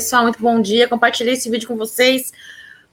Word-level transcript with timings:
pessoal, 0.08 0.24
muito 0.24 0.42
bom 0.42 0.62
dia. 0.62 0.88
Compartilhei 0.88 1.34
esse 1.34 1.50
vídeo 1.50 1.68
com 1.68 1.76
vocês 1.76 2.32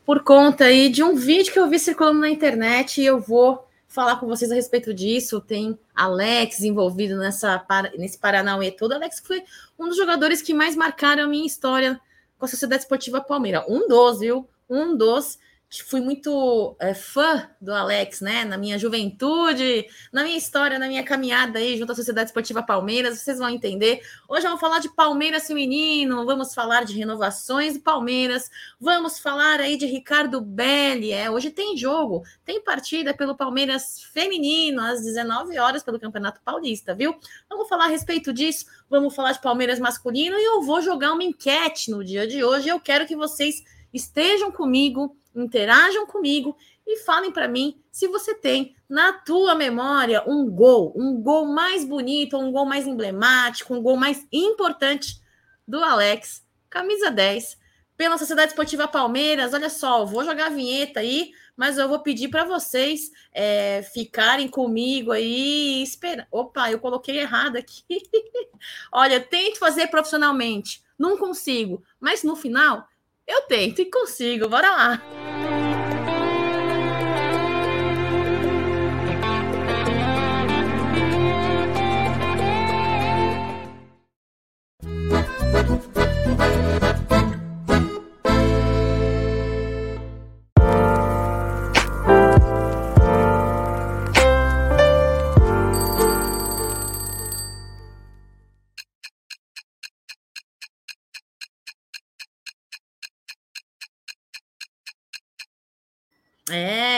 por 0.04 0.24
conta 0.24 0.64
aí 0.64 0.88
de 0.88 1.00
um 1.00 1.14
vídeo 1.14 1.52
que 1.52 1.58
eu 1.60 1.68
vi 1.68 1.78
circulando 1.78 2.18
na 2.18 2.28
internet 2.28 3.00
e 3.00 3.06
eu 3.06 3.20
vou 3.20 3.68
falar 3.86 4.16
com 4.16 4.26
vocês 4.26 4.50
a 4.50 4.54
respeito 4.56 4.92
disso. 4.92 5.40
Tem 5.40 5.78
Alex 5.94 6.62
envolvido 6.62 7.16
nessa 7.16 7.64
nesse 7.96 8.18
Paranauê 8.18 8.72
todo. 8.72 8.94
Alex 8.94 9.22
foi 9.24 9.44
um 9.78 9.86
dos 9.86 9.96
jogadores 9.96 10.42
que 10.42 10.52
mais 10.52 10.74
marcaram 10.74 11.22
a 11.22 11.28
minha 11.28 11.46
história 11.46 12.00
com 12.36 12.46
a 12.46 12.48
Sociedade 12.48 12.82
Esportiva 12.82 13.20
Palmeiras. 13.20 13.62
Um 13.68 13.86
dos, 13.86 14.18
viu? 14.18 14.48
Um 14.68 14.96
dos 14.96 15.38
fui 15.82 16.00
muito 16.00 16.76
é, 16.78 16.94
fã 16.94 17.48
do 17.60 17.72
Alex, 17.72 18.20
né? 18.20 18.44
Na 18.44 18.56
minha 18.56 18.78
juventude, 18.78 19.86
na 20.12 20.22
minha 20.22 20.36
história, 20.36 20.78
na 20.78 20.86
minha 20.86 21.02
caminhada 21.02 21.58
aí 21.58 21.76
junto 21.76 21.92
à 21.92 21.94
Sociedade 21.94 22.28
Esportiva 22.28 22.62
Palmeiras, 22.62 23.18
vocês 23.18 23.38
vão 23.38 23.48
entender. 23.48 24.00
Hoje 24.28 24.42
vamos 24.42 24.60
falar 24.60 24.78
de 24.78 24.88
Palmeiras 24.94 25.46
feminino, 25.46 26.24
vamos 26.24 26.54
falar 26.54 26.84
de 26.84 26.94
renovações 26.94 27.74
do 27.74 27.80
Palmeiras, 27.80 28.50
vamos 28.78 29.18
falar 29.18 29.60
aí 29.60 29.76
de 29.76 29.86
Ricardo 29.86 30.40
Belli. 30.40 31.12
É, 31.12 31.30
hoje 31.30 31.50
tem 31.50 31.76
jogo, 31.76 32.22
tem 32.44 32.62
partida 32.62 33.14
pelo 33.14 33.34
Palmeiras 33.34 34.02
feminino 34.12 34.80
às 34.80 35.02
19 35.02 35.58
horas 35.58 35.82
pelo 35.82 35.98
Campeonato 35.98 36.40
Paulista, 36.44 36.94
viu? 36.94 37.16
Vamos 37.48 37.68
falar 37.68 37.86
a 37.86 37.88
respeito 37.88 38.32
disso, 38.32 38.66
vamos 38.88 39.14
falar 39.14 39.32
de 39.32 39.40
Palmeiras 39.40 39.78
masculino 39.78 40.36
e 40.36 40.44
eu 40.44 40.62
vou 40.62 40.80
jogar 40.82 41.12
uma 41.12 41.24
enquete 41.24 41.90
no 41.90 42.04
dia 42.04 42.26
de 42.26 42.44
hoje. 42.44 42.68
Eu 42.68 42.78
quero 42.78 43.06
que 43.06 43.16
vocês 43.16 43.62
estejam 43.92 44.52
comigo 44.52 45.16
interajam 45.34 46.06
comigo 46.06 46.56
e 46.86 46.98
falem 46.98 47.32
para 47.32 47.48
mim 47.48 47.82
se 47.90 48.06
você 48.08 48.34
tem 48.34 48.74
na 48.88 49.12
tua 49.12 49.54
memória 49.54 50.22
um 50.26 50.50
gol, 50.50 50.92
um 50.96 51.20
gol 51.20 51.46
mais 51.46 51.84
bonito, 51.84 52.36
um 52.36 52.52
gol 52.52 52.66
mais 52.66 52.86
emblemático, 52.86 53.74
um 53.74 53.82
gol 53.82 53.96
mais 53.96 54.26
importante 54.32 55.20
do 55.66 55.82
Alex, 55.82 56.44
camisa 56.68 57.10
10, 57.10 57.58
pela 57.96 58.18
Sociedade 58.18 58.48
Esportiva 58.48 58.88
Palmeiras. 58.88 59.54
Olha 59.54 59.70
só, 59.70 60.04
vou 60.04 60.24
jogar 60.24 60.46
a 60.46 60.50
vinheta 60.50 61.00
aí, 61.00 61.30
mas 61.56 61.78
eu 61.78 61.88
vou 61.88 62.00
pedir 62.00 62.28
para 62.28 62.44
vocês 62.44 63.10
é, 63.32 63.82
ficarem 63.94 64.48
comigo 64.48 65.12
aí 65.12 65.82
espera. 65.82 66.26
Opa, 66.30 66.70
eu 66.70 66.78
coloquei 66.78 67.18
errado 67.18 67.56
aqui. 67.56 67.84
Olha, 68.92 69.20
tente 69.20 69.58
fazer 69.58 69.86
profissionalmente. 69.86 70.82
Não 70.98 71.16
consigo, 71.16 71.82
mas 71.98 72.22
no 72.22 72.36
final 72.36 72.86
eu 73.26 73.42
tento 73.42 73.80
e 73.80 73.90
consigo. 73.90 74.48
Bora 74.48 74.70
lá. 74.70 75.63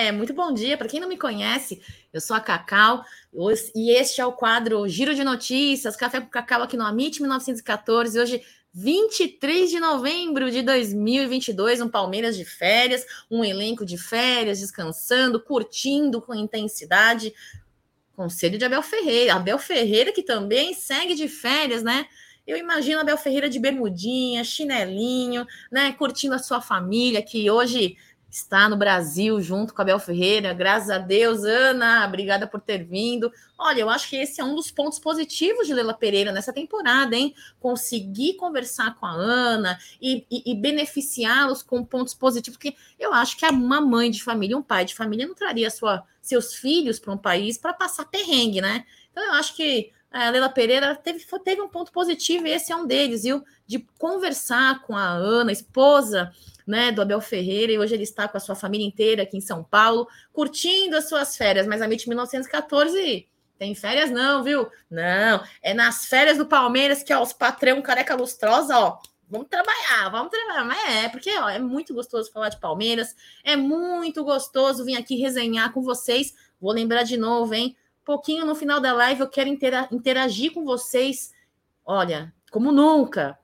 É, 0.07 0.13
muito 0.13 0.33
bom 0.33 0.55
dia. 0.55 0.79
Para 0.79 0.87
quem 0.87 1.01
não 1.01 1.09
me 1.09 1.19
conhece, 1.19 1.83
eu 2.13 2.21
sou 2.21 2.37
a 2.37 2.41
Cacau 2.41 3.05
e 3.75 3.91
este 3.91 4.21
é 4.21 4.25
o 4.25 4.31
quadro 4.31 4.87
Giro 4.87 5.17
de 5.17 5.25
Notícias, 5.25 5.97
Café 5.97 6.21
com 6.21 6.29
Cacau 6.29 6.63
aqui 6.63 6.77
no 6.77 6.85
Amit 6.85 7.21
1914. 7.21 8.17
Hoje, 8.17 8.41
23 8.73 9.69
de 9.69 9.81
novembro 9.81 10.49
de 10.49 10.63
2022, 10.63 11.81
um 11.81 11.89
Palmeiras 11.89 12.37
de 12.37 12.45
férias, 12.45 13.05
um 13.29 13.45
elenco 13.45 13.85
de 13.85 13.99
férias, 13.99 14.61
descansando, 14.61 15.41
curtindo 15.41 16.23
com 16.23 16.33
intensidade. 16.33 17.35
Conselho 18.15 18.59
de 18.59 18.65
Abel 18.65 18.85
Ferreira. 18.85 19.35
Abel 19.35 19.59
Ferreira 19.59 20.13
que 20.13 20.23
também 20.23 20.73
segue 20.73 21.17
de 21.17 21.27
férias, 21.27 21.83
né? 21.83 22.07
Eu 22.47 22.57
imagino 22.57 23.01
Abel 23.01 23.19
Ferreira 23.19 23.51
de 23.51 23.59
bermudinha, 23.59 24.45
chinelinho, 24.45 25.45
né? 25.69 25.91
Curtindo 25.91 26.37
a 26.37 26.39
sua 26.39 26.61
família, 26.61 27.21
que 27.21 27.51
hoje 27.51 27.97
está 28.37 28.69
no 28.69 28.77
Brasil 28.77 29.41
junto 29.41 29.73
com 29.73 29.81
a 29.81 29.85
Bel 29.85 29.99
Ferreira. 29.99 30.53
Graças 30.53 30.91
a 30.91 30.99
Deus, 30.99 31.43
Ana, 31.43 32.07
obrigada 32.07 32.47
por 32.47 32.61
ter 32.61 32.85
vindo. 32.85 33.33
Olha, 33.59 33.81
eu 33.81 33.89
acho 33.89 34.11
que 34.11 34.17
esse 34.17 34.41
é 34.41 34.45
um 34.45 34.55
dos 34.55 34.71
pontos 34.71 34.99
positivos 34.99 35.67
de 35.67 35.73
Leila 35.73 35.95
Pereira 35.95 36.31
nessa 36.31 36.53
temporada, 36.53 37.17
hein? 37.17 37.35
Conseguir 37.59 38.35
conversar 38.35 38.95
com 38.97 39.07
a 39.07 39.11
Ana 39.11 39.79
e, 40.01 40.27
e, 40.31 40.53
e 40.53 40.55
beneficiá-los 40.55 41.63
com 41.63 41.83
pontos 41.83 42.13
positivos, 42.13 42.59
porque 42.59 42.77
eu 42.99 43.15
acho 43.15 43.39
que 43.39 43.47
uma 43.47 43.81
mãe 43.81 44.11
de 44.11 44.23
família, 44.23 44.59
um 44.59 44.63
pai 44.63 44.85
de 44.85 44.95
família, 44.95 45.27
não 45.27 45.35
traria 45.35 45.71
sua, 45.71 46.05
seus 46.21 46.55
filhos 46.55 46.99
para 46.99 47.15
um 47.15 47.19
país 47.19 47.57
para 47.57 47.73
passar 47.73 48.05
perrengue, 48.05 48.61
né? 48.61 48.85
Então, 49.11 49.25
eu 49.25 49.33
acho 49.33 49.57
que 49.57 49.91
a 50.11 50.29
Leila 50.29 50.51
Pereira 50.51 50.95
teve, 50.95 51.25
teve 51.43 51.63
um 51.63 51.69
ponto 51.69 51.91
positivo, 51.91 52.47
e 52.47 52.51
esse 52.51 52.71
é 52.71 52.77
um 52.77 52.87
deles, 52.87 53.23
viu? 53.23 53.43
De 53.67 53.79
conversar 53.99 54.83
com 54.83 54.95
a 54.95 55.09
Ana, 55.09 55.53
esposa 55.53 56.33
né, 56.67 56.91
do 56.91 57.01
Abel 57.01 57.21
Ferreira, 57.21 57.73
e 57.73 57.79
hoje 57.79 57.95
ele 57.95 58.03
está 58.03 58.27
com 58.27 58.37
a 58.37 58.41
sua 58.41 58.55
família 58.55 58.87
inteira 58.87 59.23
aqui 59.23 59.37
em 59.37 59.41
São 59.41 59.63
Paulo, 59.63 60.09
curtindo 60.33 60.97
as 60.97 61.09
suas 61.09 61.37
férias, 61.37 61.67
mas 61.67 61.81
a 61.81 61.85
MIT 61.85 62.09
1914 62.09 63.29
tem 63.59 63.75
férias 63.75 64.11
não, 64.11 64.43
viu? 64.43 64.69
Não, 64.91 65.43
é 65.63 65.73
nas 65.73 66.07
férias 66.07 66.37
do 66.37 66.47
Palmeiras 66.47 67.03
que 67.03 67.15
ó, 67.15 67.23
os 67.23 67.33
patrão 67.33 67.81
careca 67.81 68.15
lustrosa, 68.15 68.77
ó, 68.79 68.99
vamos 69.29 69.49
trabalhar, 69.49 70.11
vamos 70.11 70.31
trabalhar. 70.31 70.65
Mas 70.65 70.79
é, 70.89 71.09
porque 71.09 71.31
ó, 71.39 71.49
é 71.49 71.59
muito 71.59 71.95
gostoso 71.95 72.31
falar 72.31 72.51
de 72.51 72.61
Palmeiras, 72.61 73.15
é 73.43 73.57
muito 73.57 74.23
gostoso 74.25 74.85
vir 74.85 74.97
aqui 74.97 75.17
resenhar 75.17 75.73
com 75.73 75.83
vocês. 75.83 76.35
Vou 76.61 76.73
lembrar 76.73 77.03
de 77.03 77.17
novo, 77.17 77.55
hein? 77.55 77.77
Pouquinho 78.05 78.45
no 78.45 78.55
final 78.55 78.81
da 78.81 78.93
live 78.93 79.21
eu 79.21 79.29
quero 79.29 79.49
interagir 79.49 80.53
com 80.53 80.65
vocês. 80.65 81.33
Olha, 81.85 82.33
como 82.51 82.71
nunca 82.71 83.39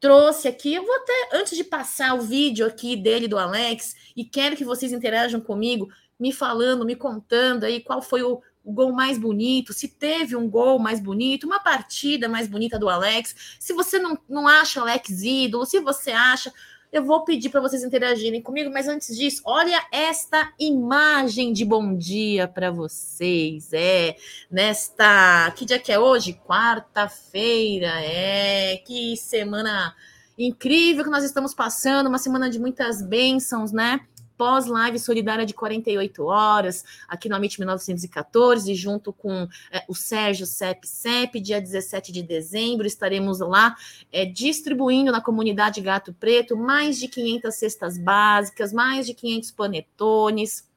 trouxe 0.00 0.48
aqui. 0.48 0.74
Eu 0.74 0.84
vou 0.84 0.94
até, 0.96 1.28
antes 1.34 1.56
de 1.56 1.64
passar 1.64 2.14
o 2.14 2.20
vídeo 2.20 2.66
aqui 2.66 2.96
dele, 2.96 3.28
do 3.28 3.38
Alex, 3.38 3.94
e 4.16 4.24
quero 4.24 4.56
que 4.56 4.64
vocês 4.64 4.92
interajam 4.92 5.40
comigo, 5.40 5.88
me 6.18 6.32
falando, 6.32 6.84
me 6.84 6.96
contando 6.96 7.64
aí 7.64 7.80
qual 7.80 8.02
foi 8.02 8.22
o, 8.22 8.40
o 8.64 8.72
gol 8.72 8.92
mais 8.92 9.16
bonito, 9.16 9.72
se 9.72 9.88
teve 9.88 10.36
um 10.36 10.48
gol 10.48 10.78
mais 10.78 11.00
bonito, 11.00 11.46
uma 11.46 11.60
partida 11.60 12.28
mais 12.28 12.48
bonita 12.48 12.78
do 12.78 12.88
Alex. 12.88 13.56
Se 13.58 13.72
você 13.72 13.98
não, 13.98 14.18
não 14.28 14.48
acha 14.48 14.80
Alex 14.80 15.22
ídolo, 15.22 15.64
se 15.64 15.80
você 15.80 16.10
acha, 16.10 16.52
eu 16.92 17.04
vou 17.04 17.24
pedir 17.24 17.50
para 17.50 17.60
vocês 17.60 17.84
interagirem 17.84 18.40
comigo, 18.40 18.70
mas 18.72 18.88
antes 18.88 19.16
disso, 19.16 19.42
olha 19.44 19.80
esta 19.92 20.52
imagem 20.58 21.52
de 21.52 21.64
bom 21.64 21.94
dia 21.94 22.48
para 22.48 22.70
vocês. 22.70 23.72
É, 23.72 24.16
nesta. 24.50 25.52
Que 25.56 25.64
dia 25.64 25.78
que 25.78 25.92
é 25.92 25.98
hoje? 25.98 26.40
Quarta-feira. 26.46 28.00
É, 28.00 28.78
que 28.78 29.16
semana 29.16 29.94
incrível 30.38 31.04
que 31.04 31.10
nós 31.10 31.24
estamos 31.24 31.52
passando, 31.52 32.06
uma 32.06 32.18
semana 32.18 32.48
de 32.48 32.58
muitas 32.58 33.02
bênçãos, 33.02 33.72
né? 33.72 34.00
Pós-live 34.38 34.98
solidária 35.00 35.44
de 35.44 35.52
48 35.52 36.24
horas, 36.24 36.84
aqui 37.08 37.28
no 37.28 37.34
Amit 37.34 37.58
1914, 37.58 38.72
junto 38.74 39.12
com 39.12 39.48
é, 39.70 39.84
o 39.88 39.94
Sérgio 39.94 40.46
Cep 40.46 40.86
Cep, 40.86 41.40
dia 41.40 41.60
17 41.60 42.12
de 42.12 42.22
dezembro, 42.22 42.86
estaremos 42.86 43.40
lá 43.40 43.76
é, 44.12 44.24
distribuindo 44.24 45.10
na 45.10 45.20
comunidade 45.20 45.80
Gato 45.80 46.14
Preto 46.14 46.56
mais 46.56 46.98
de 46.98 47.08
500 47.08 47.54
cestas 47.54 47.98
básicas, 47.98 48.72
mais 48.72 49.04
de 49.04 49.12
500 49.12 49.50
panetones, 49.50 50.68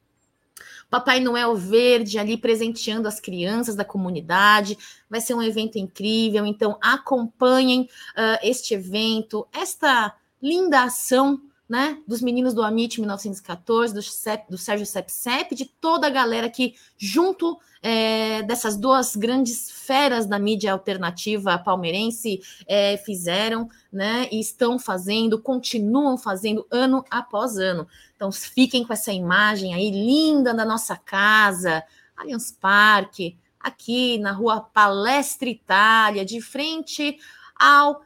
Papai 0.89 1.21
Noel 1.21 1.55
Verde 1.55 2.19
ali 2.19 2.35
presenteando 2.35 3.07
as 3.07 3.17
crianças 3.17 3.75
da 3.75 3.85
comunidade. 3.85 4.77
Vai 5.09 5.21
ser 5.21 5.33
um 5.33 5.41
evento 5.41 5.77
incrível. 5.77 6.45
Então, 6.45 6.77
acompanhem 6.81 7.83
uh, 7.83 8.37
este 8.43 8.73
evento, 8.73 9.47
esta 9.53 10.13
linda 10.41 10.83
ação 10.83 11.41
né, 11.71 11.99
dos 12.05 12.21
meninos 12.21 12.53
do 12.53 12.61
Amit 12.61 12.99
1914, 12.99 13.93
do, 13.93 14.01
Cep, 14.01 14.51
do 14.51 14.57
Sérgio 14.57 14.85
Sepsep, 14.85 15.55
de 15.55 15.63
toda 15.63 16.05
a 16.05 16.09
galera 16.09 16.49
que, 16.49 16.75
junto 16.97 17.57
é, 17.81 18.43
dessas 18.43 18.75
duas 18.75 19.15
grandes 19.15 19.71
feras 19.71 20.25
da 20.25 20.37
mídia 20.37 20.73
alternativa 20.73 21.57
palmeirense, 21.57 22.41
é, 22.67 22.97
fizeram 22.97 23.69
né, 23.89 24.27
e 24.29 24.41
estão 24.41 24.77
fazendo, 24.77 25.41
continuam 25.41 26.17
fazendo 26.17 26.67
ano 26.69 27.05
após 27.09 27.57
ano. 27.57 27.87
Então, 28.17 28.33
fiquem 28.33 28.83
com 28.85 28.91
essa 28.91 29.13
imagem 29.13 29.73
aí 29.73 29.91
linda 29.91 30.53
da 30.53 30.65
nossa 30.65 30.97
casa, 30.97 31.81
Allianz 32.17 32.51
Parque, 32.51 33.37
aqui 33.57 34.17
na 34.17 34.33
rua 34.33 34.59
Palestra 34.59 35.47
Itália, 35.47 36.25
de 36.25 36.41
frente 36.41 37.17
ao 37.57 38.01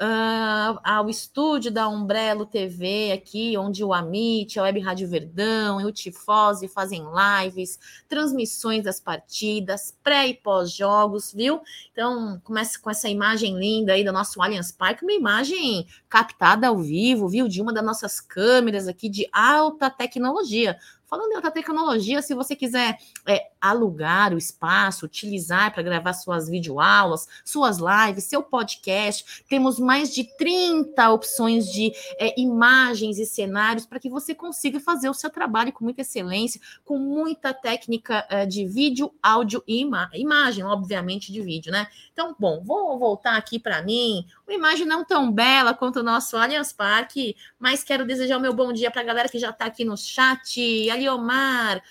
uh, 0.00 0.80
ao 0.82 1.10
estúdio 1.10 1.70
da 1.70 1.88
Umbrello 1.88 2.46
TV 2.46 3.12
aqui, 3.12 3.56
onde 3.56 3.84
o 3.84 3.92
Amit, 3.92 4.58
a 4.58 4.62
Web 4.62 4.80
Rádio 4.80 5.08
Verdão 5.08 5.80
e 5.80 5.84
o 5.84 5.92
Tifose 5.92 6.66
fazem 6.68 7.04
lives, 7.44 7.78
transmissões 8.08 8.82
das 8.82 8.98
partidas, 8.98 9.96
pré 10.02 10.28
e 10.28 10.34
pós-jogos, 10.34 11.32
viu? 11.32 11.60
Então, 11.92 12.40
começa 12.42 12.78
com 12.80 12.90
essa 12.90 13.08
imagem 13.08 13.58
linda 13.58 13.92
aí 13.92 14.02
do 14.02 14.12
nosso 14.12 14.40
Allianz 14.42 14.72
Parque, 14.72 15.04
uma 15.04 15.12
imagem 15.12 15.86
captada 16.08 16.68
ao 16.68 16.78
vivo, 16.78 17.28
viu? 17.28 17.46
De 17.46 17.60
uma 17.60 17.72
das 17.72 17.84
nossas 17.84 18.20
câmeras 18.20 18.88
aqui 18.88 19.08
de 19.08 19.28
alta 19.32 19.90
tecnologia. 19.90 20.78
Falando 21.10 21.32
em 21.32 21.34
outra 21.34 21.50
tecnologia, 21.50 22.22
se 22.22 22.32
você 22.34 22.54
quiser 22.54 22.96
é, 23.26 23.50
alugar 23.60 24.32
o 24.32 24.38
espaço, 24.38 25.04
utilizar 25.04 25.74
para 25.74 25.82
gravar 25.82 26.12
suas 26.12 26.48
videoaulas, 26.48 27.26
suas 27.44 27.78
lives, 27.78 28.24
seu 28.24 28.44
podcast, 28.44 29.44
temos 29.48 29.80
mais 29.80 30.14
de 30.14 30.22
30 30.36 31.10
opções 31.10 31.66
de 31.66 31.92
é, 32.16 32.40
imagens 32.40 33.18
e 33.18 33.26
cenários 33.26 33.84
para 33.84 33.98
que 33.98 34.08
você 34.08 34.36
consiga 34.36 34.78
fazer 34.78 35.10
o 35.10 35.14
seu 35.14 35.30
trabalho 35.30 35.72
com 35.72 35.82
muita 35.82 36.02
excelência, 36.02 36.60
com 36.84 36.96
muita 36.96 37.52
técnica 37.52 38.24
é, 38.30 38.46
de 38.46 38.64
vídeo, 38.64 39.12
áudio 39.20 39.64
e 39.66 39.80
ima 39.80 40.08
imagem, 40.14 40.62
obviamente, 40.62 41.32
de 41.32 41.42
vídeo, 41.42 41.72
né? 41.72 41.88
Então, 42.12 42.36
bom, 42.38 42.62
vou 42.62 42.96
voltar 42.98 43.36
aqui 43.36 43.58
para 43.58 43.82
mim. 43.82 44.24
Uma 44.46 44.54
imagem 44.54 44.86
não 44.86 45.04
tão 45.04 45.32
bela 45.32 45.74
quanto 45.74 46.00
o 46.00 46.02
nosso 46.04 46.36
Allianz 46.36 46.72
Parque, 46.72 47.34
mas 47.58 47.82
quero 47.82 48.06
desejar 48.06 48.36
o 48.36 48.40
meu 48.40 48.52
bom 48.52 48.72
dia 48.72 48.90
para 48.90 49.00
a 49.00 49.04
galera 49.04 49.28
que 49.28 49.38
já 49.38 49.50
está 49.50 49.64
aqui 49.64 49.84
no 49.84 49.96
chat. 49.96 50.60
Aliomar, 51.00 51.82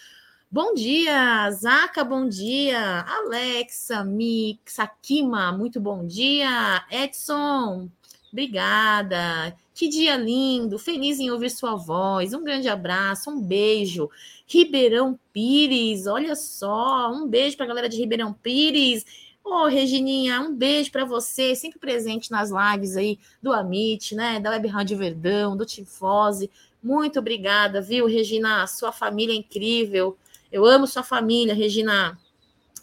bom 0.52 0.72
dia. 0.76 1.50
Zaca, 1.50 2.04
bom 2.04 2.30
dia. 2.30 3.04
Alexa, 3.08 4.04
Mix, 4.04 4.78
Akima, 4.78 5.52
muito 5.52 5.82
bom 5.82 6.06
dia. 6.06 6.86
Edson, 6.92 7.90
obrigada. 8.32 9.58
Que 9.74 9.88
dia 9.88 10.16
lindo, 10.16 10.78
feliz 10.78 11.20
em 11.20 11.32
ouvir 11.32 11.50
sua 11.50 11.76
voz. 11.76 12.36
Um 12.36 12.44
grande 12.44 12.70
abraço, 12.70 13.32
um 13.32 13.42
beijo. 13.42 14.12
Ribeirão 14.46 15.20
Pires, 15.34 16.06
olha 16.06 16.36
só, 16.36 17.12
um 17.12 17.28
beijo 17.28 17.58
para 17.58 17.66
a 17.66 17.70
galera 17.70 17.90
de 17.90 17.98
Ribeirão 17.98 18.32
Pires. 18.32 19.04
Ô, 19.44 19.64
oh, 19.64 19.68
Regininha, 19.68 20.40
um 20.42 20.54
beijo 20.54 20.92
para 20.92 21.04
você, 21.04 21.56
sempre 21.56 21.80
presente 21.80 22.30
nas 22.30 22.52
lives 22.52 22.96
aí 22.96 23.18
do 23.42 23.52
Amit, 23.52 24.14
né? 24.14 24.40
Da 24.40 24.52
Web 24.52 24.68
Rádio 24.68 25.00
Verdão, 25.00 25.58
do 25.58 25.66
Tifose. 25.66 26.52
Muito 26.82 27.20
obrigada, 27.20 27.82
viu, 27.82 28.08
Regina? 28.08 28.66
Sua 28.68 28.92
família 28.92 29.34
é 29.34 29.38
incrível. 29.38 30.18
Eu 30.52 30.66
amo 30.66 30.88
sua 30.88 31.04
família, 31.04 31.54
Regina. 31.54 32.18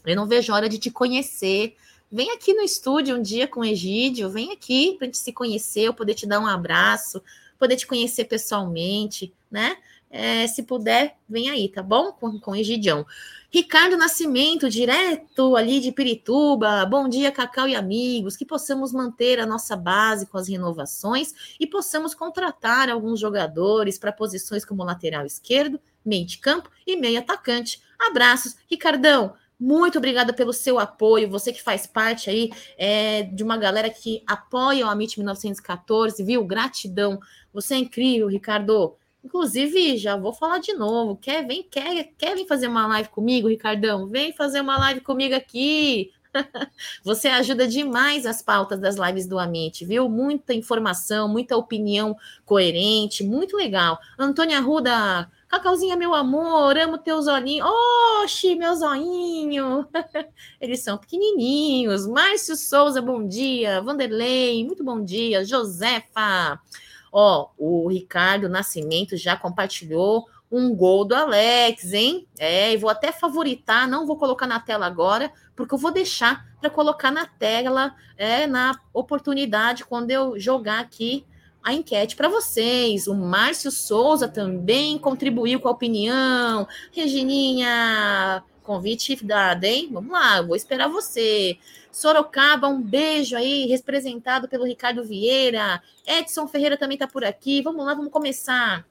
Eu 0.04 0.14
não 0.14 0.26
vejo 0.26 0.52
hora 0.52 0.69
de 0.69 0.78
te 0.78 0.90
conhecer. 0.90 1.76
Vem 2.10 2.31
aqui 2.31 2.54
no 2.54 2.62
estúdio 2.62 3.16
um 3.16 3.22
dia 3.22 3.48
com 3.48 3.60
o 3.60 3.64
Egídio, 3.64 4.31
vem 4.31 4.52
aqui 4.52 4.94
para 4.96 5.06
a 5.06 5.08
gente 5.08 5.19
se 5.19 5.32
conhecer, 5.32 5.82
eu 5.82 5.94
poder 5.94 6.14
te 6.14 6.25
dar 6.25 6.38
um 6.38 6.46
abraço, 6.46 7.20
poder 7.58 7.76
te 7.76 7.87
conhecer 7.87 8.26
pessoalmente, 8.26 9.34
né? 9.50 9.76
É, 10.16 10.46
se 10.46 10.62
puder, 10.62 11.16
vem 11.28 11.50
aí, 11.50 11.68
tá 11.68 11.82
bom? 11.82 12.12
Com, 12.12 12.40
com 12.40 12.56
Egidião. 12.56 13.06
Ricardo 13.50 13.96
Nascimento, 13.96 14.68
direto 14.68 15.56
ali 15.56 15.80
de 15.80 15.92
Pirituba. 15.92 16.84
Bom 16.84 17.08
dia, 17.08 17.30
Cacau 17.30 17.68
e 17.68 17.74
amigos. 17.74 18.36
Que 18.36 18.44
possamos 18.44 18.92
manter 18.92 19.38
a 19.38 19.46
nossa 19.46 19.76
base 19.76 20.26
com 20.26 20.36
as 20.36 20.48
renovações 20.48 21.56
e 21.58 21.66
possamos 21.66 22.14
contratar 22.14 22.90
alguns 22.90 23.20
jogadores 23.20 23.98
para 23.98 24.12
posições 24.12 24.64
como 24.64 24.84
lateral 24.84 25.24
esquerdo, 25.24 25.80
meio 26.04 26.26
de 26.26 26.38
campo 26.38 26.70
e 26.86 26.96
meio 26.96 27.18
atacante. 27.18 27.80
Abraços, 27.98 28.56
Ricardão. 28.70 29.34
Muito 29.58 29.96
obrigada 29.96 30.34
pelo 30.34 30.52
seu 30.52 30.78
apoio, 30.78 31.30
você 31.30 31.50
que 31.50 31.62
faz 31.62 31.86
parte 31.86 32.28
aí 32.28 32.50
é, 32.76 33.22
de 33.22 33.42
uma 33.42 33.56
galera 33.56 33.88
que 33.88 34.22
apoia 34.26 34.84
o 34.84 34.90
Amit 34.90 35.18
1914, 35.18 36.22
viu? 36.22 36.44
Gratidão. 36.44 37.18
Você 37.54 37.74
é 37.74 37.78
incrível, 37.78 38.28
Ricardo. 38.28 38.96
Inclusive, 39.26 39.96
já 39.96 40.17
vou 40.17 40.32
falar 40.32 40.58
de 40.58 40.73
novo. 40.73 41.17
Quer, 41.17 41.44
vem, 41.44 41.64
quer, 41.64 42.12
quer 42.17 42.37
vir 42.37 42.46
fazer 42.46 42.69
uma 42.69 42.87
live 42.87 43.08
comigo, 43.08 43.49
Ricardão? 43.49 44.06
Vem 44.06 44.32
fazer 44.32 44.61
uma 44.61 44.78
live 44.78 45.00
comigo 45.00 45.34
aqui. 45.34 46.12
Você 47.02 47.26
ajuda 47.26 47.67
demais 47.67 48.25
as 48.25 48.40
pautas 48.40 48.78
das 48.78 48.94
lives 48.94 49.26
do 49.26 49.37
Amit, 49.37 49.84
viu? 49.84 50.08
Muita 50.08 50.55
informação, 50.55 51.28
muita 51.28 51.56
opinião 51.56 52.17
coerente, 52.44 53.25
muito 53.25 53.56
legal. 53.56 53.99
Antônia 54.17 54.61
Ruda, 54.61 55.28
Cacauzinha, 55.49 55.96
meu 55.96 56.14
amor, 56.14 56.78
amo 56.78 56.96
teus 56.96 57.26
olhinhos. 57.26 57.69
Oxi, 58.23 58.55
meus 58.55 58.80
olhinhos. 58.80 59.87
Eles 60.61 60.85
são 60.85 60.97
pequenininhos. 60.97 62.06
Márcio 62.06 62.54
Souza, 62.54 63.02
bom 63.02 63.26
dia. 63.26 63.83
Vanderlei, 63.83 64.64
muito 64.64 64.85
bom 64.85 65.02
dia. 65.02 65.45
Josefa. 65.45 66.61
Ó, 67.18 67.49
o 67.56 67.88
Ricardo 67.88 68.46
Nascimento 68.46 69.16
já 69.16 69.35
compartilhou 69.35 70.26
um 70.52 70.76
gol 70.76 71.02
do 71.02 71.14
Alex, 71.14 71.94
hein? 71.94 72.28
É, 72.38 72.75
e 72.75 72.76
vou 72.76 72.90
até 72.90 73.11
favoritar, 73.11 73.88
não 73.88 74.06
vou 74.06 74.18
colocar 74.18 74.46
na 74.46 74.61
tela 74.61 74.85
agora, 74.85 75.32
porque 75.56 75.73
eu 75.73 75.78
vou 75.78 75.90
deixar 75.90 76.44
para 76.61 76.68
colocar 76.68 77.11
na 77.11 77.25
tela, 77.25 77.94
é, 78.18 78.46
na 78.46 78.78
oportunidade 78.92 79.82
quando 79.87 80.11
eu 80.11 80.38
jogar 80.38 80.78
aqui 80.78 81.25
a 81.62 81.73
enquete 81.73 82.14
para 82.16 82.28
vocês. 82.28 83.06
O 83.06 83.14
Márcio 83.14 83.70
Souza 83.70 84.28
também 84.28 84.99
contribuiu 84.99 85.58
com 85.58 85.68
a 85.68 85.73
opinião. 85.73 86.68
Regininha, 86.92 88.44
convite 88.62 89.25
dado, 89.25 89.64
hein? 89.64 89.88
Vamos 89.90 90.12
lá, 90.12 90.42
vou 90.42 90.54
esperar 90.54 90.88
você. 90.88 91.56
Sorocaba, 91.96 92.68
um 92.68 92.82
beijo 92.82 93.34
aí, 93.34 93.64
representado 93.64 94.46
pelo 94.48 94.66
Ricardo 94.66 95.02
Vieira. 95.02 95.82
Edson 96.06 96.46
Ferreira 96.46 96.76
também 96.76 96.96
está 96.96 97.08
por 97.08 97.24
aqui. 97.24 97.62
Vamos 97.62 97.86
lá, 97.86 97.94
vamos 97.94 98.12
começar 98.12 98.86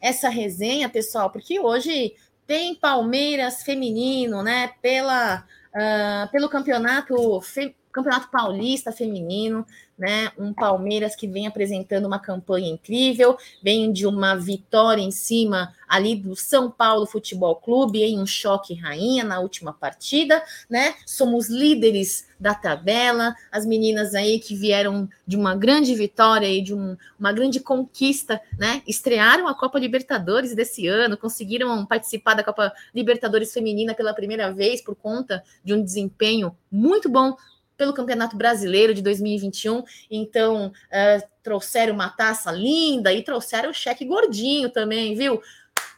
essa 0.00 0.30
resenha, 0.30 0.88
pessoal, 0.88 1.28
porque 1.28 1.60
hoje 1.60 2.14
tem 2.46 2.74
Palmeiras 2.74 3.62
feminino, 3.62 4.42
né? 4.42 4.72
Pela, 4.80 5.44
uh, 5.74 6.32
pelo 6.32 6.48
campeonato, 6.48 7.38
fe, 7.42 7.76
campeonato 7.92 8.30
paulista 8.30 8.92
feminino 8.92 9.66
né? 10.00 10.32
Um 10.38 10.54
Palmeiras 10.54 11.14
que 11.14 11.28
vem 11.28 11.46
apresentando 11.46 12.06
uma 12.06 12.18
campanha 12.18 12.70
incrível, 12.70 13.36
vem 13.62 13.92
de 13.92 14.06
uma 14.06 14.34
vitória 14.34 15.02
em 15.02 15.10
cima 15.10 15.74
ali 15.86 16.16
do 16.16 16.34
São 16.34 16.70
Paulo 16.70 17.04
Futebol 17.04 17.54
Clube 17.56 18.02
em 18.02 18.18
um 18.18 18.24
choque 18.24 18.72
rainha 18.72 19.22
na 19.22 19.40
última 19.40 19.74
partida, 19.74 20.42
né? 20.70 20.94
Somos 21.04 21.50
líderes 21.50 22.26
da 22.40 22.54
tabela, 22.54 23.36
as 23.52 23.66
meninas 23.66 24.14
aí 24.14 24.38
que 24.38 24.54
vieram 24.54 25.06
de 25.26 25.36
uma 25.36 25.54
grande 25.54 25.94
vitória 25.94 26.48
e 26.48 26.62
de 26.62 26.72
um, 26.72 26.96
uma 27.18 27.30
grande 27.30 27.60
conquista, 27.60 28.40
né? 28.58 28.82
Estrearam 28.86 29.46
a 29.46 29.54
Copa 29.54 29.78
Libertadores 29.78 30.54
desse 30.54 30.86
ano, 30.86 31.18
conseguiram 31.18 31.84
participar 31.84 32.32
da 32.32 32.42
Copa 32.42 32.72
Libertadores 32.94 33.52
feminina 33.52 33.92
pela 33.92 34.14
primeira 34.14 34.50
vez 34.50 34.80
por 34.80 34.94
conta 34.94 35.44
de 35.62 35.74
um 35.74 35.84
desempenho 35.84 36.56
muito 36.72 37.06
bom 37.06 37.36
pelo 37.80 37.94
Campeonato 37.94 38.36
Brasileiro 38.36 38.92
de 38.92 39.00
2021. 39.00 39.82
Então, 40.10 40.66
uh, 40.66 41.28
trouxeram 41.42 41.94
uma 41.94 42.10
taça 42.10 42.52
linda 42.52 43.10
e 43.10 43.24
trouxeram 43.24 43.70
o 43.70 43.74
cheque 43.74 44.04
gordinho 44.04 44.68
também, 44.68 45.14
viu? 45.14 45.40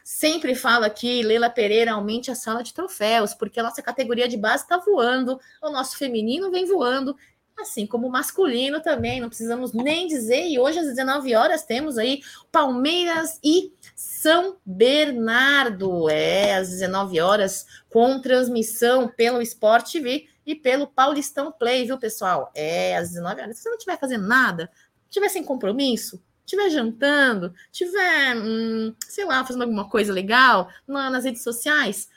Sempre 0.01 0.55
falo 0.55 0.85
aqui, 0.85 1.21
Leila 1.21 1.49
Pereira, 1.49 1.91
aumente 1.91 2.31
a 2.31 2.35
sala 2.35 2.63
de 2.63 2.73
troféus, 2.73 3.33
porque 3.33 3.59
a 3.59 3.63
nossa 3.63 3.81
categoria 3.81 4.29
de 4.29 4.37
base 4.37 4.63
está 4.63 4.77
voando, 4.77 5.37
o 5.61 5.69
nosso 5.71 5.97
feminino 5.97 6.49
vem 6.49 6.65
voando, 6.65 7.17
assim 7.59 7.85
como 7.85 8.07
o 8.07 8.11
masculino 8.11 8.81
também, 8.81 9.19
não 9.19 9.27
precisamos 9.27 9.73
nem 9.73 10.07
dizer. 10.07 10.47
E 10.47 10.57
hoje 10.57 10.79
às 10.79 10.85
19 10.85 11.35
horas 11.35 11.65
temos 11.65 11.97
aí 11.97 12.21
Palmeiras 12.49 13.41
e 13.43 13.73
São 13.93 14.55
Bernardo. 14.65 16.09
É, 16.09 16.55
às 16.55 16.69
19 16.69 17.19
horas, 17.19 17.65
com 17.89 18.21
transmissão 18.21 19.09
pelo 19.09 19.41
Sport 19.41 19.91
TV 19.91 20.29
e 20.45 20.55
pelo 20.55 20.87
Paulistão 20.87 21.51
Play, 21.51 21.85
viu, 21.85 21.97
pessoal? 21.97 22.51
É, 22.53 22.97
às 22.97 23.09
19 23.09 23.41
horas. 23.41 23.57
Se 23.57 23.63
você 23.63 23.69
não 23.69 23.77
estiver 23.77 23.99
fazendo 23.99 24.27
nada, 24.27 24.69
estiver 25.09 25.29
sem 25.29 25.43
compromisso, 25.43 26.21
estiver 26.45 26.69
jantando, 26.69 27.53
estiver, 27.71 28.35
hum, 28.35 28.93
sei 29.07 29.25
lá, 29.25 29.43
fazendo 29.45 29.63
alguma 29.63 29.89
coisa 29.89 30.11
legal 30.11 30.69
nas 30.87 31.23
redes 31.23 31.43
sociais, 31.43 32.09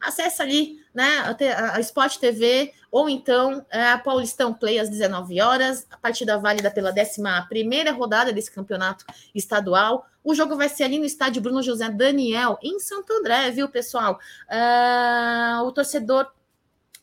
acessa 0.00 0.42
ali, 0.42 0.80
né, 0.94 1.18
a, 1.18 1.76
a 1.76 1.80
Sport 1.80 2.16
TV 2.16 2.72
ou 2.90 3.08
então 3.08 3.64
é, 3.70 3.90
a 3.90 3.98
Paulistão 3.98 4.52
Play 4.52 4.78
às 4.78 4.88
19 4.88 5.40
horas, 5.40 5.86
a 5.90 5.96
partida 5.96 6.38
válida 6.38 6.70
pela 6.70 6.90
11 6.90 7.90
rodada 7.90 8.32
desse 8.32 8.50
campeonato 8.50 9.04
estadual. 9.34 10.06
O 10.24 10.34
jogo 10.34 10.56
vai 10.56 10.68
ser 10.68 10.84
ali 10.84 10.98
no 10.98 11.04
estádio 11.04 11.42
Bruno 11.42 11.62
José 11.62 11.88
Daniel, 11.88 12.58
em 12.62 12.78
Santo 12.80 13.12
André, 13.12 13.50
viu, 13.50 13.68
pessoal? 13.68 14.18
Uh, 14.48 15.64
o 15.64 15.72
torcedor 15.72 16.30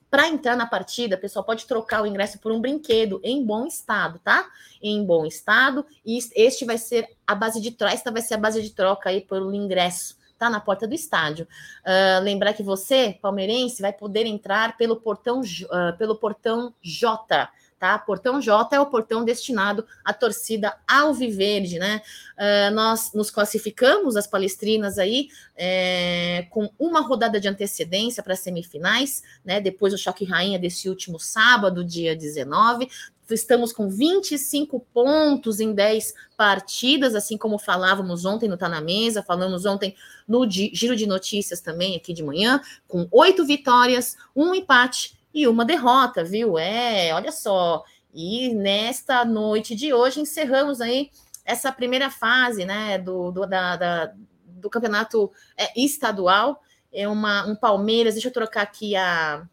para 0.10 0.28
entrar 0.28 0.56
na 0.56 0.66
partida, 0.66 1.18
pessoal 1.18 1.44
pode 1.44 1.66
trocar 1.66 2.02
o 2.02 2.06
ingresso 2.06 2.40
por 2.40 2.52
um 2.52 2.62
brinquedo 2.62 3.20
em 3.24 3.46
bom 3.46 3.66
estado, 3.66 4.20
tá? 4.20 4.48
Em 4.82 5.04
bom 5.06 5.26
estado. 5.26 5.86
E 6.06 6.18
este 6.36 6.66
vai 6.66 6.78
ser 6.78 7.10
a 7.26 7.36
base 7.36 7.60
de 7.60 7.72
troca, 7.72 7.94
esta 7.94 8.12
vai 8.12 8.22
ser 8.22 8.36
a 8.36 8.38
base 8.38 8.62
de 8.62 8.70
troca 8.70 9.10
aí 9.10 9.22
pelo 9.22 9.54
ingresso, 9.54 10.18
tá? 10.38 10.50
Na 10.50 10.60
porta 10.60 10.88
do 10.88 10.94
estádio. 10.94 11.48
Uh, 11.86 12.24
lembrar 12.24 12.54
que 12.54 12.64
você, 12.64 13.18
palmeirense, 13.22 13.82
vai 13.82 13.92
poder 13.92 14.26
entrar 14.26 14.78
pelo 14.78 14.96
portão, 14.96 15.42
uh, 15.42 15.98
pelo 15.98 16.16
portão 16.16 16.74
J 16.82 17.50
tá? 17.80 17.98
Portão 17.98 18.42
J 18.42 18.76
é 18.76 18.80
o 18.80 18.88
portão 18.88 19.24
destinado 19.24 19.86
à 20.04 20.14
torcida 20.14 20.76
alviverde, 20.88 21.80
né? 21.80 22.02
Uh, 22.38 22.74
nós 22.74 23.14
nos 23.14 23.30
classificamos, 23.30 24.16
as 24.16 24.28
palestrinas 24.28 24.98
aí, 24.98 25.30
é, 25.56 26.48
com 26.50 26.70
uma 26.78 27.02
rodada 27.02 27.40
de 27.40 27.48
antecedência 27.48 28.24
para 28.24 28.34
as 28.34 28.40
semifinais, 28.40 29.24
né? 29.44 29.62
Depois 29.62 29.94
do 29.94 30.00
choque 30.00 30.26
rainha 30.26 30.60
desse 30.60 30.90
último 30.90 31.20
sábado, 31.20 31.84
dia 31.84 32.16
19. 32.16 32.90
Estamos 33.30 33.74
com 33.74 33.90
25 33.90 34.80
pontos 34.94 35.60
em 35.60 35.74
10 35.74 36.14
partidas, 36.38 37.14
assim 37.14 37.38
como 37.38 37.60
falávamos 37.60 38.24
ontem 38.24 38.48
no 38.48 38.56
Tá 38.56 38.70
na 38.70 38.80
Mesa, 38.80 39.22
falamos 39.22 39.66
ontem 39.66 39.96
no 40.26 40.50
Giro 40.50 40.96
de 40.96 41.06
Notícias 41.06 41.60
também 41.60 41.96
aqui 41.98 42.14
de 42.14 42.24
manhã, 42.24 42.62
com 42.88 43.06
oito 43.12 43.46
vitórias, 43.46 44.16
um 44.34 44.56
empate 44.56 45.17
e 45.38 45.48
uma 45.48 45.64
derrota, 45.64 46.24
viu? 46.24 46.58
É, 46.58 47.14
olha 47.14 47.32
só. 47.32 47.84
E 48.12 48.56
nesta 48.56 49.24
noite 49.24 49.76
de 49.76 49.94
hoje 49.94 50.20
encerramos 50.20 50.82
aí 50.82 51.12
essa 51.46 51.72
primeira 51.72 52.10
fase, 52.10 52.66
né, 52.66 52.98
do, 52.98 53.32
do, 53.32 53.46
da, 53.46 53.76
da 53.76 54.14
do 54.48 54.68
campeonato 54.68 55.32
é, 55.56 55.80
estadual. 55.80 56.64
É 56.92 57.08
uma, 57.08 57.46
um 57.46 57.56
Palmeiras, 57.56 58.16
deixa 58.16 58.30
eu 58.30 58.34
trocar 58.34 58.64
aqui 58.64 58.96
a. 58.96 59.48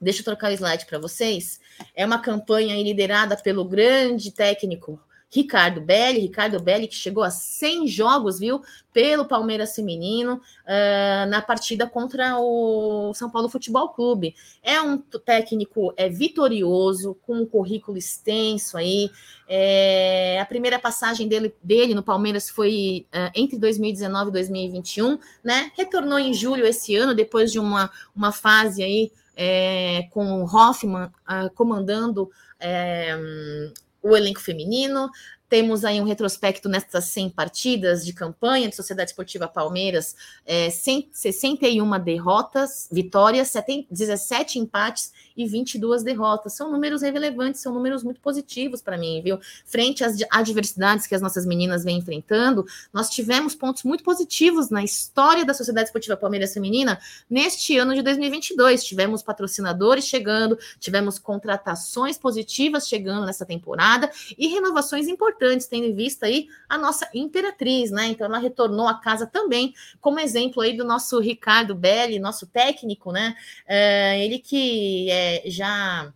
Deixa 0.00 0.20
eu 0.20 0.24
trocar 0.24 0.50
o 0.50 0.54
slide 0.54 0.86
para 0.86 0.98
vocês. 0.98 1.60
É 1.94 2.06
uma 2.06 2.18
campanha 2.18 2.74
liderada 2.82 3.36
pelo 3.36 3.62
grande 3.62 4.30
técnico 4.30 4.98
Ricardo 5.34 5.80
Belli, 5.80 6.20
Ricardo 6.20 6.60
Belli 6.60 6.86
que 6.86 6.94
chegou 6.94 7.24
a 7.24 7.30
100 7.30 7.88
jogos, 7.88 8.38
viu, 8.38 8.62
pelo 8.92 9.24
Palmeiras 9.24 9.74
Feminino 9.74 10.34
uh, 10.34 11.28
na 11.28 11.42
partida 11.42 11.88
contra 11.88 12.38
o 12.38 13.12
São 13.14 13.28
Paulo 13.28 13.48
Futebol 13.48 13.88
Clube. 13.88 14.36
É 14.62 14.80
um 14.80 14.96
técnico 14.96 15.92
é 15.96 16.08
vitorioso, 16.08 17.16
com 17.26 17.38
um 17.38 17.46
currículo 17.46 17.98
extenso 17.98 18.76
aí. 18.76 19.10
É, 19.48 20.38
a 20.40 20.46
primeira 20.46 20.78
passagem 20.78 21.26
dele, 21.26 21.52
dele 21.60 21.96
no 21.96 22.02
Palmeiras 22.04 22.48
foi 22.48 23.04
uh, 23.12 23.32
entre 23.34 23.58
2019 23.58 24.28
e 24.28 24.32
2021, 24.32 25.18
né? 25.42 25.72
Retornou 25.76 26.18
em 26.20 26.32
julho 26.32 26.64
esse 26.64 26.94
ano, 26.94 27.12
depois 27.12 27.50
de 27.50 27.58
uma, 27.58 27.90
uma 28.14 28.30
fase 28.30 28.84
aí 28.84 29.10
é, 29.36 30.06
com 30.10 30.42
o 30.42 30.44
Hoffman 30.44 31.06
uh, 31.06 31.50
comandando 31.54 32.30
é, 32.60 33.18
o 34.04 34.14
elenco 34.14 34.40
feminino. 34.40 35.10
Temos 35.48 35.84
aí 35.84 36.00
um 36.00 36.04
retrospecto 36.04 36.68
nessas 36.68 37.04
100 37.06 37.30
partidas 37.30 38.04
de 38.04 38.12
campanha 38.12 38.68
de 38.68 38.76
Sociedade 38.76 39.10
Esportiva 39.10 39.48
Palmeiras, 39.48 40.14
é, 40.44 40.68
100, 40.68 41.10
61 41.12 41.98
derrotas, 42.00 42.88
vitórias, 42.90 43.48
70, 43.48 43.88
17 43.90 44.58
empates 44.58 45.12
e 45.36 45.46
22 45.46 46.02
derrotas. 46.02 46.54
São 46.54 46.70
números 46.70 47.02
relevantes, 47.02 47.60
são 47.60 47.72
números 47.72 48.02
muito 48.02 48.20
positivos 48.20 48.80
para 48.80 48.96
mim, 48.96 49.20
viu? 49.22 49.38
Frente 49.64 50.04
às 50.04 50.16
adversidades 50.30 51.06
que 51.06 51.14
as 51.14 51.22
nossas 51.22 51.44
meninas 51.44 51.84
vêm 51.84 51.98
enfrentando, 51.98 52.64
nós 52.92 53.10
tivemos 53.10 53.54
pontos 53.54 53.82
muito 53.82 54.04
positivos 54.04 54.70
na 54.70 54.82
história 54.84 55.44
da 55.44 55.54
Sociedade 55.54 55.88
Esportiva 55.88 56.16
Palmeiras 56.16 56.52
Feminina 56.52 56.98
neste 57.28 57.76
ano 57.76 57.94
de 57.94 58.02
2022. 58.02 58.84
Tivemos 58.84 59.22
patrocinadores 59.22 60.04
chegando, 60.04 60.58
tivemos 60.78 61.18
contratações 61.18 62.16
positivas 62.16 62.86
chegando 62.86 63.26
nessa 63.26 63.44
temporada 63.44 64.10
e 64.36 64.48
renovações 64.48 65.08
importantes 65.08 65.66
tendo 65.66 65.86
em 65.86 65.94
vista 65.94 66.26
aí 66.26 66.46
a 66.68 66.78
nossa 66.78 67.08
imperatriz, 67.14 67.90
né? 67.90 68.06
Então 68.06 68.26
ela 68.26 68.38
retornou 68.38 68.86
à 68.86 68.94
casa 68.94 69.26
também, 69.26 69.74
como 70.00 70.20
exemplo 70.20 70.62
aí 70.62 70.76
do 70.76 70.84
nosso 70.84 71.18
Ricardo 71.18 71.74
Belli, 71.74 72.18
nosso 72.18 72.46
técnico, 72.46 73.12
né? 73.12 73.34
É, 73.66 74.24
ele 74.24 74.38
que 74.38 75.10
é, 75.10 75.23
já 75.46 76.12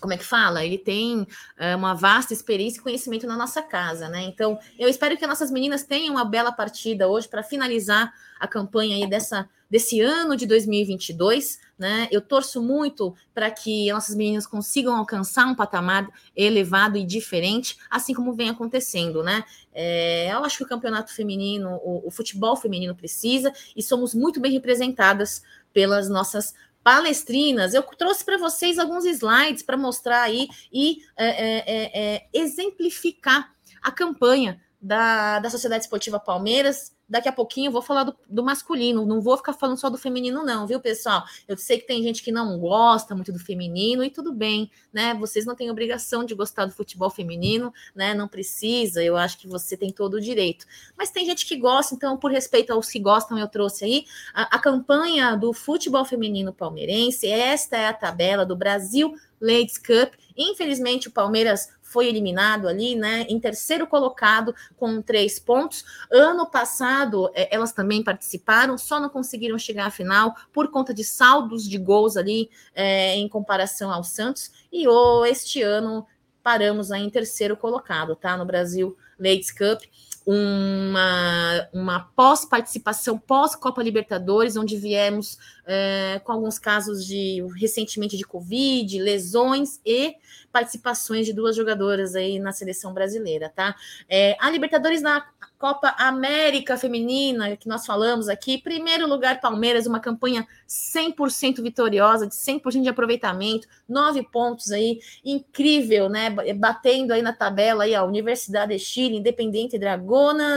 como 0.00 0.12
é 0.12 0.16
que 0.16 0.24
fala? 0.24 0.64
Ele 0.64 0.78
tem 0.78 1.26
é, 1.58 1.74
uma 1.74 1.94
vasta 1.94 2.32
experiência 2.32 2.78
e 2.78 2.82
conhecimento 2.82 3.26
na 3.26 3.36
nossa 3.36 3.62
casa, 3.62 4.08
né? 4.08 4.22
Então, 4.24 4.58
eu 4.78 4.88
espero 4.88 5.16
que 5.16 5.26
nossas 5.26 5.50
meninas 5.50 5.84
tenham 5.84 6.14
uma 6.14 6.24
bela 6.24 6.52
partida 6.52 7.08
hoje 7.08 7.28
para 7.28 7.42
finalizar 7.42 8.12
a 8.38 8.46
campanha 8.46 8.96
aí 8.96 9.08
dessa, 9.08 9.48
desse 9.70 10.00
ano 10.00 10.36
de 10.36 10.46
2022, 10.46 11.58
né? 11.78 12.08
Eu 12.10 12.20
torço 12.20 12.62
muito 12.62 13.14
para 13.34 13.50
que 13.50 13.90
nossas 13.90 14.14
meninas 14.14 14.46
consigam 14.46 14.94
alcançar 14.94 15.46
um 15.46 15.54
patamar 15.54 16.06
elevado 16.36 16.98
e 16.98 17.04
diferente, 17.04 17.76
assim 17.90 18.12
como 18.12 18.34
vem 18.34 18.50
acontecendo, 18.50 19.22
né? 19.22 19.44
É, 19.72 20.30
eu 20.32 20.44
acho 20.44 20.58
que 20.58 20.64
o 20.64 20.68
campeonato 20.68 21.12
feminino, 21.12 21.80
o, 21.82 22.06
o 22.06 22.10
futebol 22.10 22.54
feminino 22.54 22.94
precisa 22.94 23.52
e 23.74 23.82
somos 23.82 24.14
muito 24.14 24.40
bem 24.40 24.52
representadas 24.52 25.42
pelas 25.72 26.08
nossas 26.08 26.54
palestrinas. 26.86 27.74
Eu 27.74 27.82
trouxe 27.82 28.24
para 28.24 28.38
vocês 28.38 28.78
alguns 28.78 29.04
slides 29.04 29.64
para 29.64 29.76
mostrar 29.76 30.22
aí 30.22 30.46
e 30.72 30.98
é, 31.16 31.26
é, 31.26 31.64
é, 31.66 32.14
é, 32.14 32.28
exemplificar 32.32 33.52
a 33.82 33.90
campanha 33.90 34.62
da, 34.80 35.40
da 35.40 35.50
Sociedade 35.50 35.82
Esportiva 35.82 36.20
Palmeiras 36.20 36.95
daqui 37.08 37.28
a 37.28 37.32
pouquinho 37.32 37.68
eu 37.68 37.72
vou 37.72 37.82
falar 37.82 38.04
do, 38.04 38.16
do, 38.28 38.42
masculino, 38.42 39.06
não 39.06 39.20
vou 39.20 39.36
ficar 39.36 39.52
falando 39.52 39.78
só 39.78 39.88
do 39.88 39.96
feminino, 39.96 40.44
não, 40.44 40.66
viu, 40.66 40.80
pessoal? 40.80 41.24
Eu 41.46 41.56
sei 41.56 41.78
que 41.78 41.86
tem 41.86 42.02
gente 42.02 42.22
que 42.22 42.32
não 42.32 42.58
gosta 42.58 43.14
muito 43.14 43.32
do 43.32 43.38
feminino 43.38 44.02
e 44.02 44.10
tudo 44.10 44.32
bem, 44.32 44.70
né? 44.92 45.14
Vocês 45.14 45.46
não 45.46 45.54
têm 45.54 45.70
obrigação 45.70 46.24
de 46.24 46.34
gostar 46.34 46.66
do 46.66 46.72
futebol 46.72 47.10
feminino, 47.10 47.72
né? 47.94 48.14
Não 48.14 48.26
precisa, 48.26 49.02
eu 49.02 49.16
acho 49.16 49.38
que 49.38 49.46
você 49.46 49.76
tem 49.76 49.92
todo 49.92 50.14
o 50.14 50.20
direito. 50.20 50.66
Mas 50.96 51.10
tem 51.10 51.24
gente 51.24 51.46
que 51.46 51.56
gosta, 51.56 51.94
então, 51.94 52.16
por 52.16 52.30
respeito 52.30 52.72
aos 52.72 52.88
que 52.88 52.98
gostam, 52.98 53.38
eu 53.38 53.48
trouxe 53.48 53.84
aí 53.84 54.04
a, 54.34 54.56
a 54.56 54.58
campanha 54.58 55.36
do 55.36 55.52
futebol 55.52 56.04
feminino 56.04 56.52
palmeirense. 56.52 57.26
Esta 57.26 57.76
é 57.76 57.86
a 57.86 57.94
tabela 57.94 58.44
do 58.44 58.56
Brasil 58.56 59.14
Ladies 59.40 59.78
Cup. 59.78 60.14
Infelizmente, 60.36 61.08
o 61.08 61.10
Palmeiras 61.10 61.68
foi 61.82 62.08
eliminado 62.08 62.68
ali, 62.68 62.94
né, 62.96 63.24
em 63.28 63.38
terceiro 63.38 63.86
colocado 63.86 64.54
com 64.76 65.00
três 65.00 65.38
pontos. 65.38 65.84
Ano 66.10 66.50
passado, 66.50 67.30
é, 67.32 67.54
elas 67.54 67.72
também 67.72 68.02
participaram, 68.02 68.76
só 68.76 69.00
não 69.00 69.08
conseguiram 69.08 69.58
chegar 69.58 69.86
à 69.86 69.90
final 69.90 70.34
por 70.52 70.70
conta 70.70 70.92
de 70.92 71.04
saldos 71.04 71.66
de 71.66 71.78
gols 71.78 72.16
ali 72.16 72.50
é, 72.74 73.14
em 73.14 73.28
comparação 73.28 73.90
ao 73.90 74.02
Santos. 74.02 74.50
E 74.72 74.86
oh, 74.88 75.24
este 75.24 75.62
ano 75.62 76.06
paramos 76.42 76.90
aí 76.90 77.02
em 77.02 77.10
terceiro 77.10 77.56
colocado, 77.56 78.14
tá? 78.14 78.36
No 78.36 78.44
Brasil 78.44 78.96
Ladies 79.18 79.50
Cup 79.50 79.82
uma, 80.26 81.68
uma 81.72 82.00
pós-participação, 82.16 83.16
pós-Copa 83.16 83.80
Libertadores, 83.80 84.56
onde 84.56 84.76
viemos 84.76 85.38
é, 85.64 86.20
com 86.24 86.32
alguns 86.32 86.58
casos 86.58 87.06
de 87.06 87.46
recentemente 87.60 88.16
de 88.16 88.24
Covid, 88.24 88.98
lesões 88.98 89.80
e 89.86 90.16
participações 90.50 91.26
de 91.26 91.32
duas 91.32 91.54
jogadoras 91.54 92.16
aí 92.16 92.40
na 92.40 92.50
seleção 92.50 92.92
brasileira, 92.92 93.52
tá? 93.54 93.76
É, 94.08 94.36
a 94.40 94.50
Libertadores 94.50 95.00
na 95.00 95.24
Copa 95.58 95.94
América 95.96 96.76
Feminina, 96.76 97.56
que 97.56 97.66
nós 97.66 97.86
falamos 97.86 98.28
aqui, 98.28 98.58
primeiro 98.58 99.06
lugar 99.06 99.40
Palmeiras, 99.40 99.86
uma 99.86 99.98
campanha 99.98 100.46
100% 100.68 101.62
vitoriosa, 101.62 102.26
de 102.26 102.34
100% 102.34 102.82
de 102.82 102.88
aproveitamento, 102.88 103.66
nove 103.88 104.22
pontos 104.22 104.70
aí, 104.70 105.00
incrível, 105.24 106.10
né? 106.10 106.30
Batendo 106.54 107.12
aí 107.12 107.22
na 107.22 107.32
tabela 107.32 107.84
aí 107.84 107.94
a 107.94 108.04
Universidade 108.04 108.76
de 108.76 108.78
Chile, 108.78 109.16
Independente 109.16 109.78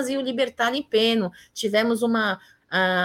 E 0.10 0.18
o 0.18 0.22
Libertar 0.22 0.72
Peno. 0.90 1.32
Tivemos 1.54 2.02
uma, 2.02 2.40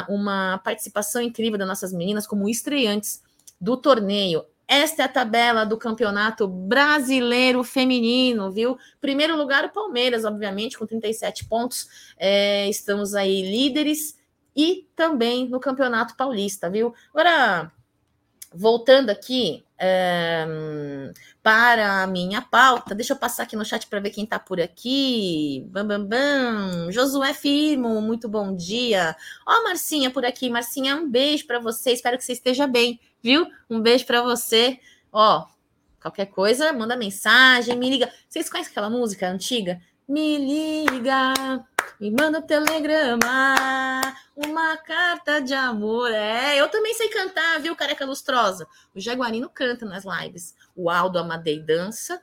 uma 0.08 0.58
participação 0.58 1.20
incrível 1.20 1.58
das 1.58 1.68
nossas 1.68 1.92
meninas 1.92 2.26
como 2.26 2.49
estreantes 2.49 3.23
do 3.61 3.76
torneio. 3.76 4.44
esta 4.66 5.02
é 5.02 5.04
a 5.04 5.08
tabela 5.08 5.64
do 5.64 5.76
Campeonato 5.76 6.46
Brasileiro 6.49 7.62
Feminino, 7.62 8.50
viu? 8.50 8.78
Primeiro 9.00 9.37
lugar, 9.37 9.64
o 9.64 9.73
Palmeiras, 9.73 10.25
obviamente, 10.25 10.78
com 10.78 10.87
37 10.87 11.46
pontos. 11.46 11.88
É, 12.16 12.68
estamos 12.68 13.14
aí 13.14 13.42
líderes 13.42 14.18
e 14.56 14.88
também 14.94 15.49
no 15.49 15.61
Campeonato 15.61 16.16
Paulista, 16.16 16.70
viu? 16.70 16.94
Agora, 17.12 17.73
voltando 18.52 19.11
aqui 19.11 19.64
é, 19.78 20.46
para 21.44 22.02
a 22.02 22.06
minha 22.06 22.40
pauta, 22.40 22.94
deixa 22.94 23.12
eu 23.12 23.18
passar 23.18 23.42
aqui 23.42 23.54
no 23.54 23.66
chat 23.66 23.86
para 23.86 24.00
ver 24.00 24.08
quem 24.08 24.24
está 24.24 24.38
por 24.38 24.58
aqui. 24.58 25.62
Bam, 25.68 25.86
bam, 25.86 26.06
bam. 26.06 26.90
Josué 26.90 27.34
Firmo, 27.34 28.00
muito 28.00 28.26
bom 28.30 28.56
dia. 28.56 29.14
Ó, 29.46 29.62
Marcinha 29.62 30.10
por 30.10 30.24
aqui. 30.24 30.48
Marcinha, 30.48 30.96
um 30.96 31.06
beijo 31.06 31.46
para 31.46 31.58
você. 31.58 31.92
Espero 31.92 32.16
que 32.16 32.24
você 32.24 32.32
esteja 32.32 32.66
bem, 32.66 32.98
viu? 33.22 33.46
Um 33.68 33.78
beijo 33.78 34.06
para 34.06 34.22
você. 34.22 34.80
Ó, 35.12 35.44
qualquer 36.00 36.26
coisa, 36.26 36.72
manda 36.72 36.96
mensagem, 36.96 37.76
me 37.76 37.90
liga. 37.90 38.10
Vocês 38.26 38.48
conhecem 38.48 38.70
aquela 38.70 38.88
música 38.88 39.28
antiga? 39.28 39.78
Me 40.08 40.38
liga, 40.38 41.34
me 42.00 42.10
manda 42.10 42.38
um 42.38 42.42
telegrama, 42.42 44.00
uma 44.36 44.76
carta 44.76 45.40
de 45.40 45.54
amor. 45.54 46.10
É, 46.10 46.60
eu 46.60 46.68
também 46.68 46.94
sei 46.94 47.08
cantar, 47.08 47.60
viu, 47.60 47.76
careca 47.76 48.04
lustrosa? 48.04 48.66
O 48.94 49.00
Jaguarino 49.00 49.48
canta 49.48 49.86
nas 49.86 50.04
lives. 50.04 50.54
O 50.74 50.90
Aldo 50.90 51.18
Amadei 51.18 51.60
dança. 51.60 52.20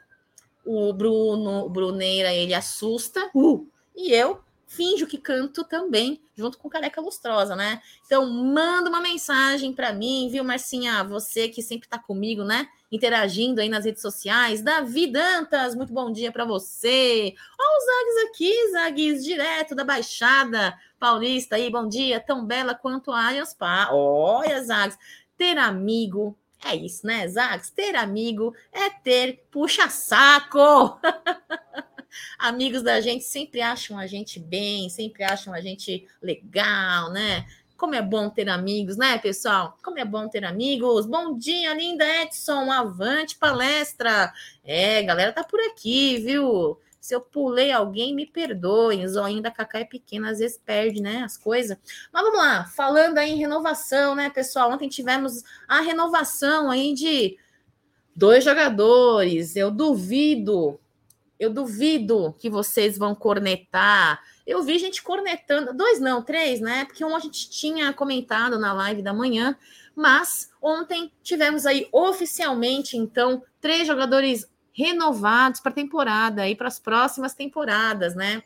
O 0.65 0.93
Bruno 0.93 1.69
Bruneira, 1.69 2.33
ele 2.33 2.53
assusta. 2.53 3.29
Uh, 3.33 3.67
e 3.95 4.13
eu 4.13 4.43
finjo 4.71 5.05
que 5.05 5.17
canto 5.17 5.65
também, 5.65 6.21
junto 6.35 6.57
com 6.57 6.69
Careca 6.69 7.01
Lustrosa, 7.01 7.55
né? 7.55 7.81
Então, 8.05 8.29
manda 8.31 8.89
uma 8.89 9.01
mensagem 9.01 9.73
para 9.73 9.91
mim, 9.91 10.29
viu, 10.31 10.45
Marcinha? 10.45 11.03
Você 11.03 11.49
que 11.49 11.61
sempre 11.61 11.89
tá 11.89 11.99
comigo, 11.99 12.43
né? 12.43 12.69
Interagindo 12.89 13.59
aí 13.59 13.67
nas 13.67 13.83
redes 13.83 14.01
sociais. 14.01 14.61
Davi 14.61 15.07
Dantas, 15.07 15.75
muito 15.75 15.91
bom 15.91 16.09
dia 16.09 16.31
para 16.31 16.45
você. 16.45 17.35
Ó, 17.59 17.77
os 17.77 17.85
Zagues 17.85 18.29
aqui, 18.29 18.71
Zagues, 18.71 19.23
direto 19.25 19.75
da 19.75 19.83
Baixada 19.83 20.77
Paulista 20.97 21.57
aí, 21.57 21.69
bom 21.69 21.87
dia. 21.87 22.19
Tão 22.21 22.45
bela 22.45 22.73
quanto 22.73 23.11
a 23.11 23.27
Allianz 23.27 23.53
Pá. 23.53 23.89
Olha, 23.91 24.63
Zagues, 24.63 24.97
ter 25.37 25.57
amigo 25.57 26.37
é 26.63 26.75
isso, 26.75 27.05
né, 27.05 27.27
Zagues? 27.27 27.71
Ter 27.71 27.95
amigo 27.95 28.55
é 28.71 28.89
ter 28.89 29.43
puxa-saco. 29.51 30.99
amigos 32.37 32.81
da 32.83 32.99
gente 33.01 33.23
sempre 33.23 33.61
acham 33.61 33.97
a 33.97 34.07
gente 34.07 34.39
bem, 34.39 34.89
sempre 34.89 35.23
acham 35.23 35.53
a 35.53 35.61
gente 35.61 36.07
legal, 36.21 37.11
né? 37.11 37.45
Como 37.77 37.95
é 37.95 38.01
bom 38.01 38.29
ter 38.29 38.47
amigos, 38.47 38.95
né, 38.95 39.17
pessoal? 39.17 39.75
Como 39.83 39.97
é 39.97 40.05
bom 40.05 40.29
ter 40.29 40.45
amigos. 40.45 41.07
Bom 41.07 41.35
dia, 41.35 41.73
linda 41.73 42.05
Edson. 42.21 42.71
Avante 42.71 43.35
palestra. 43.37 44.31
É, 44.63 45.01
galera 45.01 45.33
tá 45.33 45.43
por 45.43 45.59
aqui, 45.61 46.19
viu? 46.19 46.77
Se 46.99 47.15
eu 47.15 47.21
pulei 47.21 47.71
alguém, 47.71 48.13
me 48.13 48.27
perdoem. 48.27 49.03
O 49.03 49.09
zoinho 49.09 49.41
Cacá 49.41 49.79
é 49.79 49.83
pequeno, 49.83 50.27
às 50.27 50.37
vezes 50.37 50.61
perde, 50.63 51.01
né, 51.01 51.23
as 51.23 51.35
coisas. 51.35 51.75
Mas 52.13 52.23
vamos 52.23 52.37
lá, 52.37 52.65
falando 52.65 53.17
aí 53.17 53.31
em 53.31 53.39
renovação, 53.39 54.13
né, 54.13 54.29
pessoal? 54.29 54.71
Ontem 54.71 54.87
tivemos 54.87 55.43
a 55.67 55.81
renovação 55.81 56.69
aí 56.69 56.93
de 56.93 57.35
dois 58.15 58.43
jogadores. 58.43 59.55
Eu 59.55 59.71
duvido 59.71 60.79
eu 61.41 61.49
duvido 61.49 62.35
que 62.37 62.51
vocês 62.51 62.99
vão 62.99 63.15
cornetar. 63.15 64.21
Eu 64.45 64.61
vi 64.61 64.77
gente 64.77 65.01
cornetando, 65.01 65.73
dois 65.73 65.99
não, 65.99 66.21
três, 66.21 66.61
né? 66.61 66.85
Porque 66.85 67.03
um 67.03 67.15
a 67.15 67.19
gente 67.19 67.49
tinha 67.49 67.91
comentado 67.91 68.59
na 68.59 68.71
live 68.73 69.01
da 69.01 69.11
manhã, 69.11 69.57
mas 69.95 70.51
ontem 70.61 71.11
tivemos 71.23 71.65
aí 71.65 71.87
oficialmente, 71.91 72.95
então, 72.95 73.41
três 73.59 73.87
jogadores 73.87 74.47
renovados 74.71 75.59
para 75.59 75.71
a 75.71 75.75
temporada 75.75 76.47
e 76.47 76.55
para 76.55 76.67
as 76.67 76.79
próximas 76.79 77.33
temporadas, 77.33 78.13
né? 78.13 78.43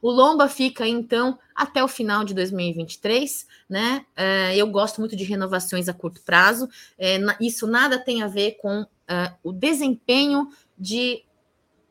O 0.00 0.10
Lomba 0.10 0.48
fica 0.48 0.88
então 0.88 1.38
até 1.54 1.84
o 1.84 1.88
final 1.88 2.24
de 2.24 2.32
2023, 2.32 3.46
né? 3.68 4.06
É, 4.16 4.56
eu 4.56 4.66
gosto 4.66 4.98
muito 4.98 5.14
de 5.14 5.24
renovações 5.24 5.90
a 5.90 5.92
curto 5.92 6.22
prazo. 6.22 6.70
É, 6.98 7.18
isso 7.38 7.66
nada 7.66 7.98
tem 7.98 8.22
a 8.22 8.26
ver 8.28 8.52
com 8.52 8.86
é, 9.06 9.34
o 9.44 9.52
desempenho 9.52 10.48
de 10.78 11.22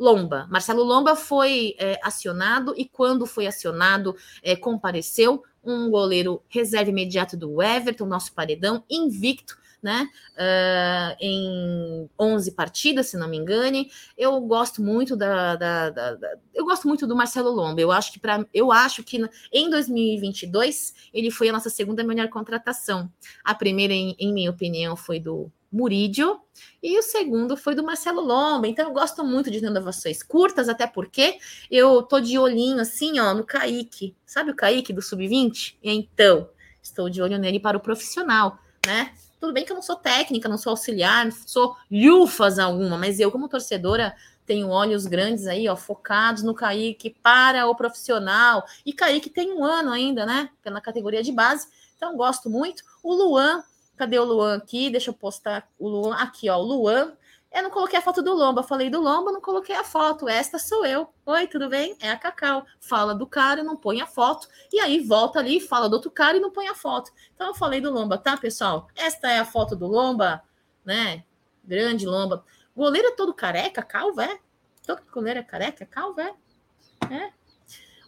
Lomba. 0.02 0.48
Marcelo 0.50 0.84
Lomba 0.84 1.16
foi 1.16 1.76
é, 1.78 2.00
acionado 2.02 2.74
e, 2.76 2.86
quando 2.86 3.28
foi 3.28 3.46
acionado, 3.46 4.16
é, 4.42 4.56
compareceu 4.56 5.44
um 5.64 5.92
goleiro 5.92 6.42
reserva 6.50 6.90
imediato 6.90 7.38
do 7.38 7.62
Everton, 7.62 8.08
nosso 8.08 8.34
paredão, 8.34 8.84
invicto, 8.90 9.56
né? 9.82 10.08
Uh, 10.34 11.18
em 11.20 12.10
11 12.20 12.52
partidas, 12.54 13.08
se 13.08 13.18
não 13.18 13.28
me 13.28 13.38
engane. 13.38 13.92
Eu 14.18 14.40
gosto 14.42 14.82
muito 14.82 15.16
da, 15.16 15.56
da, 15.56 15.90
da, 15.92 16.16
da 16.16 16.30
eu 16.52 16.66
gosto 16.66 16.88
muito 16.88 17.06
do 17.06 17.16
Marcelo 17.16 17.52
Lomba. 17.52 17.80
Eu 17.80 17.92
acho 17.92 18.12
que 18.12 18.20
para 18.20 18.44
eu 18.52 18.72
acho 18.72 19.04
que 19.04 19.24
em 19.52 19.70
2022 19.70 20.96
ele 21.14 21.30
foi 21.30 21.50
a 21.50 21.54
nossa 21.54 21.70
segunda 21.70 22.04
melhor 22.04 22.28
contratação. 22.30 23.12
A 23.44 23.54
primeira, 23.54 23.94
em, 23.94 24.16
em 24.20 24.34
minha 24.34 24.50
opinião, 24.50 24.96
foi 24.96 25.20
do 25.20 25.52
Murídio, 25.72 26.42
e 26.84 27.00
o 27.00 27.04
segundo 27.04 27.56
foi 27.56 27.74
do 27.74 27.84
Marcelo 27.84 28.22
Lomba. 28.22 28.68
Então, 28.68 28.88
eu 28.88 28.94
gosto 28.94 29.24
muito 29.24 29.50
de 29.50 29.60
renovações 29.60 30.22
curtas, 30.22 30.68
até 30.68 30.86
porque 30.86 31.38
eu 31.70 32.04
tô 32.04 32.20
de 32.20 32.38
olhinho 32.38 32.80
assim, 32.80 33.20
ó, 33.20 33.34
no 33.34 33.46
Kaique. 33.46 34.16
Sabe 34.26 34.52
o 34.52 34.56
Kaique 34.56 34.92
do 34.92 35.02
Sub-20? 35.02 35.78
Então, 35.82 36.50
estou 36.82 37.10
de 37.10 37.22
olho 37.22 37.38
nele 37.38 37.60
para 37.60 37.78
o 37.78 37.82
profissional, 37.82 38.60
né? 38.86 39.14
Tudo 39.40 39.54
bem 39.54 39.66
que 39.66 39.72
eu 39.72 39.76
não 39.76 39.82
sou 39.82 39.96
técnica, 39.96 40.50
não 40.50 40.58
sou 40.58 40.72
auxiliar, 40.72 41.26
não 41.26 41.32
sou 41.32 41.76
lufas 41.90 42.60
alguma, 42.60 42.98
mas 42.98 43.20
eu, 43.20 43.32
como 43.32 43.48
torcedora, 43.48 44.14
tenho 44.46 44.70
olhos 44.70 45.06
grandes 45.06 45.48
aí, 45.48 45.68
ó, 45.70 45.76
focados 45.76 46.44
no 46.44 46.54
Kaique 46.54 47.16
para 47.24 47.66
o 47.68 47.76
profissional. 47.76 48.66
E 48.86 48.92
Kaique 48.92 49.30
tem 49.30 49.54
um 49.54 49.64
ano 49.64 49.92
ainda, 49.92 50.26
né? 50.26 50.50
Pela 50.62 50.82
categoria 50.82 51.24
de 51.24 51.32
base. 51.32 51.68
Então, 51.96 52.18
gosto 52.18 52.50
muito. 52.50 52.84
O 53.02 53.14
Luan 53.14 53.64
Cadê 54.02 54.18
o 54.18 54.24
Luan 54.24 54.56
aqui? 54.56 54.90
Deixa 54.90 55.12
eu 55.12 55.14
postar 55.14 55.70
o 55.78 55.88
Luan. 55.88 56.16
Aqui, 56.16 56.50
ó, 56.50 56.58
o 56.58 56.64
Luan. 56.64 57.16
Eu 57.54 57.62
não 57.62 57.70
coloquei 57.70 58.00
a 58.00 58.02
foto 58.02 58.24
do 58.24 58.34
Lomba. 58.34 58.64
Falei 58.64 58.90
do 58.90 59.00
Lomba, 59.00 59.32
não 59.32 59.40
coloquei 59.40 59.76
a 59.76 59.84
foto. 59.84 60.28
Esta 60.28 60.58
sou 60.58 60.84
eu. 60.84 61.08
Oi, 61.24 61.46
tudo 61.46 61.70
bem? 61.70 61.96
É 62.02 62.10
a 62.10 62.18
Cacau. 62.18 62.66
Fala 62.80 63.14
do 63.14 63.28
cara, 63.28 63.64
não 63.64 63.78
põe 63.78 64.02
a 64.02 64.08
foto. 64.08 64.48
E 64.74 64.80
aí 64.80 65.02
volta 65.02 65.38
ali, 65.38 65.60
fala 65.60 65.88
do 65.88 65.94
outro 65.94 66.10
cara 66.10 66.36
e 66.36 66.40
não 66.40 66.50
põe 66.50 66.68
a 66.68 66.74
foto. 66.74 67.12
Então 67.36 67.50
eu 67.50 67.54
falei 67.54 67.80
do 67.80 67.92
Lomba, 67.92 68.18
tá, 68.18 68.36
pessoal? 68.36 68.88
Esta 68.96 69.30
é 69.30 69.38
a 69.38 69.46
foto 69.46 69.76
do 69.76 69.86
Lomba, 69.86 70.42
né? 70.84 71.24
Grande 71.64 72.08
Lomba. 72.08 72.44
Goleiro 72.76 73.10
é 73.10 73.12
todo 73.12 73.36
careca, 73.36 73.84
calvo, 73.84 74.20
é? 74.20 74.40
Todo 74.84 75.04
goleiro 75.14 75.42
é 75.42 75.44
careca, 75.44 75.86
calvo, 75.86 76.20
é? 76.22 76.34
É. 77.08 77.32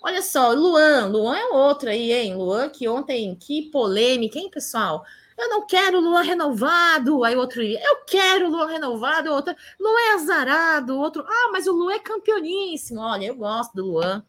Olha 0.02 0.24
só, 0.24 0.54
Luan. 0.54 1.06
Luan 1.06 1.38
é 1.38 1.46
outro 1.50 1.88
aí, 1.88 2.12
hein? 2.12 2.36
Luan, 2.36 2.68
que 2.70 2.88
ontem, 2.90 3.36
que 3.36 3.70
polêmica, 3.70 4.40
hein, 4.40 4.50
pessoal? 4.50 5.06
Eu 5.38 5.50
não 5.50 5.66
quero 5.66 6.00
Luan 6.00 6.22
renovado. 6.22 7.24
Aí 7.24 7.36
outro, 7.36 7.62
eu 7.62 8.04
quero 8.06 8.50
Luan 8.50 8.68
renovado. 8.68 9.32
Outro, 9.32 9.56
Luan 9.80 10.00
é 10.00 10.14
azarado. 10.14 10.98
Outro, 10.98 11.24
ah, 11.28 11.50
mas 11.52 11.68
o 11.68 11.74
Luan 11.74 11.94
é 11.94 12.00
campeoníssimo. 12.00 13.02
Olha, 13.02 13.28
eu 13.28 13.36
gosto 13.36 13.74
do 13.74 13.86
Luan. 13.86 14.24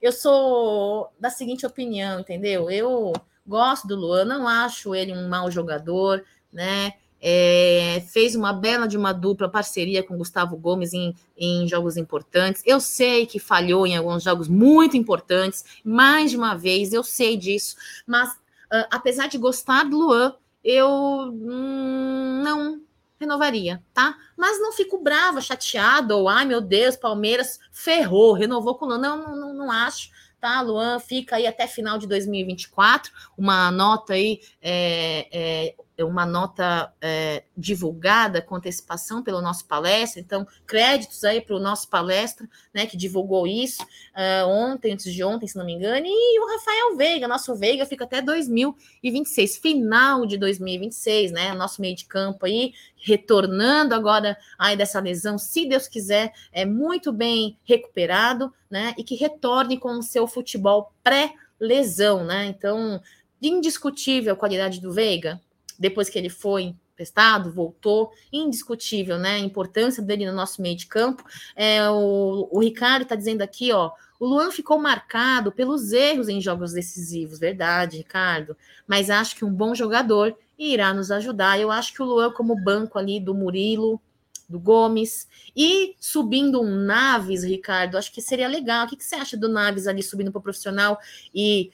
Eu 0.00 0.12
sou 0.12 1.10
da 1.18 1.30
seguinte 1.30 1.64
opinião, 1.64 2.20
entendeu? 2.20 2.70
Eu 2.70 3.12
gosto 3.46 3.86
do 3.86 3.96
Luan, 3.96 4.24
não 4.24 4.46
acho 4.46 4.94
ele 4.94 5.12
um 5.12 5.28
mau 5.28 5.50
jogador, 5.50 6.24
né? 6.52 6.92
É, 7.26 8.04
fez 8.08 8.34
uma 8.34 8.52
bela 8.52 8.86
de 8.86 8.98
uma 8.98 9.10
dupla 9.10 9.48
parceria 9.48 10.02
com 10.02 10.18
Gustavo 10.18 10.58
Gomes 10.58 10.92
em, 10.92 11.14
em 11.38 11.66
jogos 11.66 11.96
importantes. 11.96 12.62
Eu 12.66 12.80
sei 12.80 13.24
que 13.24 13.38
falhou 13.38 13.86
em 13.86 13.96
alguns 13.96 14.22
jogos 14.22 14.46
muito 14.46 14.94
importantes, 14.94 15.64
mais 15.82 16.32
de 16.32 16.36
uma 16.36 16.54
vez, 16.54 16.92
eu 16.92 17.02
sei 17.02 17.34
disso, 17.38 17.76
mas 18.06 18.36
Uh, 18.74 18.86
apesar 18.90 19.28
de 19.28 19.38
gostar 19.38 19.84
do 19.84 19.96
Luan, 19.96 20.34
eu 20.64 20.88
hum, 20.88 22.42
não 22.42 22.80
renovaria, 23.20 23.80
tá? 23.92 24.16
Mas 24.36 24.60
não 24.60 24.72
fico 24.72 24.98
brava, 24.98 25.40
chateada, 25.40 26.16
ou 26.16 26.28
ai 26.28 26.44
meu 26.44 26.60
Deus, 26.60 26.96
Palmeiras 26.96 27.60
ferrou, 27.70 28.32
renovou 28.32 28.74
com 28.74 28.86
o 28.86 28.88
Luan. 28.88 28.98
Não, 28.98 29.36
não, 29.36 29.54
não 29.54 29.70
acho, 29.70 30.10
tá? 30.40 30.60
Luan 30.60 30.98
fica 30.98 31.36
aí 31.36 31.46
até 31.46 31.68
final 31.68 31.98
de 31.98 32.08
2024, 32.08 33.12
uma 33.38 33.70
nota 33.70 34.14
aí 34.14 34.40
é, 34.60 35.28
é, 35.30 35.74
uma 36.02 36.26
nota 36.26 36.92
é, 37.00 37.44
divulgada 37.56 38.42
com 38.42 38.56
antecipação 38.56 39.22
pelo 39.22 39.40
nosso 39.40 39.64
palestra, 39.66 40.20
então 40.20 40.46
créditos 40.66 41.22
aí 41.22 41.40
para 41.40 41.54
o 41.54 41.60
nosso 41.60 41.88
palestra, 41.88 42.48
né, 42.72 42.86
que 42.86 42.96
divulgou 42.96 43.46
isso 43.46 43.82
uh, 43.82 44.48
ontem, 44.48 44.92
antes 44.92 45.12
de 45.12 45.22
ontem, 45.22 45.46
se 45.46 45.56
não 45.56 45.64
me 45.64 45.74
engano, 45.74 46.06
e 46.06 46.40
o 46.40 46.46
Rafael 46.52 46.96
Veiga, 46.96 47.28
nosso 47.28 47.54
Veiga 47.54 47.86
fica 47.86 48.04
até 48.04 48.20
2026, 48.20 49.58
final 49.58 50.26
de 50.26 50.36
2026, 50.36 51.30
né, 51.30 51.54
nosso 51.54 51.80
meio 51.80 51.94
de 51.94 52.06
campo 52.06 52.46
aí, 52.46 52.72
retornando 52.96 53.94
agora 53.94 54.36
aí 54.58 54.76
dessa 54.76 54.98
lesão, 54.98 55.38
se 55.38 55.68
Deus 55.68 55.86
quiser, 55.86 56.32
é 56.50 56.64
muito 56.64 57.12
bem 57.12 57.56
recuperado, 57.62 58.52
né, 58.68 58.94
e 58.98 59.04
que 59.04 59.14
retorne 59.14 59.78
com 59.78 59.98
o 59.98 60.02
seu 60.02 60.26
futebol 60.26 60.92
pré-lesão, 61.04 62.24
né, 62.24 62.46
então 62.46 63.00
indiscutível 63.40 64.32
a 64.32 64.36
qualidade 64.36 64.80
do 64.80 64.92
Veiga, 64.92 65.40
depois 65.78 66.08
que 66.08 66.18
ele 66.18 66.28
foi 66.28 66.74
prestado, 66.94 67.52
voltou, 67.52 68.12
indiscutível, 68.32 69.18
né? 69.18 69.34
A 69.34 69.38
importância 69.38 70.02
dele 70.02 70.26
no 70.26 70.32
nosso 70.32 70.62
meio 70.62 70.76
de 70.76 70.86
campo. 70.86 71.24
É, 71.56 71.88
o, 71.90 72.48
o 72.50 72.60
Ricardo 72.60 73.02
está 73.02 73.14
dizendo 73.14 73.42
aqui, 73.42 73.72
ó, 73.72 73.90
o 74.18 74.26
Luan 74.26 74.50
ficou 74.50 74.78
marcado 74.78 75.50
pelos 75.50 75.92
erros 75.92 76.28
em 76.28 76.40
jogos 76.40 76.72
decisivos, 76.72 77.38
verdade, 77.38 77.98
Ricardo. 77.98 78.56
Mas 78.86 79.10
acho 79.10 79.36
que 79.36 79.44
um 79.44 79.52
bom 79.52 79.74
jogador 79.74 80.36
irá 80.58 80.94
nos 80.94 81.10
ajudar. 81.10 81.60
Eu 81.60 81.70
acho 81.70 81.92
que 81.92 82.02
o 82.02 82.06
Luan, 82.06 82.30
como 82.32 82.62
banco 82.62 82.98
ali 82.98 83.18
do 83.18 83.34
Murilo, 83.34 84.00
do 84.48 84.60
Gomes, 84.60 85.26
e 85.56 85.94
subindo 85.98 86.60
um 86.60 86.76
Naves, 86.84 87.42
Ricardo, 87.42 87.96
acho 87.96 88.12
que 88.12 88.20
seria 88.20 88.46
legal. 88.46 88.86
O 88.86 88.88
que, 88.88 88.96
que 88.96 89.04
você 89.04 89.16
acha 89.16 89.36
do 89.36 89.48
Naves 89.48 89.86
ali 89.86 90.02
subindo 90.02 90.30
para 90.30 90.38
o 90.38 90.42
profissional 90.42 90.98
e 91.34 91.72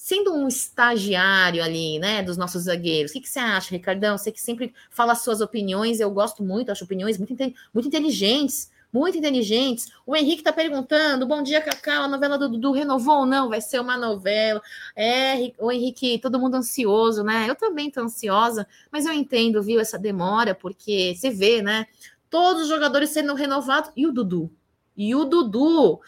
sendo 0.00 0.32
um 0.32 0.46
estagiário 0.46 1.60
ali, 1.60 1.98
né, 1.98 2.22
dos 2.22 2.36
nossos 2.36 2.62
zagueiros, 2.62 3.10
o 3.10 3.14
que, 3.14 3.20
que 3.20 3.28
você 3.28 3.40
acha, 3.40 3.72
Ricardão? 3.72 4.16
Você 4.16 4.30
que 4.30 4.40
sempre 4.40 4.72
fala 4.88 5.10
as 5.10 5.22
suas 5.22 5.40
opiniões, 5.40 5.98
eu 5.98 6.08
gosto 6.08 6.40
muito, 6.40 6.70
acho 6.70 6.84
opiniões 6.84 7.18
muito, 7.18 7.34
muito 7.74 7.88
inteligentes, 7.88 8.70
muito 8.92 9.18
inteligentes. 9.18 9.88
O 10.06 10.14
Henrique 10.14 10.40
está 10.40 10.52
perguntando: 10.52 11.26
bom 11.26 11.42
dia, 11.42 11.60
Cacau, 11.60 12.04
a 12.04 12.08
novela 12.08 12.38
do 12.38 12.48
Dudu 12.48 12.70
renovou 12.70 13.18
ou 13.18 13.26
não? 13.26 13.48
Vai 13.48 13.60
ser 13.60 13.80
uma 13.80 13.96
novela. 13.96 14.62
É, 14.94 15.52
o 15.58 15.72
Henrique, 15.72 16.20
todo 16.20 16.38
mundo 16.38 16.54
ansioso, 16.54 17.24
né? 17.24 17.46
Eu 17.50 17.56
também 17.56 17.88
estou 17.88 18.04
ansiosa, 18.04 18.68
mas 18.92 19.04
eu 19.04 19.12
entendo, 19.12 19.60
viu, 19.60 19.80
essa 19.80 19.98
demora, 19.98 20.54
porque 20.54 21.16
você 21.16 21.28
vê, 21.28 21.60
né? 21.60 21.88
Todos 22.30 22.62
os 22.62 22.68
jogadores 22.68 23.10
sendo 23.10 23.34
renovados 23.34 23.90
e 23.96 24.06
o 24.06 24.12
Dudu. 24.12 24.48
E 24.96 25.12
o 25.16 25.24
Dudu 25.24 26.00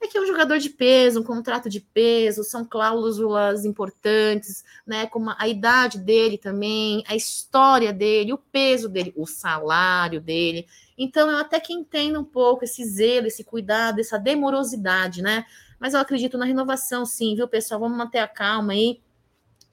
é 0.00 0.06
que 0.06 0.18
é 0.18 0.20
um 0.20 0.26
jogador 0.26 0.58
de 0.58 0.70
peso, 0.70 1.20
um 1.20 1.24
contrato 1.24 1.68
de 1.68 1.80
peso, 1.80 2.44
são 2.44 2.64
cláusulas 2.64 3.64
importantes, 3.64 4.64
né? 4.86 5.06
Como 5.06 5.34
a 5.36 5.48
idade 5.48 5.98
dele 5.98 6.36
também, 6.36 7.02
a 7.06 7.16
história 7.16 7.92
dele, 7.92 8.32
o 8.32 8.38
peso 8.38 8.88
dele, 8.88 9.12
o 9.16 9.26
salário 9.26 10.20
dele. 10.20 10.66
Então, 10.98 11.30
eu 11.30 11.38
até 11.38 11.58
que 11.58 11.72
entendo 11.72 12.20
um 12.20 12.24
pouco 12.24 12.64
esse 12.64 12.84
zelo, 12.84 13.26
esse 13.26 13.42
cuidado, 13.42 14.00
essa 14.00 14.18
demorosidade, 14.18 15.22
né? 15.22 15.44
Mas 15.78 15.94
eu 15.94 16.00
acredito 16.00 16.38
na 16.38 16.44
renovação, 16.44 17.04
sim, 17.04 17.34
viu, 17.34 17.48
pessoal? 17.48 17.80
Vamos 17.80 17.98
manter 17.98 18.18
a 18.18 18.28
calma 18.28 18.72
aí. 18.72 19.00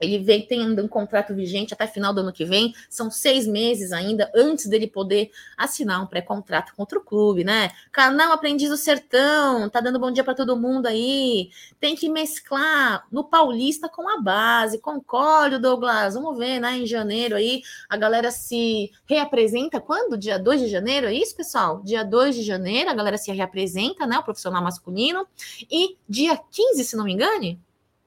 Ele 0.04 0.18
vem 0.18 0.46
tendo 0.46 0.82
um 0.82 0.88
contrato 0.88 1.34
vigente 1.34 1.74
até 1.74 1.86
final 1.86 2.12
do 2.12 2.20
ano 2.20 2.32
que 2.32 2.44
vem, 2.44 2.74
são 2.88 3.10
seis 3.10 3.46
meses 3.46 3.92
ainda 3.92 4.30
antes 4.34 4.66
dele 4.66 4.86
poder 4.86 5.30
assinar 5.56 6.02
um 6.02 6.06
pré-contrato 6.06 6.72
contra 6.76 6.98
o 6.98 7.02
clube, 7.02 7.44
né? 7.44 7.70
Canal 7.90 8.32
Aprendiz 8.32 8.68
do 8.68 8.76
Sertão, 8.76 9.68
tá 9.68 9.80
dando 9.80 9.98
bom 9.98 10.10
dia 10.10 10.24
para 10.24 10.34
todo 10.34 10.56
mundo 10.56 10.86
aí. 10.86 11.50
Tem 11.80 11.94
que 11.94 12.08
mesclar 12.08 13.06
no 13.10 13.24
Paulista 13.24 13.88
com 13.88 14.08
a 14.08 14.20
base. 14.20 14.78
Concordo, 14.78 15.58
Douglas. 15.58 16.14
Vamos 16.14 16.38
ver, 16.38 16.60
né? 16.60 16.78
Em 16.78 16.86
janeiro 16.86 17.36
aí, 17.36 17.62
a 17.88 17.96
galera 17.96 18.30
se 18.30 18.90
reapresenta 19.06 19.80
quando? 19.80 20.18
Dia 20.18 20.38
2 20.38 20.62
de 20.62 20.68
janeiro, 20.68 21.06
é 21.06 21.14
isso, 21.14 21.36
pessoal? 21.36 21.82
Dia 21.82 22.04
2 22.04 22.36
de 22.36 22.42
janeiro, 22.42 22.90
a 22.90 22.94
galera 22.94 23.18
se 23.18 23.32
reapresenta, 23.32 24.06
né? 24.06 24.18
O 24.18 24.22
profissional 24.22 24.62
masculino. 24.62 25.26
E 25.70 25.96
dia 26.08 26.38
15, 26.50 26.84
se 26.84 26.96
não 26.96 27.04
me 27.04 27.12
engane, 27.12 27.60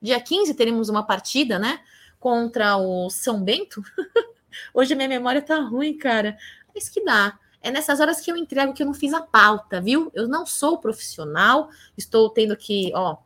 Dia 0.08 0.22
15 0.22 0.54
teremos 0.54 0.88
uma 0.88 1.04
partida, 1.04 1.60
né? 1.60 1.82
Contra 2.18 2.78
o 2.78 3.10
São 3.10 3.44
Bento. 3.44 3.84
Hoje 4.74 4.96
minha 4.96 5.10
memória 5.10 5.42
tá 5.42 5.60
ruim, 5.60 5.98
cara. 5.98 6.38
Mas 6.74 6.88
que 6.88 7.04
dá. 7.04 7.38
É 7.62 7.70
nessas 7.70 8.00
horas 8.00 8.22
que 8.22 8.32
eu 8.32 8.38
entrego 8.38 8.74
que 8.74 8.82
eu 8.82 8.88
não 8.88 8.94
fiz 8.94 9.14
a 9.14 9.20
pauta, 9.20 9.82
viu? 9.82 10.10
Eu 10.14 10.26
não 10.26 10.46
sou 10.46 10.78
profissional, 10.78 11.70
estou 11.98 12.30
tendo 12.30 12.56
que, 12.56 12.90
ó, 12.96 13.18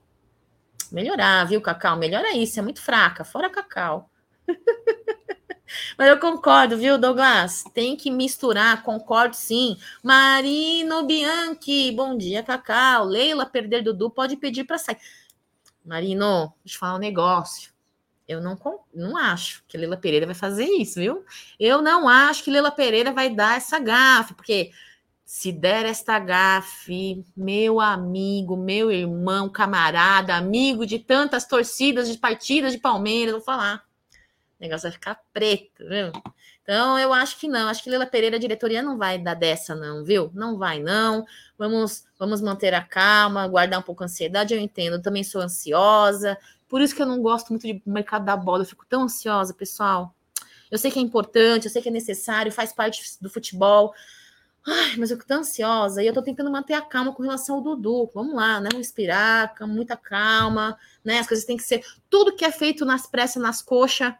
melhorar, 0.91 1.45
viu, 1.45 1.61
Cacau? 1.61 1.95
Melhora 1.97 2.35
isso, 2.35 2.57
é 2.57 2.63
muito 2.63 2.81
fraca. 2.81 3.23
Fora 3.23 3.47
Cacau. 3.47 4.09
Mas 5.95 6.09
eu 6.09 6.19
concordo, 6.19 6.79
viu, 6.79 6.97
Douglas? 6.97 7.63
Tem 7.75 7.95
que 7.95 8.09
misturar, 8.09 8.81
concordo 8.81 9.35
sim. 9.35 9.77
Marino 10.03 11.05
Bianchi, 11.05 11.91
bom 11.91 12.17
dia, 12.17 12.41
Cacau. 12.41 13.05
Leila 13.05 13.45
perder 13.45 13.83
Dudu, 13.83 14.09
pode 14.09 14.35
pedir 14.35 14.63
para 14.63 14.79
sair. 14.79 14.97
Marino, 15.85 16.53
deixa 16.63 16.75
eu 16.75 16.79
falar 16.79 16.95
um 16.95 16.99
negócio. 16.99 17.71
Eu 18.27 18.41
não, 18.41 18.57
não 18.93 19.17
acho 19.17 19.63
que 19.67 19.77
Leila 19.77 19.97
Pereira 19.97 20.25
vai 20.25 20.35
fazer 20.35 20.65
isso, 20.65 20.99
viu? 20.99 21.25
Eu 21.59 21.81
não 21.81 22.07
acho 22.07 22.43
que 22.43 22.51
Leila 22.51 22.71
Pereira 22.71 23.11
vai 23.11 23.29
dar 23.29 23.57
essa 23.57 23.77
gafe, 23.79 24.33
porque 24.33 24.71
se 25.25 25.51
der 25.51 25.85
esta 25.85 26.19
gafe, 26.19 27.25
meu 27.35 27.79
amigo, 27.79 28.55
meu 28.55 28.91
irmão, 28.91 29.49
camarada, 29.49 30.35
amigo 30.35 30.85
de 30.85 30.99
tantas 30.99 31.45
torcidas 31.45 32.09
de 32.09 32.17
partidas 32.17 32.73
de 32.73 32.79
Palmeiras, 32.79 33.33
vou 33.33 33.41
falar. 33.41 33.85
O 34.59 34.61
negócio 34.61 34.83
vai 34.83 34.91
ficar 34.91 35.21
preto, 35.33 35.87
viu? 35.87 36.11
Então, 36.63 36.97
eu 36.99 37.13
acho 37.13 37.39
que 37.39 37.47
não. 37.47 37.67
Acho 37.67 37.83
que 37.83 37.89
Leila 37.89 38.05
Pereira, 38.05 38.35
a 38.35 38.39
diretoria, 38.39 38.81
não 38.81 38.97
vai 38.97 39.17
dar 39.17 39.33
dessa, 39.33 39.75
não, 39.75 40.03
viu? 40.03 40.31
Não 40.33 40.57
vai, 40.57 40.79
não. 40.79 41.25
Vamos, 41.57 42.05
vamos 42.19 42.41
manter 42.41 42.73
a 42.73 42.81
calma, 42.83 43.47
guardar 43.47 43.79
um 43.79 43.83
pouco 43.83 44.03
a 44.03 44.05
ansiedade. 44.05 44.53
Eu 44.53 44.59
entendo, 44.59 44.93
eu 44.93 45.01
também 45.01 45.23
sou 45.23 45.41
ansiosa. 45.41 46.37
Por 46.69 46.81
isso 46.81 46.95
que 46.95 47.01
eu 47.01 47.05
não 47.05 47.21
gosto 47.21 47.49
muito 47.49 47.67
de 47.67 47.81
mercado 47.85 48.25
da 48.25 48.37
bola. 48.37 48.61
Eu 48.61 48.67
fico 48.67 48.85
tão 48.87 49.03
ansiosa, 49.03 49.53
pessoal. 49.53 50.15
Eu 50.69 50.77
sei 50.77 50.89
que 50.89 50.99
é 50.99 51.01
importante, 51.01 51.65
eu 51.65 51.71
sei 51.71 51.81
que 51.81 51.89
é 51.89 51.91
necessário, 51.91 52.51
faz 52.51 52.71
parte 52.71 53.01
do 53.19 53.29
futebol. 53.29 53.93
Ai, 54.65 54.95
mas 54.97 55.09
eu 55.09 55.17
fico 55.17 55.27
tão 55.27 55.39
ansiosa 55.39 56.03
e 56.03 56.07
eu 56.07 56.13
tô 56.13 56.21
tentando 56.21 56.51
manter 56.51 56.73
a 56.73 56.81
calma 56.81 57.13
com 57.13 57.23
relação 57.23 57.55
ao 57.55 57.61
Dudu. 57.61 58.09
Vamos 58.13 58.35
lá, 58.35 58.61
né? 58.61 58.69
Respirar, 58.73 59.55
com 59.57 59.65
muita 59.67 59.97
calma, 59.97 60.77
né? 61.03 61.19
As 61.19 61.27
coisas 61.27 61.45
têm 61.45 61.57
que 61.57 61.63
ser. 61.63 61.83
Tudo 62.09 62.35
que 62.35 62.45
é 62.45 62.51
feito 62.51 62.85
nas 62.85 63.07
pressas, 63.07 63.41
nas 63.41 63.61
coxas, 63.61 64.13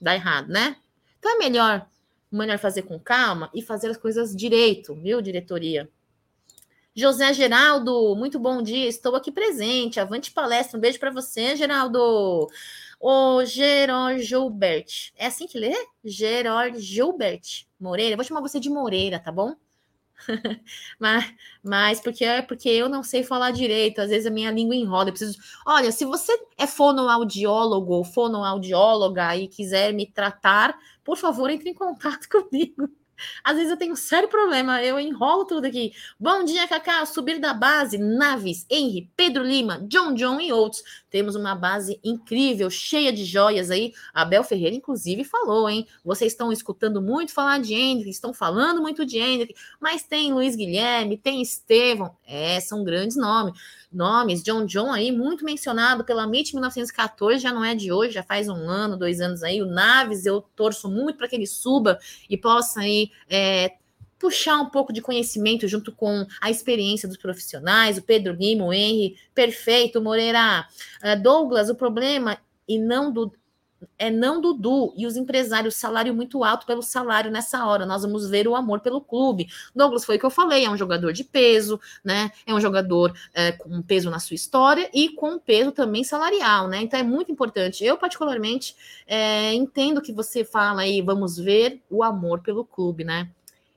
dá 0.00 0.14
errado, 0.14 0.48
né? 0.48 0.76
Então 1.20 1.36
é 1.36 1.38
melhor, 1.38 1.86
melhor 2.32 2.58
fazer 2.58 2.82
com 2.82 2.98
calma 2.98 3.50
e 3.54 3.60
fazer 3.60 3.90
as 3.90 3.98
coisas 3.98 4.34
direito, 4.34 4.94
viu, 4.94 5.20
diretoria? 5.20 5.86
José 6.94 7.32
Geraldo, 7.34 8.16
muito 8.16 8.38
bom 8.38 8.62
dia, 8.62 8.88
estou 8.88 9.14
aqui 9.14 9.30
presente. 9.30 10.00
Avante 10.00 10.32
palestra, 10.32 10.78
um 10.78 10.80
beijo 10.80 10.98
para 10.98 11.10
você, 11.10 11.54
Geraldo. 11.54 12.48
O 12.98 13.44
Gerard 13.44 14.22
Gilbert, 14.22 15.12
é 15.14 15.26
assim 15.26 15.46
que 15.46 15.58
lê? 15.58 15.74
Gerard 16.02 16.80
Gilbert 16.80 17.66
Moreira, 17.78 18.16
vou 18.16 18.24
chamar 18.24 18.40
você 18.40 18.58
de 18.58 18.70
Moreira, 18.70 19.18
tá 19.20 19.30
bom? 19.30 19.54
mas, 20.98 21.32
mas 21.62 22.00
porque 22.00 22.24
é 22.24 22.42
porque 22.42 22.68
eu 22.68 22.88
não 22.88 23.02
sei 23.02 23.22
falar 23.22 23.50
direito, 23.50 24.00
às 24.00 24.10
vezes 24.10 24.26
a 24.26 24.30
minha 24.30 24.50
língua 24.50 24.74
enrola. 24.74 25.08
Eu 25.08 25.12
preciso. 25.12 25.38
Olha, 25.66 25.92
se 25.92 26.04
você 26.04 26.32
é 26.58 26.66
fonoaudiólogo 26.66 27.92
ou 27.94 28.04
fonoaudióloga 28.04 29.36
e 29.36 29.48
quiser 29.48 29.92
me 29.92 30.06
tratar, 30.06 30.78
por 31.04 31.16
favor, 31.16 31.50
entre 31.50 31.70
em 31.70 31.74
contato 31.74 32.28
comigo. 32.30 32.88
Às 33.44 33.56
vezes 33.56 33.70
eu 33.70 33.76
tenho 33.76 33.92
um 33.92 33.96
sério 33.96 34.28
problema, 34.28 34.82
eu 34.82 34.98
enrolo 34.98 35.44
tudo 35.44 35.66
aqui. 35.66 35.92
Bom 36.18 36.44
dia, 36.44 36.66
Cacá. 36.66 37.04
Subir 37.06 37.38
da 37.38 37.52
base, 37.52 37.98
Naves, 37.98 38.66
Henry, 38.70 39.10
Pedro 39.16 39.42
Lima, 39.42 39.80
John 39.88 40.14
John 40.14 40.40
e 40.40 40.52
outros. 40.52 40.82
Temos 41.10 41.34
uma 41.34 41.54
base 41.54 41.98
incrível, 42.04 42.70
cheia 42.70 43.12
de 43.12 43.24
joias 43.24 43.70
aí. 43.70 43.92
Abel 44.14 44.44
Ferreira, 44.44 44.76
inclusive, 44.76 45.24
falou, 45.24 45.68
hein? 45.68 45.86
Vocês 46.04 46.32
estão 46.32 46.52
escutando 46.52 47.02
muito 47.02 47.32
falar 47.32 47.60
de 47.60 47.74
Hendrick, 47.74 48.10
estão 48.10 48.32
falando 48.32 48.80
muito 48.80 49.04
de 49.04 49.18
Hendrick, 49.18 49.54
mas 49.80 50.02
tem 50.02 50.32
Luiz 50.32 50.54
Guilherme, 50.54 51.16
tem 51.16 51.42
Estevão. 51.42 52.16
É, 52.26 52.60
são 52.60 52.84
grandes 52.84 53.16
nomes 53.16 53.58
nomes, 53.92 54.42
John 54.42 54.64
John 54.66 54.92
aí, 54.92 55.10
muito 55.10 55.44
mencionado 55.44 56.04
pela 56.04 56.24
MIT 56.24 56.54
1914, 56.54 57.42
já 57.42 57.52
não 57.52 57.64
é 57.64 57.74
de 57.74 57.92
hoje, 57.92 58.14
já 58.14 58.22
faz 58.22 58.48
um 58.48 58.68
ano, 58.68 58.96
dois 58.96 59.20
anos 59.20 59.42
aí. 59.42 59.60
O 59.60 59.66
Naves, 59.66 60.26
eu 60.26 60.42
torço 60.54 60.88
muito 60.88 61.16
para 61.16 61.28
que 61.28 61.36
ele 61.36 61.46
suba 61.46 61.98
e 62.28 62.36
possa 62.36 62.80
aí 62.80 63.10
é, 63.28 63.72
puxar 64.18 64.58
um 64.58 64.68
pouco 64.68 64.92
de 64.92 65.00
conhecimento 65.00 65.66
junto 65.66 65.90
com 65.90 66.26
a 66.40 66.50
experiência 66.50 67.08
dos 67.08 67.16
profissionais, 67.16 67.96
o 67.96 68.02
Pedro 68.02 68.34
Lima, 68.34 68.66
o 68.66 68.72
Henry, 68.72 69.16
perfeito, 69.34 70.00
Moreira. 70.00 70.68
Uh, 71.02 71.20
Douglas, 71.20 71.70
o 71.70 71.74
problema 71.74 72.38
e 72.68 72.78
não 72.78 73.10
do 73.10 73.32
é 73.98 74.10
não 74.10 74.40
Dudu 74.40 74.92
e 74.96 75.06
os 75.06 75.16
empresários, 75.16 75.76
salário 75.76 76.14
muito 76.14 76.42
alto 76.44 76.66
pelo 76.66 76.82
salário 76.82 77.30
nessa 77.30 77.64
hora. 77.64 77.86
Nós 77.86 78.02
vamos 78.02 78.28
ver 78.28 78.46
o 78.48 78.54
amor 78.54 78.80
pelo 78.80 79.00
clube. 79.00 79.48
Douglas 79.74 80.04
foi 80.04 80.16
o 80.16 80.18
que 80.18 80.26
eu 80.26 80.30
falei, 80.30 80.64
é 80.64 80.70
um 80.70 80.76
jogador 80.76 81.12
de 81.12 81.24
peso, 81.24 81.80
né? 82.04 82.30
É 82.46 82.54
um 82.54 82.60
jogador 82.60 83.14
é, 83.34 83.52
com 83.52 83.82
peso 83.82 84.10
na 84.10 84.18
sua 84.18 84.34
história 84.34 84.88
e 84.92 85.10
com 85.10 85.38
peso 85.38 85.72
também 85.72 86.04
salarial, 86.04 86.68
né? 86.68 86.82
Então 86.82 86.98
é 86.98 87.02
muito 87.02 87.30
importante. 87.30 87.84
Eu, 87.84 87.96
particularmente, 87.96 88.74
é, 89.06 89.52
entendo 89.54 90.02
que 90.02 90.12
você 90.12 90.44
fala 90.44 90.82
aí, 90.82 91.02
vamos 91.02 91.36
ver 91.36 91.80
o 91.90 92.02
amor 92.02 92.40
pelo 92.40 92.64
clube, 92.64 93.04
né? 93.04 93.28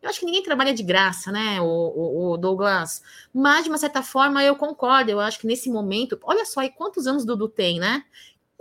Eu 0.03 0.09
acho 0.09 0.19
que 0.19 0.25
ninguém 0.25 0.43
trabalha 0.43 0.73
de 0.73 0.83
graça, 0.83 1.31
né, 1.31 1.61
o, 1.61 1.65
o, 1.65 2.31
o, 2.31 2.37
Douglas? 2.37 3.01
Mas, 3.33 3.63
de 3.63 3.69
uma 3.69 3.77
certa 3.77 4.03
forma, 4.03 4.43
eu 4.43 4.53
concordo. 4.53 5.09
Eu 5.09 5.21
acho 5.21 5.39
que 5.39 5.47
nesse 5.47 5.69
momento, 5.69 6.19
olha 6.23 6.43
só 6.43 6.59
aí 6.59 6.69
quantos 6.69 7.07
anos 7.07 7.23
Dudu 7.23 7.47
tem, 7.47 7.79
né? 7.79 8.03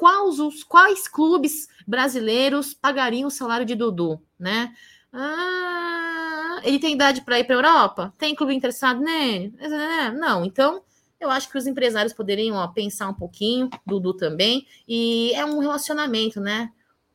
Quais, 0.02 0.40
os, 0.40 0.64
quais 0.64 1.06
clubes 1.06 1.68
brasileiros 1.86 2.74
pagariam 2.74 3.28
o 3.28 3.30
salário 3.30 3.64
de 3.64 3.76
Dudu, 3.76 4.20
né? 4.36 4.74
Ah, 5.12 6.60
ele 6.64 6.80
tem 6.80 6.94
idade 6.94 7.20
para 7.20 7.38
ir 7.38 7.44
para 7.44 7.54
a 7.54 7.58
Europa? 7.58 8.14
Tem 8.18 8.34
clube 8.34 8.52
interessado 8.52 9.00
nele? 9.00 9.54
É, 9.60 10.10
não, 10.10 10.44
então 10.44 10.82
eu 11.20 11.30
acho 11.30 11.48
que 11.48 11.56
os 11.56 11.68
empresários 11.68 12.12
poderiam 12.12 12.56
ó, 12.56 12.66
pensar 12.66 13.08
um 13.10 13.14
pouquinho, 13.14 13.70
Dudu 13.86 14.12
também, 14.12 14.66
e 14.88 15.30
é 15.34 15.44
um 15.44 15.60
relacionamento, 15.60 16.40
né? 16.40 16.72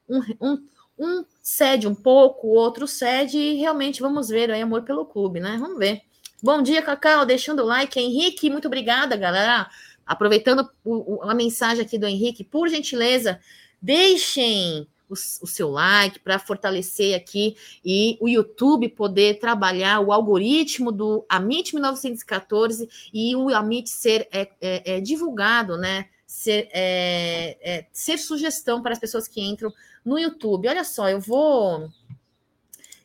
Um, 0.08 0.22
um, 0.40 0.68
um 0.98 1.26
cede 1.42 1.90
um 1.90 1.96
pouco, 1.96 2.48
o 2.48 2.54
outro 2.54 2.88
cede 2.88 3.38
e 3.38 3.58
realmente 3.58 4.00
vamos 4.00 4.30
ver 4.30 4.50
aí 4.50 4.62
amor 4.62 4.84
pelo 4.84 5.06
clube, 5.06 5.42
né? 5.42 5.58
Vamos 5.60 5.78
ver. 5.78 6.04
Bom 6.42 6.62
dia, 6.62 6.82
Cacau, 6.82 7.26
deixando 7.26 7.64
o 7.64 7.66
like. 7.66 8.00
Henrique, 8.00 8.50
muito 8.50 8.68
obrigada, 8.68 9.18
galera. 9.18 9.70
Aproveitando 10.08 10.70
o, 10.86 11.22
a 11.24 11.36
mensagem 11.36 11.84
aqui 11.84 11.98
do 11.98 12.08
Henrique, 12.08 12.44
por 12.44 12.70
gentileza, 12.70 13.40
deixem 13.82 14.88
o, 15.10 15.14
o 15.14 15.48
seu 15.48 15.70
like 15.70 16.20
para 16.20 16.40
fortalecer 16.40 17.16
aqui 17.16 17.56
e 17.84 18.18
o 18.22 18.28
YouTube 18.28 18.90
poder 18.90 19.40
trabalhar 19.40 20.00
o 20.00 20.12
algoritmo 20.12 20.92
do 20.92 21.26
Amit 21.28 21.74
1914 21.74 22.90
e 23.14 23.36
o 23.36 23.50
Amit 23.50 23.90
ser 23.90 24.28
é, 24.32 24.50
é, 24.62 24.98
é 24.98 25.02
divulgado, 25.02 25.78
né? 25.78 26.08
Ser, 26.26 26.68
é, 26.74 27.58
é, 27.62 27.86
ser 27.92 28.18
sugestão 28.18 28.82
para 28.82 28.92
as 28.92 29.00
pessoas 29.00 29.28
que 29.28 29.42
entram 29.42 29.74
no 30.04 30.20
YouTube. 30.20 30.68
Olha 30.68 30.84
só, 30.84 31.10
eu 31.10 31.20
vou. 31.20 31.90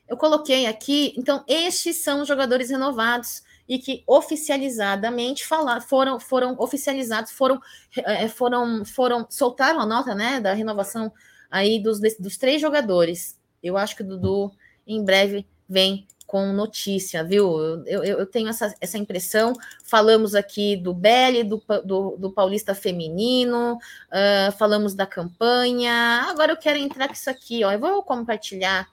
Eu 0.09 0.17
coloquei 0.17 0.67
aqui, 0.67 1.15
então, 1.17 1.43
estes 1.49 1.97
são 1.97 2.23
os 2.23 2.29
jogadores 2.29 2.69
renovados 2.69 3.43
e 3.73 3.79
que 3.79 4.05
oficializadamente 4.07 5.47
falar, 5.47 5.81
foram, 5.81 6.21
foram 6.21 6.55
oficializados, 6.59 7.33
foram, 7.33 7.59
é, 7.97 8.29
foram, 8.29 8.85
foram, 8.85 9.27
soltaram 9.31 9.81
a 9.81 9.87
nota 9.87 10.15
né, 10.15 10.39
da 10.41 10.53
renovação 10.53 11.11
aí 11.51 11.83
dos, 11.83 11.99
dos 12.19 12.37
três 12.37 12.61
jogadores. 12.61 13.41
Eu 13.63 13.79
acho 13.79 13.97
que 13.97 14.03
o 14.03 14.07
Dudu 14.07 14.53
em 14.87 15.03
breve 15.03 15.47
vem 15.67 16.07
com 16.27 16.53
notícia, 16.53 17.25
viu? 17.25 17.59
Eu, 17.87 18.05
eu, 18.05 18.19
eu, 18.19 18.27
tenho 18.27 18.51
essa, 18.51 18.75
essa 18.79 18.99
impressão. 18.99 19.55
Falamos 19.83 20.35
aqui 20.35 20.77
do 20.77 20.93
Belly, 20.93 21.43
do, 21.43 21.63
do, 21.83 22.17
do 22.19 22.31
Paulista 22.31 22.75
Feminino, 22.75 23.77
uh, 23.77 24.53
falamos 24.59 24.95
da 24.95 25.07
campanha. 25.07 26.27
Agora 26.29 26.53
eu 26.53 26.59
quero 26.59 26.79
entrar 26.79 27.07
com 27.07 27.15
isso 27.15 27.31
aqui, 27.31 27.65
ó. 27.65 27.73
Eu 27.73 27.81
vou 27.81 28.03
compartilhar 28.03 28.87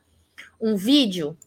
um 0.62 0.78
vídeo. 0.78 1.38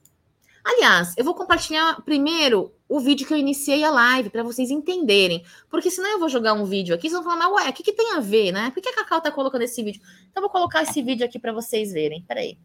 Aliás, 0.64 1.14
eu 1.16 1.25
vou 1.25 1.35
compartilhar 1.35 2.01
primeiro 2.03 2.72
o 2.88 3.01
vídeo 3.01 3.27
que 3.27 3.33
eu 3.33 3.38
iniciei 3.38 3.83
a 3.83 3.90
live 3.90 4.31
para 4.31 4.42
vocês 4.42 4.70
entenderem. 4.70 5.44
Porque 5.68 5.90
senão 5.90 6.11
eu 6.11 6.18
vou 6.18 6.29
jogar 6.29 6.53
um 6.53 6.64
vídeo 6.64 6.94
aqui, 6.94 7.09
vocês 7.09 7.14
vão 7.14 7.25
falar, 7.25 7.48
mas 7.51 7.64
ué, 7.64 7.70
o 7.70 7.72
que, 7.72 7.83
que 7.83 7.92
tem 7.92 8.12
a 8.12 8.20
ver, 8.20 8.53
né? 8.53 8.70
Por 8.70 8.83
que 8.83 8.88
a 8.88 8.94
Cacau 8.94 9.20
tá 9.20 9.31
colocando 9.31 9.62
esse 9.62 9.83
vídeo? 9.83 10.01
Então 10.31 10.42
eu 10.42 10.42
vou 10.42 10.51
colocar 10.51 10.83
esse 10.83 11.03
vídeo 11.03 11.27
aqui 11.27 11.38
para 11.38 11.53
vocês 11.53 11.92
verem. 11.92 12.22
Peraí. 12.29 12.59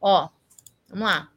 Ó, 0.00 0.28
vamos 0.88 1.06
lá. 1.06 1.30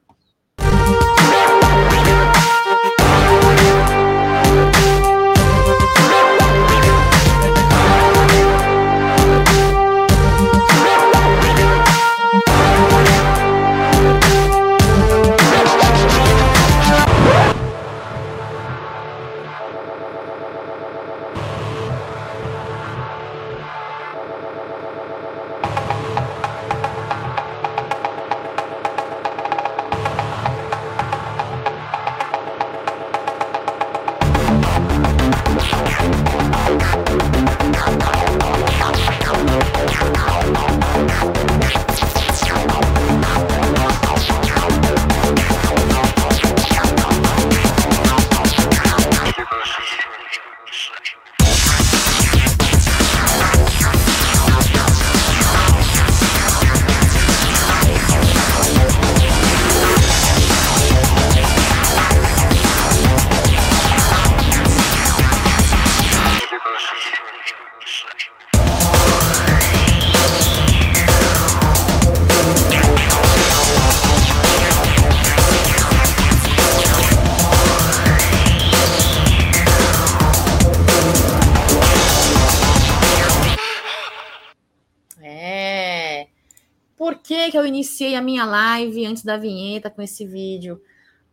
Que 87.18 87.58
eu 87.58 87.66
iniciei 87.66 88.16
a 88.16 88.22
minha 88.22 88.46
live 88.46 89.06
antes 89.06 89.24
da 89.24 89.38
vinheta 89.38 89.90
com 89.90 90.02
esse 90.02 90.26
vídeo? 90.26 90.82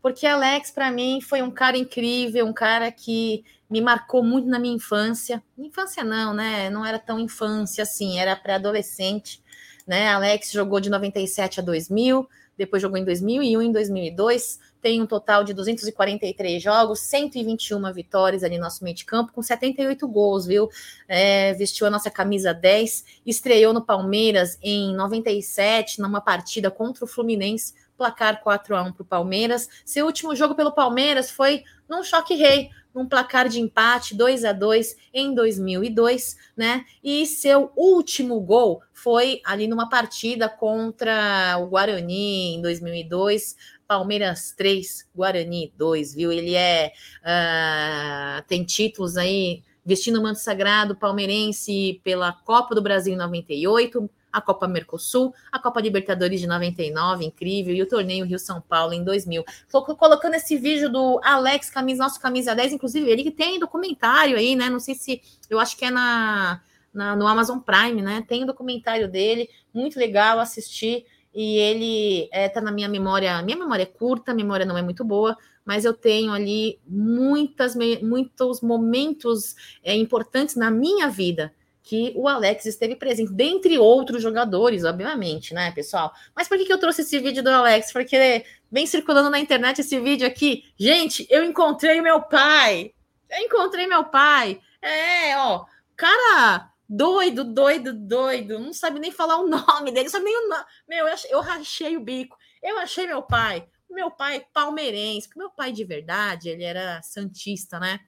Porque 0.01 0.27
Alex, 0.27 0.71
para 0.71 0.91
mim, 0.91 1.21
foi 1.21 1.43
um 1.43 1.51
cara 1.51 1.77
incrível, 1.77 2.47
um 2.47 2.53
cara 2.53 2.93
que 2.93 3.45
me 3.69 3.81
marcou 3.81 4.23
muito 4.23 4.49
na 4.49 4.59
minha 4.59 4.77
infância. 4.77 5.43
Infância 5.59 6.05
não, 6.05 6.33
né? 6.33 6.71
Não 6.71 6.87
era 6.87 6.99
tão 6.99 7.19
infância 7.19 7.83
assim, 7.83 8.19
era 8.19 8.37
pré-adolescente. 8.37 9.43
Né? 9.87 10.09
Alex 10.09 10.51
jogou 10.51 10.81
de 10.81 10.91
97 10.91 11.61
a 11.61 11.63
2000, 11.63 12.29
depois 12.57 12.81
jogou 12.81 12.97
em 12.99 13.05
2001 13.05 13.63
e 13.63 13.67
em 13.67 13.73
2002, 13.73 14.59
tem 14.81 15.03
um 15.03 15.07
total 15.07 15.43
de 15.43 15.53
243 15.53 16.63
jogos, 16.63 17.01
121 17.01 17.93
vitórias 17.93 18.45
ali 18.45 18.57
no 18.57 18.65
nosso 18.65 18.85
meio 18.85 18.95
de 18.95 19.05
campo, 19.05 19.33
com 19.33 19.43
78 19.43 20.07
gols, 20.07 20.47
viu? 20.47 20.69
É, 21.09 21.53
vestiu 21.55 21.87
a 21.87 21.91
nossa 21.91 22.11
camisa 22.11 22.55
10, 22.55 23.05
estreou 23.27 23.73
no 23.73 23.85
Palmeiras 23.85 24.59
em 24.63 24.95
97, 24.95 26.01
numa 26.01 26.21
partida 26.21 26.71
contra 26.71 27.05
o 27.05 27.09
Fluminense, 27.09 27.75
placar 27.97 28.43
4 28.43 28.77
a 28.77 28.83
1 28.83 28.93
para 28.93 29.03
o 29.03 29.07
Palmeiras. 29.07 29.69
Seu 29.85 30.07
último 30.07 30.35
jogo 30.35 30.55
pelo 30.55 30.73
Palmeiras 30.73 31.31
foi 31.31 31.65
num 31.89 32.03
choque 32.03 32.35
rei, 32.35 32.71
num 32.95 33.07
placar 33.07 33.49
de 33.49 33.61
empate 33.61 34.15
2 34.15 34.45
a 34.45 34.53
2 34.53 34.97
em 35.13 35.35
2002, 35.35 36.37
né? 36.57 36.85
E 37.03 37.27
seu 37.27 37.71
último 37.77 38.41
gol 38.41 38.83
foi 38.93 39.41
ali 39.45 39.67
numa 39.67 39.89
partida 39.89 40.49
contra 40.49 41.57
o 41.59 41.67
Guarani 41.67 42.57
em 42.57 42.63
2002, 42.63 43.57
Palmeiras 43.87 44.53
3, 44.57 45.09
Guarani 45.15 45.73
2, 45.77 46.15
viu? 46.15 46.33
Ele 46.33 46.55
é 46.55 46.93
uh, 47.23 48.43
tem 48.49 48.65
títulos 48.65 49.17
aí 49.17 49.63
vestindo 49.85 50.19
o 50.19 50.23
manto 50.23 50.41
sagrado 50.41 50.97
palmeirense 50.97 52.01
pela 52.03 52.33
Copa 52.33 52.75
do 52.75 52.83
Brasil 52.83 53.15
em 53.15 53.17
98, 53.17 54.11
a 54.37 54.41
Copa 54.43 54.69
Mercosul, 54.69 55.35
a 55.51 55.59
Copa 55.59 55.81
Libertadores 55.81 56.39
de 56.39 56.47
99, 56.47 57.25
incrível, 57.25 57.75
e 57.75 57.81
o 57.81 57.89
torneio 57.89 58.27
Rio 58.27 58.39
São 58.39 58.61
Paulo 58.61 58.93
em 58.93 59.03
2000. 59.03 59.43
Tô 59.71 59.83
colocando 59.83 60.35
esse 60.35 60.59
vídeo 60.59 60.93
do 60.93 61.19
Alex, 61.25 61.71
camisa, 61.71 62.03
nosso 62.03 62.21
camisa 62.21 62.55
10, 62.55 62.75
inclusive 62.75 63.09
ele 63.09 63.23
que 63.23 63.31
tem 63.31 63.59
documentário 63.59 64.37
aí, 64.37 64.55
né? 64.55 64.69
Não 64.69 64.79
sei 64.79 64.95
se, 64.95 65.23
eu 65.49 65.59
acho 65.59 65.75
que 65.75 65.87
é 65.87 65.91
na, 65.91 66.61
na 66.93 67.17
no 67.17 67.27
Amazon 67.27 67.59
Prime, 67.61 68.03
né? 68.03 68.23
Tem 68.29 68.45
o 68.45 68.47
documentário 68.47 69.09
dele, 69.11 69.49
muito 69.73 69.99
legal 69.99 70.39
assistir 70.39 71.07
e 71.35 71.57
ele 71.57 72.29
é, 72.31 72.47
tá 72.51 72.61
na 72.61 72.71
minha 72.71 72.91
memória. 72.91 73.41
Minha 73.41 73.57
memória 73.57 73.85
é 73.85 73.87
curta, 73.87 74.35
memória 74.35 74.67
não 74.67 74.77
é 74.77 74.83
muito 74.83 75.03
boa, 75.03 75.35
mas 75.65 75.87
eu 75.87 75.95
tenho 75.95 76.31
ali 76.31 76.79
muitas, 76.87 77.75
muitos 78.03 78.61
momentos 78.61 79.57
é, 79.83 79.95
importantes 79.95 80.57
na 80.57 80.71
minha 80.71 81.09
vida 81.09 81.55
que 81.87 82.13
o 82.17 82.27
Alex 82.27 82.67
esteve 82.67 82.97
presente, 82.97 83.33
dentre 83.33 83.79
outros 83.79 84.21
jogadores, 84.21 84.83
obviamente, 84.83 85.55
né, 85.55 85.71
pessoal? 85.71 86.13
Mas 86.35 86.49
por 86.49 86.59
que, 86.59 86.71
eu 86.71 86.81
trouxe 86.81 87.03
esse 87.03 87.17
vídeo 87.21 87.45
do 87.45 87.49
Alex? 87.49 87.93
Porque 87.93 88.45
vem 88.69 88.85
circulando 88.87 89.31
na 89.31 89.39
internet 89.39 89.81
esse 89.81 90.01
vídeo 90.01 90.27
aqui. 90.27 90.65
Gente, 90.77 91.25
eu 91.31 91.45
encontrei 91.45 92.01
meu 92.01 92.21
pai! 92.23 92.93
Eu 93.31 93.39
encontrei 93.39 93.87
meu 93.87 94.03
pai! 94.03 94.61
É, 94.83 95.37
ó, 95.39 95.65
cara 95.97 96.73
doido, 96.89 97.45
doido, 97.45 97.93
doido, 97.93 98.59
não 98.59 98.73
sabe 98.73 98.99
nem 98.99 99.13
falar 99.13 99.39
o 99.39 99.47
nome 99.49 99.93
dele, 99.93 100.07
não 100.07 100.11
sabe 100.11 100.25
nem 100.25 100.45
o 100.45 100.49
nome. 100.49 100.65
Meu, 100.89 101.07
eu, 101.31 101.41
rachei 101.41 101.97
o 101.97 102.01
bico. 102.01 102.37
Eu 102.61 102.79
achei 102.79 103.07
meu 103.07 103.23
pai. 103.23 103.65
Meu 103.89 104.11
pai 104.11 104.45
palmeirense, 104.53 105.29
meu 105.37 105.51
pai 105.51 105.71
de 105.71 105.85
verdade, 105.85 106.49
ele 106.49 106.65
era 106.65 107.01
santista, 107.03 107.79
né? 107.79 108.01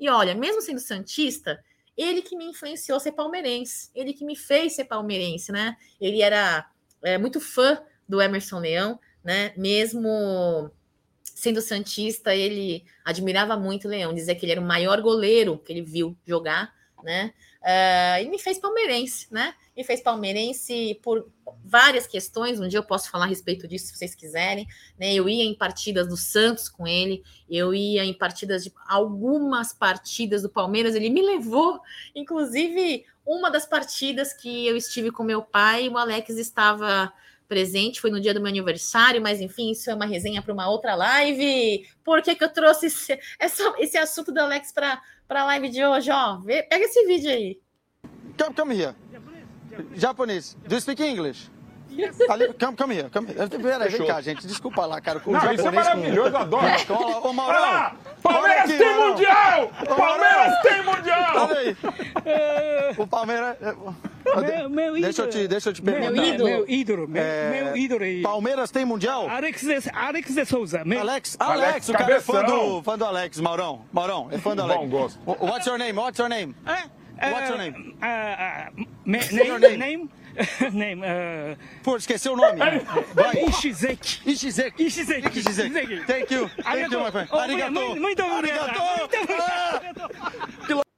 E 0.00 0.08
olha, 0.08 0.34
mesmo 0.34 0.62
sendo 0.62 0.80
santista, 0.80 1.62
ele 1.96 2.22
que 2.22 2.36
me 2.36 2.46
influenciou 2.46 2.96
a 2.96 3.00
ser 3.00 3.12
palmeirense, 3.12 3.90
ele 3.94 4.12
que 4.12 4.24
me 4.24 4.36
fez 4.36 4.74
ser 4.74 4.84
palmeirense, 4.84 5.52
né? 5.52 5.76
Ele 6.00 6.22
era 6.22 6.68
é, 7.02 7.18
muito 7.18 7.40
fã 7.40 7.82
do 8.08 8.20
Emerson 8.20 8.58
Leão, 8.58 8.98
né? 9.24 9.52
Mesmo 9.56 10.70
sendo 11.22 11.60
santista, 11.60 12.34
ele 12.34 12.84
admirava 13.04 13.56
muito 13.56 13.86
o 13.86 13.90
Leão, 13.90 14.14
dizia 14.14 14.34
que 14.34 14.44
ele 14.44 14.52
era 14.52 14.60
o 14.60 14.64
maior 14.64 15.00
goleiro 15.00 15.58
que 15.58 15.72
ele 15.72 15.82
viu 15.82 16.16
jogar, 16.26 16.72
né? 17.02 17.32
Uh, 17.62 18.24
e 18.24 18.28
me 18.28 18.38
fez 18.38 18.58
palmeirense, 18.58 19.26
né? 19.30 19.54
Me 19.76 19.84
fez 19.84 20.02
palmeirense 20.02 21.00
por 21.02 21.30
várias 21.64 22.06
questões. 22.06 22.60
Um 22.60 22.68
dia 22.68 22.78
eu 22.78 22.84
posso 22.84 23.10
falar 23.10 23.24
a 23.24 23.28
respeito 23.28 23.66
disso, 23.66 23.86
se 23.86 23.96
vocês 23.96 24.14
quiserem. 24.14 24.66
Né? 24.98 25.14
Eu 25.14 25.28
ia 25.28 25.44
em 25.44 25.54
partidas 25.54 26.06
do 26.06 26.16
Santos 26.16 26.68
com 26.68 26.86
ele, 26.86 27.22
eu 27.48 27.72
ia 27.72 28.04
em 28.04 28.12
partidas 28.12 28.64
de 28.64 28.72
algumas 28.86 29.72
partidas 29.72 30.42
do 30.42 30.50
Palmeiras. 30.50 30.94
Ele 30.94 31.08
me 31.08 31.22
levou, 31.22 31.80
inclusive, 32.14 33.04
uma 33.24 33.50
das 33.50 33.64
partidas 33.64 34.32
que 34.32 34.66
eu 34.66 34.76
estive 34.76 35.10
com 35.10 35.22
meu 35.22 35.42
pai, 35.42 35.88
o 35.88 35.96
Alex 35.96 36.36
estava 36.36 37.12
presente, 37.48 38.00
foi 38.00 38.10
no 38.10 38.20
dia 38.20 38.32
do 38.32 38.40
meu 38.40 38.48
aniversário, 38.48 39.20
mas 39.20 39.40
enfim, 39.40 39.72
isso 39.72 39.90
é 39.90 39.94
uma 39.94 40.06
resenha 40.06 40.40
para 40.40 40.54
uma 40.54 40.70
outra 40.70 40.94
live. 40.94 41.86
Por 42.02 42.22
que, 42.22 42.34
que 42.34 42.42
eu 42.42 42.48
trouxe 42.48 42.86
esse, 42.86 43.18
essa, 43.38 43.74
esse 43.78 43.98
assunto 43.98 44.32
do 44.32 44.40
Alex 44.40 44.72
para 44.72 45.00
a 45.28 45.44
live 45.44 45.68
de 45.68 45.84
hoje? 45.84 46.10
Ó, 46.10 46.38
vê, 46.38 46.62
pega 46.62 46.84
esse 46.84 47.04
vídeo 47.06 47.30
aí. 47.30 47.60
Come, 48.38 48.54
come 48.54 48.74
here. 48.74 48.94
Japonês. 49.94 50.56
Do 50.66 50.74
you 50.74 50.80
speak 50.80 51.02
English? 51.02 51.50
Yes. 51.94 52.18
Ali, 52.28 52.48
come, 52.58 52.74
come 52.74 52.94
here, 52.94 53.10
come 53.10 53.26
here. 53.26 53.48
Peraí, 53.48 53.90
vem 53.90 54.06
cá, 54.06 54.20
gente. 54.20 54.46
Desculpa 54.46 54.86
lá, 54.86 55.00
cara. 55.00 55.20
Com 55.20 55.32
Não, 55.32 55.40
japonês, 55.40 55.60
isso 55.60 55.68
é 55.68 55.70
maravilhoso, 55.70 56.30
com... 56.30 56.36
eu 56.36 56.42
adoro. 56.42 56.66
Escola. 56.76 57.28
Ô, 57.28 57.32
Maurão. 57.32 57.64
Ah, 57.64 57.92
Palmeiras 58.22 58.64
aqui, 58.64 58.78
tem 58.78 58.88
Maurão. 58.88 59.08
Mundial! 59.10 59.70
Ô, 59.82 59.94
Palmeiras 59.94 60.62
tem 60.62 60.82
Mundial! 60.82 61.36
Olha 61.36 61.58
aí. 61.58 61.76
O 62.96 63.06
Palmeiras... 63.06 63.56
É, 63.60 63.72
meu, 64.40 64.70
meu 64.70 64.96
ídolo. 64.96 65.02
Deixa 65.02 65.22
eu 65.22 65.28
te, 65.28 65.48
deixa 65.48 65.68
eu 65.68 65.72
te 65.72 65.82
perguntar. 65.82 66.12
Meu 66.12 66.24
ídolo. 66.24 66.48
Meu 66.48 66.64
ídolo. 66.68 67.08
Meu, 67.08 67.22
é... 67.22 67.50
meu 67.50 67.76
ídolo 67.76 68.04
aí. 68.04 68.22
Palmeiras 68.22 68.70
tem 68.70 68.84
Mundial? 68.84 69.28
Alex 69.28 69.62
de, 69.62 69.90
Alex 69.92 70.34
de 70.34 70.44
Souza. 70.46 70.84
Meu... 70.84 71.00
Alex, 71.00 71.36
Alex, 71.38 71.68
Alex 71.68 71.88
o 71.88 71.92
cara 71.92 72.14
é 72.14 72.20
fã 72.20 72.44
do, 72.44 72.82
fã 72.82 72.96
do 72.96 73.04
Alex, 73.04 73.40
Maurão. 73.40 73.84
Maurão, 73.92 74.28
é 74.30 74.38
fã 74.38 74.54
do 74.56 74.62
Alex. 74.62 74.80
Bom 74.80 74.88
gosto. 74.88 75.20
What's 75.26 75.66
your 75.66 75.76
name? 75.76 75.98
What's 75.98 76.18
your 76.18 76.28
name? 76.28 76.54
É, 76.66 77.30
What's 77.30 77.48
your 77.50 77.58
name? 77.58 77.96
Uh, 78.00 78.82
uh, 78.82 78.86
name? 79.04 79.58
name? 79.58 79.76
name? 79.76 80.10
Name. 80.72 81.02
Uh... 81.02 81.56
Pô, 81.82 81.96
esqueceu 81.96 82.32
o 82.32 82.36
nome. 82.36 82.58
Vai. 83.14 83.44
Ishizeki. 83.44 84.30
Ishizeki. 84.30 84.84
Ishizeki. 84.84 85.38
Ishizeki. 85.38 86.06
Thank 86.06 86.32
you. 86.32 86.48
Thank 86.48 86.92
you, 86.92 87.00
my 87.00 87.10
friend. 87.10 87.28
Oh, 87.32 87.38
Arigato. 87.38 87.96
Muito 87.96 88.22
obrigado. 88.22 88.70
Arigato. 88.70 90.82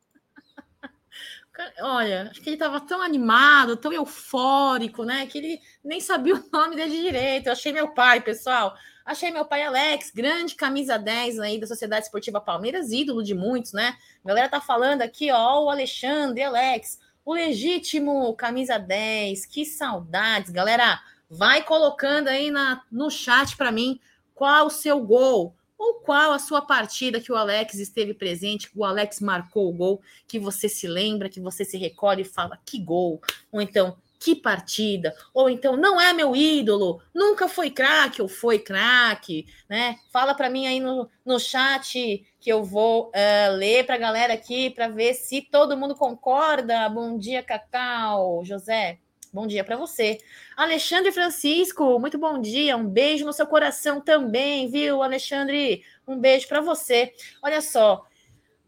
Olha, 1.80 2.28
acho 2.30 2.40
que 2.40 2.48
ele 2.48 2.56
estava 2.56 2.80
tão 2.80 3.00
animado, 3.00 3.76
tão 3.76 3.92
eufórico, 3.92 5.04
né? 5.04 5.26
Que 5.26 5.38
ele 5.38 5.60
nem 5.84 6.00
sabia 6.00 6.34
o 6.34 6.44
nome 6.52 6.74
dele 6.74 7.00
direito. 7.00 7.46
Eu 7.46 7.52
achei 7.52 7.72
meu 7.72 7.88
pai, 7.88 8.20
pessoal. 8.20 8.74
Achei 9.04 9.30
meu 9.30 9.44
pai 9.44 9.62
Alex, 9.62 10.10
grande 10.10 10.54
camisa 10.54 10.98
10 10.98 11.38
aí 11.38 11.60
da 11.60 11.66
Sociedade 11.66 12.06
Esportiva 12.06 12.40
Palmeiras, 12.40 12.90
ídolo 12.90 13.22
de 13.22 13.34
muitos, 13.34 13.72
né? 13.72 13.94
A 14.24 14.28
galera 14.28 14.48
tá 14.48 14.60
falando 14.60 15.02
aqui, 15.02 15.30
ó, 15.30 15.64
o 15.64 15.70
Alexandre 15.70 16.42
Alex, 16.42 16.98
o 17.24 17.32
legítimo 17.32 18.34
camisa 18.34 18.78
10, 18.78 19.46
que 19.46 19.64
saudades, 19.64 20.50
galera. 20.50 21.00
Vai 21.28 21.62
colocando 21.62 22.28
aí 22.28 22.50
na, 22.50 22.82
no 22.92 23.10
chat 23.10 23.56
para 23.56 23.72
mim 23.72 23.98
qual 24.34 24.66
o 24.66 24.70
seu 24.70 25.00
gol 25.00 25.56
ou 25.76 25.94
qual 25.94 26.32
a 26.32 26.38
sua 26.38 26.62
partida 26.62 27.20
que 27.20 27.32
o 27.32 27.36
Alex 27.36 27.74
esteve 27.74 28.14
presente, 28.14 28.70
que 28.70 28.78
o 28.78 28.84
Alex 28.84 29.20
marcou 29.20 29.68
o 29.68 29.72
gol, 29.72 30.02
que 30.26 30.38
você 30.38 30.68
se 30.68 30.86
lembra, 30.86 31.28
que 31.28 31.40
você 31.40 31.64
se 31.64 31.76
recolhe 31.76 32.22
e 32.22 32.26
fala 32.26 32.58
que 32.64 32.78
gol, 32.78 33.20
ou 33.50 33.60
então 33.60 33.96
que 34.18 34.34
partida, 34.34 35.14
ou 35.32 35.50
então 35.50 35.76
não 35.76 36.00
é 36.00 36.12
meu 36.12 36.34
ídolo, 36.34 37.00
nunca 37.14 37.48
foi 37.48 37.70
craque 37.70 38.22
ou 38.22 38.28
foi 38.28 38.58
craque, 38.58 39.46
né? 39.68 39.98
Fala 40.12 40.34
para 40.34 40.48
mim 40.48 40.66
aí 40.66 40.80
no, 40.80 41.08
no 41.24 41.38
chat 41.38 42.24
que 42.40 42.50
eu 42.50 42.62
vou 42.62 43.08
uh, 43.08 43.56
ler 43.56 43.84
para 43.84 43.94
a 43.94 43.98
galera 43.98 44.34
aqui 44.34 44.70
para 44.70 44.88
ver 44.88 45.14
se 45.14 45.42
todo 45.42 45.76
mundo 45.76 45.94
concorda. 45.94 46.88
Bom 46.88 47.18
dia, 47.18 47.42
Cacau, 47.42 48.44
José. 48.44 48.98
Bom 49.32 49.48
dia 49.48 49.64
para 49.64 49.76
você. 49.76 50.18
Alexandre 50.56 51.10
Francisco, 51.10 51.98
muito 51.98 52.16
bom 52.16 52.40
dia. 52.40 52.76
Um 52.76 52.86
beijo 52.86 53.26
no 53.26 53.32
seu 53.32 53.48
coração 53.48 54.00
também, 54.00 54.68
viu, 54.68 55.02
Alexandre? 55.02 55.82
Um 56.06 56.16
beijo 56.16 56.46
para 56.46 56.60
você. 56.60 57.12
Olha 57.42 57.60
só, 57.60 58.06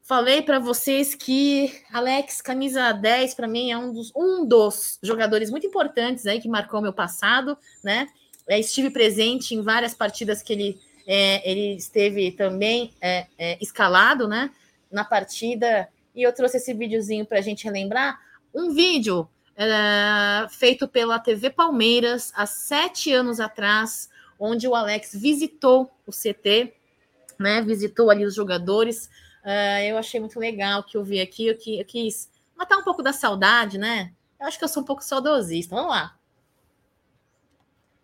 Falei 0.07 0.41
para 0.41 0.61
vocês 0.61 1.17
que 1.17 1.83
Alex, 1.93 2.41
camisa 2.41 2.93
10, 2.93 3.35
para 3.35 3.49
mim 3.49 3.73
é 3.73 3.77
um 3.77 3.93
dos, 3.93 4.13
um 4.15 4.47
dos 4.47 5.01
jogadores 5.03 5.51
muito 5.51 5.67
importantes 5.67 6.27
aí 6.27 6.41
que 6.41 6.49
marcou 6.49 6.81
meu 6.81 6.93
passado, 6.93 7.59
né? 7.83 8.07
É, 8.47 8.57
estive 8.61 8.91
presente 8.91 9.53
em 9.53 9.63
várias 9.63 9.95
partidas 9.95 10.45
que 10.45 10.53
ele, 10.53 10.81
é, 11.09 11.51
ele 11.51 11.75
esteve 11.75 12.31
também 12.31 12.95
é, 13.01 13.27
é 13.37 13.59
escalado, 13.61 14.29
né? 14.29 14.53
Na 14.93 15.05
partida, 15.05 15.89
e 16.15 16.23
eu 16.23 16.33
trouxe 16.33 16.59
esse 16.59 16.73
videozinho 16.73 17.27
para 17.27 17.39
a 17.39 17.43
gente 17.43 17.65
relembrar. 17.65 18.17
Um 18.55 18.73
vídeo 18.73 19.29
é, 19.57 20.47
feito 20.51 20.87
pela 20.87 21.19
TV 21.19 21.51
Palmeiras 21.51 22.33
há 22.37 22.47
sete 22.47 23.13
anos 23.13 23.41
atrás, 23.41 24.09
onde 24.39 24.69
o 24.69 24.75
Alex 24.77 25.17
visitou 25.17 25.91
o 26.07 26.13
CT, 26.13 26.73
né? 27.41 27.61
Visitou 27.61 28.09
ali 28.09 28.25
os 28.25 28.37
jogadores 28.37 29.11
Uh, 29.47 29.79
eu 29.87 29.97
achei 29.97 30.19
muito 30.19 30.41
legal 30.41 30.83
que 30.83 30.97
eu 30.97 31.05
vi 31.05 31.21
aqui, 31.21 31.47
eu, 31.47 31.57
que, 31.57 31.79
eu 31.79 31.85
quis 31.85 32.29
matar 32.57 32.79
um 32.79 32.83
pouco 32.83 33.01
da 33.01 33.13
saudade, 33.13 33.79
né? 33.79 34.13
Eu 34.41 34.47
acho 34.49 34.59
que 34.59 34.65
eu 34.65 34.69
sou 34.69 34.83
um 34.83 34.87
pouco 34.87 35.05
saudosista. 35.05 35.77
Vamos 35.77 35.93
lá. 35.93 36.17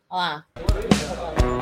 Olha 0.08 0.46
lá. 0.56 1.61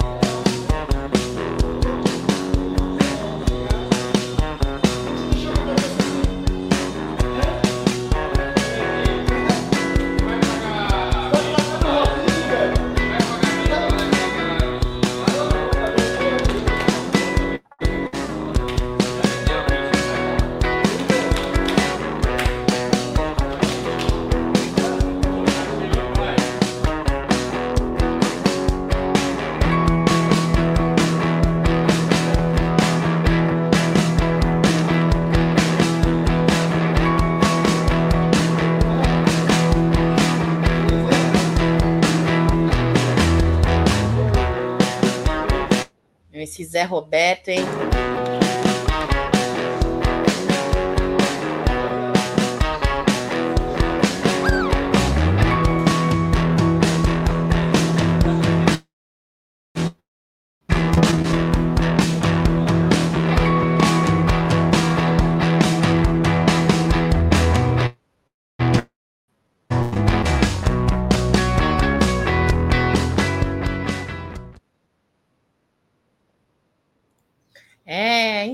Zé 46.64 46.84
Roberto, 46.84 47.50
hein? 47.50 47.64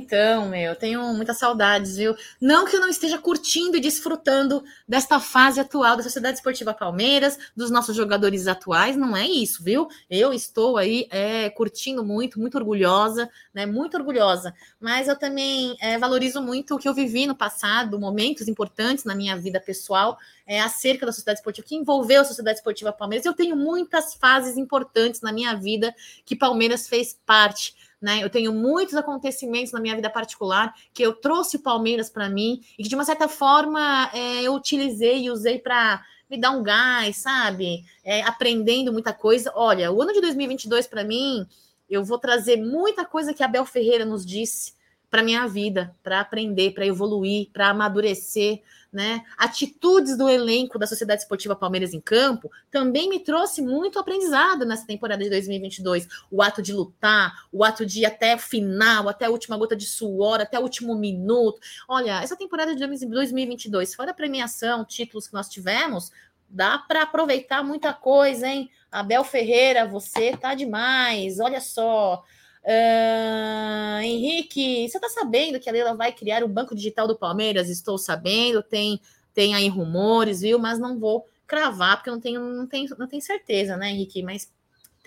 Então, 0.06 0.48
meu, 0.48 0.70
eu 0.70 0.76
tenho 0.76 1.02
muitas 1.14 1.36
saudades, 1.36 1.96
viu? 1.96 2.14
Não 2.40 2.64
que 2.64 2.76
eu 2.76 2.80
não 2.80 2.88
esteja 2.88 3.18
curtindo 3.18 3.76
e 3.76 3.80
desfrutando 3.80 4.62
desta 4.86 5.18
fase 5.18 5.58
atual 5.58 5.96
da 5.96 6.02
Sociedade 6.04 6.36
Esportiva 6.36 6.72
Palmeiras, 6.72 7.36
dos 7.56 7.72
nossos 7.72 7.96
jogadores 7.96 8.46
atuais, 8.46 8.96
não 8.96 9.16
é 9.16 9.26
isso, 9.26 9.64
viu? 9.64 9.88
Eu 10.08 10.32
estou 10.32 10.76
aí 10.76 11.08
é, 11.10 11.50
curtindo 11.50 12.04
muito, 12.04 12.38
muito 12.38 12.56
orgulhosa, 12.56 13.28
né? 13.52 13.66
Muito 13.66 13.96
orgulhosa. 13.96 14.54
Mas 14.80 15.08
eu 15.08 15.16
também 15.16 15.76
é, 15.80 15.98
valorizo 15.98 16.40
muito 16.40 16.76
o 16.76 16.78
que 16.78 16.88
eu 16.88 16.94
vivi 16.94 17.26
no 17.26 17.34
passado, 17.34 17.98
momentos 17.98 18.46
importantes 18.46 19.04
na 19.04 19.14
minha 19.14 19.36
vida 19.36 19.58
pessoal, 19.58 20.16
é, 20.46 20.60
acerca 20.60 21.04
da 21.04 21.10
Sociedade 21.10 21.40
Esportiva, 21.40 21.66
que 21.66 21.74
envolveu 21.74 22.20
a 22.20 22.24
Sociedade 22.24 22.58
Esportiva 22.58 22.92
Palmeiras. 22.92 23.26
Eu 23.26 23.34
tenho 23.34 23.56
muitas 23.56 24.14
fases 24.14 24.56
importantes 24.56 25.20
na 25.20 25.32
minha 25.32 25.56
vida 25.56 25.92
que 26.24 26.36
Palmeiras 26.36 26.86
fez 26.86 27.18
parte 27.26 27.74
né? 28.00 28.22
Eu 28.22 28.30
tenho 28.30 28.52
muitos 28.52 28.94
acontecimentos 28.94 29.72
na 29.72 29.80
minha 29.80 29.94
vida 29.94 30.10
particular 30.10 30.74
que 30.92 31.02
eu 31.02 31.14
trouxe 31.14 31.56
o 31.56 31.62
Palmeiras 31.62 32.10
para 32.10 32.28
mim 32.28 32.60
e 32.78 32.82
que 32.82 32.88
de 32.88 32.94
uma 32.94 33.04
certa 33.04 33.28
forma 33.28 34.10
é, 34.12 34.42
eu 34.42 34.54
utilizei 34.54 35.24
e 35.24 35.30
usei 35.30 35.58
para 35.58 36.04
me 36.28 36.38
dar 36.38 36.50
um 36.50 36.62
gás, 36.62 37.16
sabe? 37.16 37.84
É, 38.04 38.22
aprendendo 38.22 38.92
muita 38.92 39.12
coisa. 39.12 39.52
Olha, 39.54 39.90
o 39.90 40.02
ano 40.02 40.12
de 40.12 40.20
2022 40.20 40.86
para 40.86 41.04
mim, 41.04 41.46
eu 41.88 42.04
vou 42.04 42.18
trazer 42.18 42.56
muita 42.56 43.04
coisa 43.04 43.32
que 43.32 43.42
a 43.42 43.48
Bel 43.48 43.64
Ferreira 43.64 44.04
nos 44.04 44.26
disse 44.26 44.74
para 45.08 45.22
minha 45.22 45.46
vida, 45.46 45.94
para 46.02 46.20
aprender, 46.20 46.72
para 46.72 46.84
evoluir, 46.84 47.48
para 47.52 47.68
amadurecer, 47.68 48.60
né? 48.96 49.22
Atitudes 49.36 50.16
do 50.16 50.26
elenco 50.26 50.78
da 50.78 50.86
Sociedade 50.86 51.20
Esportiva 51.20 51.54
Palmeiras 51.54 51.92
em 51.92 52.00
campo 52.00 52.50
também 52.70 53.10
me 53.10 53.20
trouxe 53.20 53.60
muito 53.60 53.98
aprendizado 53.98 54.64
nessa 54.64 54.86
temporada 54.86 55.22
de 55.22 55.28
2022. 55.28 56.08
O 56.30 56.40
ato 56.40 56.62
de 56.62 56.72
lutar, 56.72 57.46
o 57.52 57.62
ato 57.62 57.84
de 57.84 58.00
ir 58.00 58.06
até 58.06 58.34
o 58.34 58.38
final, 58.38 59.06
até 59.06 59.26
a 59.26 59.30
última 59.30 59.58
gota 59.58 59.76
de 59.76 59.84
suor, 59.84 60.40
até 60.40 60.58
o 60.58 60.62
último 60.62 60.96
minuto. 60.96 61.60
Olha, 61.86 62.22
essa 62.22 62.34
temporada 62.34 62.74
de 62.74 62.80
2022, 62.80 63.94
fora 63.94 64.12
a 64.12 64.14
premiação, 64.14 64.82
títulos 64.82 65.28
que 65.28 65.34
nós 65.34 65.50
tivemos, 65.50 66.10
dá 66.48 66.78
para 66.78 67.02
aproveitar 67.02 67.62
muita 67.62 67.92
coisa, 67.92 68.48
hein? 68.48 68.70
Abel 68.90 69.24
Ferreira, 69.24 69.86
você 69.86 70.34
tá 70.34 70.54
demais. 70.54 71.38
Olha 71.38 71.60
só. 71.60 72.24
Uh, 72.66 74.00
Henrique, 74.02 74.88
você 74.88 74.98
está 74.98 75.08
sabendo 75.08 75.60
que 75.60 75.70
a 75.70 75.72
Leila 75.72 75.94
vai 75.94 76.10
criar 76.10 76.42
o 76.42 76.48
banco 76.48 76.74
digital 76.74 77.06
do 77.06 77.16
Palmeiras? 77.16 77.70
Estou 77.70 77.96
sabendo, 77.96 78.60
tem, 78.60 79.00
tem 79.32 79.54
aí 79.54 79.68
rumores, 79.68 80.40
viu? 80.40 80.58
Mas 80.58 80.76
não 80.76 80.98
vou 80.98 81.24
cravar, 81.46 81.96
porque 81.96 82.10
não 82.10 82.20
tenho, 82.20 82.40
não 82.40 82.66
tenho, 82.66 82.88
não 82.98 83.06
tenho 83.06 83.22
certeza, 83.22 83.76
né, 83.76 83.90
Henrique? 83.90 84.20
Mas 84.20 84.50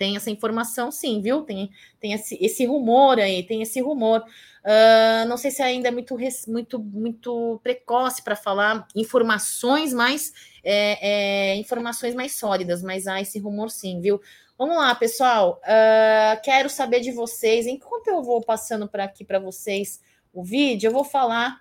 tem 0.00 0.16
essa 0.16 0.30
informação, 0.30 0.90
sim, 0.90 1.20
viu? 1.20 1.42
Tem, 1.42 1.70
tem 2.00 2.14
esse, 2.14 2.38
esse 2.40 2.64
rumor 2.64 3.18
aí, 3.18 3.42
tem 3.42 3.60
esse 3.60 3.82
rumor. 3.82 4.24
Uh, 4.64 5.28
não 5.28 5.36
sei 5.36 5.50
se 5.50 5.60
ainda 5.62 5.88
é 5.88 5.90
muito, 5.90 6.16
muito, 6.48 6.78
muito 6.78 7.60
precoce 7.62 8.22
para 8.22 8.34
falar 8.34 8.88
informações 8.96 9.92
mais 9.92 10.32
é, 10.64 11.50
é, 11.52 11.56
informações 11.56 12.14
mais 12.14 12.32
sólidas, 12.32 12.82
mas 12.82 13.06
há 13.06 13.20
esse 13.20 13.38
rumor 13.38 13.70
sim, 13.70 14.00
viu? 14.00 14.18
Vamos 14.56 14.78
lá, 14.78 14.94
pessoal. 14.94 15.60
Uh, 15.64 16.40
quero 16.42 16.70
saber 16.70 17.00
de 17.00 17.12
vocês. 17.12 17.66
Enquanto 17.66 18.08
eu 18.08 18.22
vou 18.22 18.40
passando 18.40 18.88
para 18.88 19.04
aqui 19.04 19.22
para 19.22 19.38
vocês 19.38 20.00
o 20.32 20.42
vídeo, 20.42 20.88
eu 20.88 20.92
vou 20.92 21.04
falar 21.04 21.60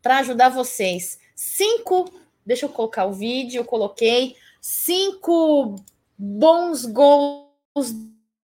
para 0.00 0.20
ajudar 0.20 0.48
vocês. 0.48 1.18
Cinco. 1.36 2.10
Deixa 2.44 2.64
eu 2.64 2.70
colocar 2.70 3.04
o 3.04 3.12
vídeo. 3.12 3.58
Eu 3.58 3.66
coloquei 3.66 4.34
cinco 4.62 5.76
bons 6.24 6.84
gols 6.84 7.92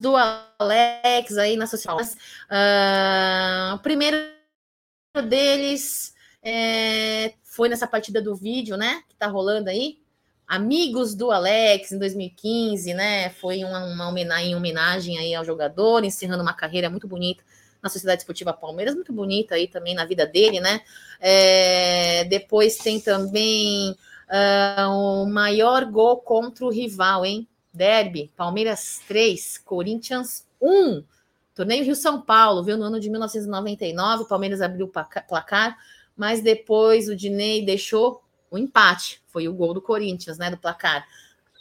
do 0.00 0.16
Alex 0.16 1.38
aí 1.38 1.56
na 1.56 1.68
social. 1.68 1.98
Uh, 2.00 3.74
o 3.76 3.78
primeiro 3.78 4.16
deles 5.28 6.12
é, 6.42 7.34
foi 7.44 7.68
nessa 7.68 7.86
partida 7.86 8.20
do 8.20 8.34
vídeo, 8.34 8.76
né? 8.76 9.04
Que 9.08 9.14
tá 9.14 9.28
rolando 9.28 9.70
aí. 9.70 10.00
Amigos 10.48 11.14
do 11.14 11.30
Alex 11.30 11.92
em 11.92 11.98
2015, 11.98 12.92
né? 12.92 13.30
Foi 13.30 13.62
uma, 13.62 13.84
uma 13.84 14.08
homenagem, 14.08 14.56
homenagem 14.56 15.16
aí 15.18 15.32
ao 15.32 15.44
jogador, 15.44 16.02
encerrando 16.02 16.42
uma 16.42 16.54
carreira 16.54 16.90
muito 16.90 17.06
bonita 17.06 17.44
na 17.80 17.88
Sociedade 17.88 18.22
Esportiva 18.22 18.52
Palmeiras, 18.52 18.96
muito 18.96 19.12
bonita 19.12 19.54
aí 19.54 19.68
também 19.68 19.94
na 19.94 20.04
vida 20.04 20.26
dele, 20.26 20.58
né? 20.58 20.80
É, 21.20 22.24
depois 22.24 22.78
tem 22.78 23.00
também 23.00 23.92
uh, 24.28 24.90
o 24.90 25.26
maior 25.26 25.84
gol 25.84 26.16
contra 26.16 26.64
o 26.64 26.70
rival, 26.70 27.24
hein? 27.24 27.46
Derby, 27.72 28.32
Palmeiras 28.36 29.00
3, 29.06 29.58
Corinthians 29.58 30.46
1. 30.60 31.04
Torneio 31.54 31.84
Rio 31.84 31.94
São 31.94 32.20
Paulo, 32.20 32.62
viu? 32.62 32.76
No 32.76 32.84
ano 32.84 33.00
de 33.00 33.10
1999, 33.10 34.22
o 34.22 34.26
Palmeiras 34.26 34.60
abriu 34.60 34.86
o 34.86 35.22
placar, 35.28 35.76
mas 36.16 36.40
depois 36.40 37.08
o 37.08 37.16
Dinei 37.16 37.64
deixou 37.64 38.22
o 38.50 38.58
empate. 38.58 39.22
Foi 39.26 39.46
o 39.46 39.54
gol 39.54 39.74
do 39.74 39.82
Corinthians, 39.82 40.38
né? 40.38 40.50
Do 40.50 40.58
placar. 40.58 41.06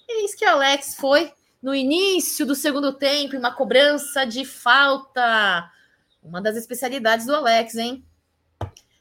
E 0.08 0.26
isso 0.26 0.38
que 0.38 0.46
o 0.46 0.50
Alex 0.50 0.96
foi 0.96 1.32
no 1.62 1.76
início 1.76 2.46
do 2.46 2.56
segundo 2.56 2.94
tempo, 2.94 3.38
uma 3.38 3.52
cobrança 3.52 4.26
de 4.26 4.46
falta. 4.46 5.70
Uma 6.24 6.42
das 6.42 6.56
especialidades 6.56 7.26
do 7.26 7.36
Alex, 7.36 7.76
hein? 7.76 8.04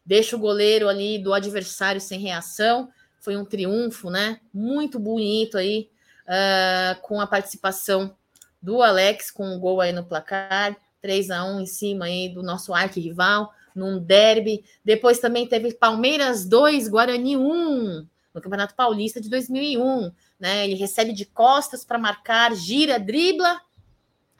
Deixa 0.05 0.37
o 0.37 0.39
goleiro 0.39 0.89
ali 0.89 1.19
do 1.19 1.33
adversário 1.33 2.01
sem 2.01 2.19
reação. 2.19 2.91
Foi 3.21 3.37
um 3.37 3.45
triunfo, 3.45 4.11
né? 4.11 4.41
Muito 4.53 4.99
bonito 4.99 5.59
aí, 5.59 5.89
uh, 6.29 7.01
com 7.03 7.21
a 7.21 7.27
participação 7.27 8.15
do 8.61 8.83
Alex, 8.83 9.31
com 9.31 9.49
o 9.49 9.55
um 9.55 9.59
gol 9.59 9.81
aí 9.81 9.93
no 9.93 10.05
placar. 10.05 10.77
3 11.01 11.31
a 11.31 11.45
1 11.45 11.61
em 11.61 11.67
cima 11.67 12.07
aí 12.07 12.29
do 12.29 12.43
nosso 12.43 12.75
arquirrival 12.75 13.53
num 13.75 13.99
derby. 13.99 14.65
Depois 14.85 15.21
também 15.21 15.47
teve 15.47 15.73
Palmeiras 15.73 16.45
2, 16.45 16.89
Guarani 16.89 17.37
1, 17.37 18.07
no 18.35 18.41
Campeonato 18.41 18.75
Paulista 18.75 19.21
de 19.21 19.31
2001. 19.31 20.13
Né? 20.39 20.65
Ele 20.65 20.75
recebe 20.75 21.13
de 21.13 21.25
costas 21.25 21.85
para 21.85 21.99
marcar, 21.99 22.55
gira, 22.55 22.99
dribla, 22.99 23.61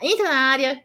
entra 0.03 0.25
na 0.25 0.37
área, 0.37 0.85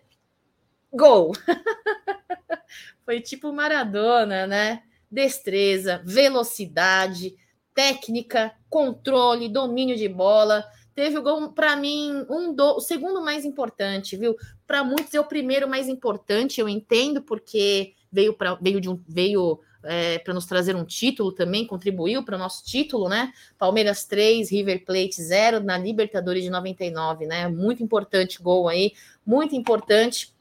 gol. 0.92 1.34
Foi 3.04 3.20
tipo 3.20 3.52
Maradona, 3.52 4.48
né? 4.48 4.84
Destreza, 5.12 6.02
velocidade, 6.06 7.36
técnica, 7.74 8.54
controle, 8.70 9.50
domínio 9.50 9.98
de 9.98 10.08
bola. 10.08 10.66
Teve 10.96 11.18
o 11.18 11.24
gol, 11.24 11.50
para 11.52 11.76
mim, 11.76 12.26
um 12.30 12.54
do, 12.54 12.76
o 12.76 12.80
segundo 12.80 13.22
mais 13.22 13.46
importante, 13.46 14.16
viu? 14.16 14.36
Para 14.68 14.84
muitos 14.84 15.14
é 15.14 15.20
o 15.20 15.26
primeiro 15.26 15.68
mais 15.68 15.88
importante, 15.88 16.62
eu 16.62 16.70
entendo, 16.70 17.22
porque 17.22 17.94
veio 18.12 18.34
para 18.34 18.56
veio 18.56 18.80
de 18.80 18.90
um 18.90 19.00
veio 19.08 19.60
é, 19.84 20.20
para 20.20 20.34
nos 20.34 20.46
trazer 20.46 20.76
um 20.76 20.86
título 20.86 21.32
também, 21.32 21.66
contribuiu 21.66 22.24
para 22.24 22.36
o 22.36 22.40
nosso 22.40 22.64
título, 22.64 23.10
né? 23.10 23.34
Palmeiras 23.58 24.06
3, 24.06 24.50
River 24.52 24.86
Plate 24.86 25.22
0 25.22 25.62
na 25.62 25.78
Libertadores 25.78 26.44
de 26.44 26.50
99, 26.50 27.26
né? 27.26 27.48
Muito 27.48 27.84
importante 27.84 28.42
gol 28.42 28.70
aí, 28.70 28.94
muito 29.26 29.56
importante. 29.56 30.32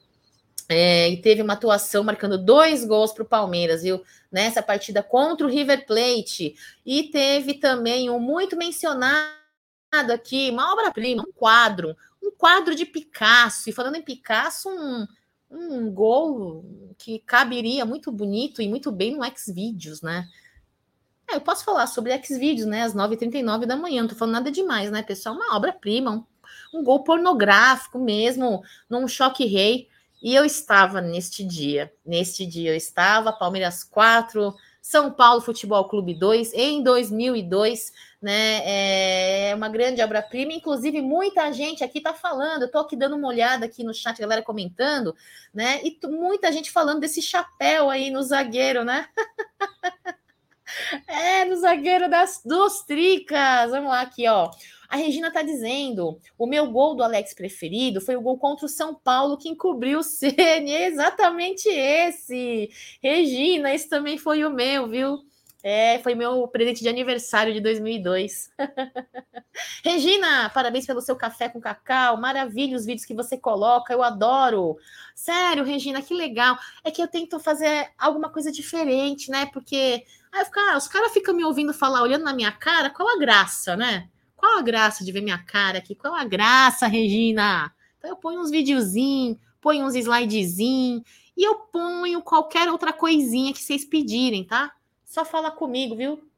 É, 0.69 1.09
e 1.09 1.17
teve 1.17 1.41
uma 1.41 1.53
atuação 1.53 2.03
marcando 2.03 2.37
dois 2.37 2.85
gols 2.85 3.11
para 3.11 3.23
o 3.23 3.27
Palmeiras, 3.27 3.83
viu? 3.83 4.01
Nessa 4.31 4.61
partida 4.61 5.03
contra 5.03 5.45
o 5.45 5.49
River 5.49 5.85
Plate. 5.85 6.55
E 6.85 7.03
teve 7.03 7.55
também 7.55 8.09
um 8.09 8.19
muito 8.19 8.55
mencionado 8.55 9.42
aqui, 9.93 10.49
uma 10.49 10.73
obra-prima, 10.73 11.23
um 11.23 11.31
quadro, 11.31 11.95
um 12.21 12.31
quadro 12.31 12.75
de 12.75 12.85
Picasso. 12.85 13.69
E 13.69 13.73
falando 13.73 13.95
em 13.95 14.01
Picasso, 14.01 14.69
um 14.69 15.07
um 15.53 15.91
gol 15.91 16.65
que 16.97 17.19
caberia 17.19 17.85
muito 17.85 18.11
bonito 18.11 18.61
e 18.61 18.67
muito 18.67 18.91
bem 18.91 19.15
no 19.15 19.23
Xvideos, 19.37 20.01
né? 20.01 20.27
É, 21.29 21.35
eu 21.35 21.41
posso 21.41 21.63
falar 21.63 21.87
sobre 21.87 22.17
Xvideos, 22.23 22.65
né? 22.65 22.83
Às 22.83 22.93
9h39 22.93 23.65
da 23.65 23.77
manhã, 23.77 24.01
não 24.01 24.09
tô 24.09 24.15
falando 24.15 24.33
nada 24.33 24.51
demais, 24.51 24.91
né, 24.91 25.03
pessoal? 25.03 25.35
Uma 25.35 25.55
obra-prima, 25.55 26.11
um, 26.11 26.79
um, 26.79 26.83
gol 26.83 27.03
pornográfico 27.03 27.99
mesmo, 27.99 28.63
num 28.89 29.07
choque 29.07 29.45
rei. 29.45 29.87
E 30.21 30.33
eu 30.33 30.45
estava 30.45 31.01
neste 31.01 31.43
dia, 31.43 31.93
neste 32.05 32.45
dia 32.45 32.71
eu 32.71 32.75
estava, 32.75 33.33
Palmeiras 33.33 33.83
4, 33.83 34.55
São 34.83 35.09
Paulo 35.09 35.39
Futebol 35.39 35.87
Clube 35.87 36.13
2, 36.13 36.53
em 36.53 36.83
2002, 36.83 37.93
né? 38.21 39.49
É 39.49 39.55
uma 39.55 39.69
grande 39.69 40.01
obra-prima. 40.01 40.51
Inclusive, 40.51 41.01
muita 41.01 41.53
gente 41.53 41.85
aqui 41.85 41.99
está 41.99 42.13
falando. 42.13 42.63
Eu 42.63 42.65
estou 42.65 42.81
aqui 42.81 42.97
dando 42.97 43.15
uma 43.15 43.29
olhada 43.29 43.65
aqui 43.65 43.81
no 43.81 43.93
chat, 43.93 44.19
galera 44.19 44.41
comentando, 44.41 45.15
né? 45.53 45.79
E 45.85 45.97
muita 46.05 46.51
gente 46.51 46.69
falando 46.69 46.99
desse 46.99 47.21
chapéu 47.21 47.89
aí 47.89 48.11
no 48.11 48.21
zagueiro, 48.21 48.83
né? 48.83 49.07
é, 51.07 51.45
no 51.45 51.55
zagueiro 51.55 52.09
das, 52.09 52.41
dos 52.43 52.81
Tricas. 52.81 53.71
Vamos 53.71 53.89
lá 53.89 54.01
aqui, 54.01 54.27
ó. 54.27 54.51
A 54.93 54.95
Regina 54.95 55.29
está 55.29 55.41
dizendo: 55.41 56.19
o 56.37 56.45
meu 56.45 56.69
gol 56.69 56.93
do 56.93 57.01
Alex 57.01 57.33
preferido 57.33 57.99
foi 57.99 58.15
o 58.15 58.21
gol 58.21 58.37
contra 58.37 58.67
o 58.67 58.69
São 58.69 58.93
Paulo 58.93 59.39
que 59.39 59.49
encobriu 59.49 59.97
o 59.97 60.03
Ceni. 60.03 60.69
exatamente 60.85 61.67
esse. 61.67 62.69
Regina, 63.01 63.73
esse 63.73 63.89
também 63.89 64.19
foi 64.19 64.45
o 64.45 64.51
meu, 64.51 64.87
viu? 64.87 65.17
É, 65.63 65.97
foi 65.97 66.13
meu 66.13 66.47
presente 66.47 66.83
de 66.83 66.89
aniversário 66.89 67.51
de 67.55 67.59
2002. 67.59 68.51
Regina, 69.83 70.51
parabéns 70.51 70.85
pelo 70.85 71.01
seu 71.01 71.15
café 71.15 71.49
com 71.49 71.59
cacau. 71.59 72.15
Maravilha 72.17 72.77
os 72.77 72.85
vídeos 72.85 73.05
que 73.07 73.15
você 73.15 73.35
coloca, 73.35 73.91
eu 73.91 74.03
adoro. 74.03 74.77
Sério, 75.15 75.63
Regina, 75.63 76.03
que 76.03 76.13
legal. 76.13 76.55
É 76.83 76.91
que 76.91 77.01
eu 77.01 77.07
tento 77.07 77.39
fazer 77.39 77.89
alguma 77.97 78.29
coisa 78.29 78.51
diferente, 78.51 79.31
né? 79.31 79.47
Porque 79.47 80.05
aí 80.31 80.45
fico, 80.45 80.59
ah, 80.59 80.77
os 80.77 80.87
caras 80.87 81.11
ficam 81.11 81.33
me 81.33 81.43
ouvindo 81.43 81.73
falar, 81.73 82.03
olhando 82.03 82.25
na 82.25 82.33
minha 82.33 82.51
cara, 82.51 82.91
qual 82.91 83.09
a 83.09 83.17
graça, 83.17 83.75
né? 83.75 84.07
Qual 84.43 84.57
a 84.57 84.61
graça 84.61 85.05
de 85.05 85.11
ver 85.13 85.21
minha 85.21 85.37
cara 85.37 85.77
aqui? 85.77 85.95
Qual 85.95 86.13
a 86.13 86.25
graça, 86.25 86.85
Regina? 86.85 87.73
Então 87.97 88.09
eu 88.09 88.17
ponho 88.17 88.41
uns 88.41 88.51
videozinhos, 88.51 89.37
ponho 89.61 89.85
uns 89.85 89.95
slidezinhos 89.95 91.01
e 91.37 91.47
eu 91.47 91.55
ponho 91.71 92.21
qualquer 92.21 92.69
outra 92.69 92.91
coisinha 92.91 93.53
que 93.53 93.61
vocês 93.61 93.85
pedirem, 93.85 94.43
tá? 94.43 94.75
Só 95.05 95.23
fala 95.23 95.49
comigo, 95.49 95.95
viu? 95.95 96.29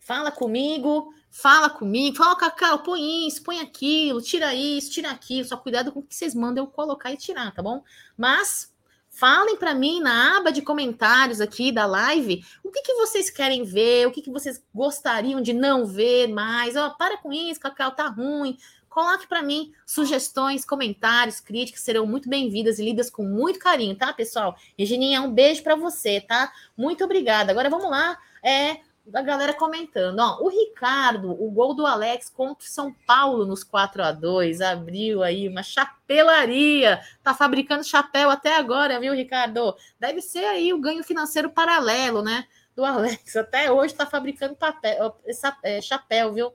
Fala 0.00 0.32
comigo, 0.32 1.12
fala 1.30 1.68
comigo, 1.68 2.16
fala, 2.16 2.34
Cacau, 2.34 2.82
põe 2.82 3.26
isso, 3.26 3.42
põe 3.42 3.60
aquilo, 3.60 4.22
tira 4.22 4.54
isso, 4.54 4.90
tira 4.90 5.10
aquilo. 5.10 5.46
Só 5.46 5.58
cuidado 5.58 5.92
com 5.92 6.00
o 6.00 6.02
que 6.02 6.14
vocês 6.14 6.34
mandam 6.34 6.64
eu 6.64 6.70
colocar 6.70 7.12
e 7.12 7.18
tirar, 7.18 7.52
tá 7.52 7.62
bom? 7.62 7.84
Mas 8.16 8.74
falem 9.18 9.56
para 9.56 9.74
mim 9.74 10.00
na 10.00 10.36
aba 10.38 10.52
de 10.52 10.62
comentários 10.62 11.40
aqui 11.40 11.72
da 11.72 11.86
live 11.86 12.44
o 12.62 12.70
que, 12.70 12.82
que 12.82 12.94
vocês 12.94 13.28
querem 13.28 13.64
ver, 13.64 14.06
o 14.06 14.12
que, 14.12 14.22
que 14.22 14.30
vocês 14.30 14.62
gostariam 14.72 15.40
de 15.40 15.52
não 15.52 15.84
ver 15.84 16.28
mais. 16.28 16.76
Ó, 16.76 16.86
oh, 16.86 16.96
para 16.96 17.16
com 17.16 17.32
isso, 17.32 17.58
Cacau, 17.58 17.90
tá 17.90 18.06
ruim. 18.06 18.56
Coloque 18.88 19.26
para 19.26 19.42
mim 19.42 19.72
sugestões, 19.84 20.64
comentários, 20.64 21.40
críticas, 21.40 21.82
serão 21.82 22.06
muito 22.06 22.28
bem-vindas 22.28 22.78
e 22.78 22.84
lidas 22.84 23.10
com 23.10 23.24
muito 23.24 23.58
carinho, 23.58 23.96
tá, 23.96 24.12
pessoal? 24.12 24.56
Regininha, 24.78 25.20
um 25.20 25.32
beijo 25.32 25.62
para 25.62 25.74
você, 25.74 26.20
tá? 26.20 26.52
Muito 26.76 27.02
obrigada. 27.04 27.50
Agora 27.50 27.68
vamos 27.68 27.90
lá. 27.90 28.16
É, 28.42 28.78
da 29.08 29.22
galera 29.22 29.54
comentando. 29.54 30.18
Ó, 30.20 30.44
o 30.44 30.48
Ricardo, 30.48 31.30
o 31.30 31.50
gol 31.50 31.74
do 31.74 31.86
Alex 31.86 32.28
contra 32.28 32.64
o 32.64 32.70
São 32.70 32.92
Paulo 33.06 33.46
nos 33.46 33.64
4 33.64 34.02
a 34.02 34.12
2 34.12 34.60
abriu 34.60 35.22
aí 35.22 35.48
uma 35.48 35.62
chapelaria. 35.62 37.00
Tá 37.22 37.34
fabricando 37.34 37.84
chapéu 37.84 38.30
até 38.30 38.56
agora, 38.56 39.00
viu, 39.00 39.14
Ricardo? 39.14 39.74
Deve 39.98 40.20
ser 40.20 40.44
aí 40.44 40.72
o 40.72 40.80
ganho 40.80 41.02
financeiro 41.02 41.50
paralelo, 41.50 42.22
né? 42.22 42.44
Do 42.76 42.84
Alex. 42.84 43.34
Até 43.36 43.72
hoje 43.72 43.94
tá 43.94 44.06
fabricando 44.06 44.54
papel, 44.54 45.16
é, 45.62 45.80
chapéu, 45.80 46.32
viu? 46.32 46.52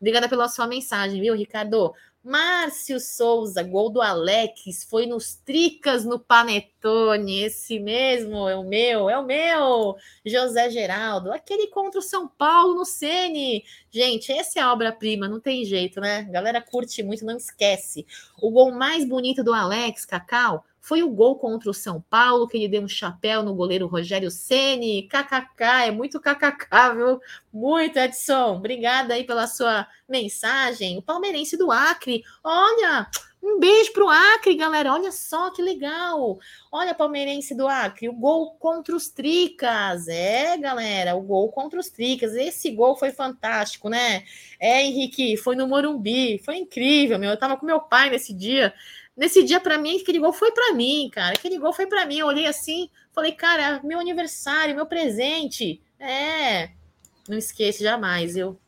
Obrigada 0.00 0.28
pela 0.28 0.48
sua 0.48 0.66
mensagem, 0.66 1.20
viu, 1.20 1.34
Ricardo? 1.34 1.94
Márcio 2.22 3.00
Souza, 3.00 3.62
gol 3.62 3.88
do 3.88 4.02
Alex, 4.02 4.84
foi 4.84 5.06
nos 5.06 5.36
Tricas 5.36 6.04
no 6.04 6.18
Panetone, 6.18 7.44
esse 7.44 7.80
mesmo 7.80 8.46
é 8.46 8.54
o 8.54 8.62
meu, 8.62 9.08
é 9.08 9.18
o 9.18 9.24
meu. 9.24 9.96
José 10.24 10.68
Geraldo, 10.68 11.32
aquele 11.32 11.68
contra 11.68 11.98
o 11.98 12.02
São 12.02 12.28
Paulo 12.28 12.74
no 12.74 12.84
Sene. 12.84 13.64
Gente, 13.90 14.30
essa 14.30 14.60
é 14.60 14.62
a 14.62 14.70
obra-prima, 14.70 15.28
não 15.28 15.40
tem 15.40 15.64
jeito, 15.64 15.98
né? 15.98 16.18
A 16.28 16.32
galera 16.32 16.60
curte 16.60 17.02
muito, 17.02 17.24
não 17.24 17.38
esquece. 17.38 18.06
O 18.40 18.50
gol 18.50 18.70
mais 18.70 19.02
bonito 19.08 19.42
do 19.42 19.54
Alex, 19.54 20.04
Cacau, 20.04 20.62
foi 20.80 21.02
o 21.02 21.10
gol 21.10 21.36
contra 21.36 21.70
o 21.70 21.74
São 21.74 22.00
Paulo, 22.08 22.48
que 22.48 22.56
ele 22.56 22.68
deu 22.68 22.82
um 22.82 22.88
chapéu 22.88 23.42
no 23.42 23.54
goleiro 23.54 23.86
Rogério 23.86 24.30
Ceni. 24.30 25.08
KKK, 25.08 25.86
é 25.86 25.90
muito 25.90 26.18
KKK, 26.18 26.94
viu? 26.96 27.20
Muito, 27.52 27.98
Edson. 27.98 28.56
Obrigada 28.56 29.14
aí 29.14 29.24
pela 29.24 29.46
sua 29.46 29.86
mensagem. 30.08 30.98
O 30.98 31.02
palmeirense 31.02 31.56
do 31.56 31.70
Acre. 31.70 32.22
Olha, 32.42 33.06
um 33.42 33.58
beijo 33.58 33.92
pro 33.92 34.08
Acre, 34.08 34.54
galera. 34.54 34.92
Olha 34.92 35.10
só 35.10 35.50
que 35.50 35.62
legal. 35.62 36.38
Olha, 36.70 36.94
palmeirense 36.94 37.54
do 37.54 37.66
Acre, 37.66 38.08
o 38.08 38.12
gol 38.12 38.54
contra 38.58 38.94
os 38.94 39.08
Tricas. 39.08 40.08
É, 40.08 40.58
galera, 40.58 41.14
o 41.14 41.22
gol 41.22 41.50
contra 41.50 41.80
os 41.80 41.88
Tricas. 41.88 42.34
Esse 42.34 42.70
gol 42.70 42.96
foi 42.96 43.12
fantástico, 43.12 43.88
né? 43.88 44.24
É, 44.58 44.82
Henrique, 44.82 45.38
foi 45.38 45.56
no 45.56 45.66
Morumbi. 45.66 46.38
Foi 46.44 46.56
incrível, 46.56 47.18
meu. 47.18 47.30
Eu 47.30 47.38
tava 47.38 47.56
com 47.56 47.64
meu 47.64 47.80
pai 47.80 48.10
nesse 48.10 48.34
dia. 48.34 48.74
Nesse 49.16 49.42
dia, 49.42 49.60
para 49.60 49.76
mim, 49.76 50.00
aquele 50.00 50.18
gol 50.18 50.32
foi 50.32 50.52
para 50.52 50.72
mim, 50.72 51.10
cara. 51.12 51.34
Aquele 51.34 51.58
gol 51.58 51.72
foi 51.72 51.86
para 51.86 52.06
mim. 52.06 52.18
Eu 52.18 52.26
olhei 52.26 52.46
assim, 52.46 52.88
falei, 53.12 53.32
cara, 53.32 53.80
meu 53.84 53.98
aniversário, 53.98 54.74
meu 54.74 54.86
presente. 54.86 55.80
É, 55.98 56.70
não 57.28 57.36
esqueça 57.36 57.84
jamais, 57.84 58.36
eu. 58.36 58.58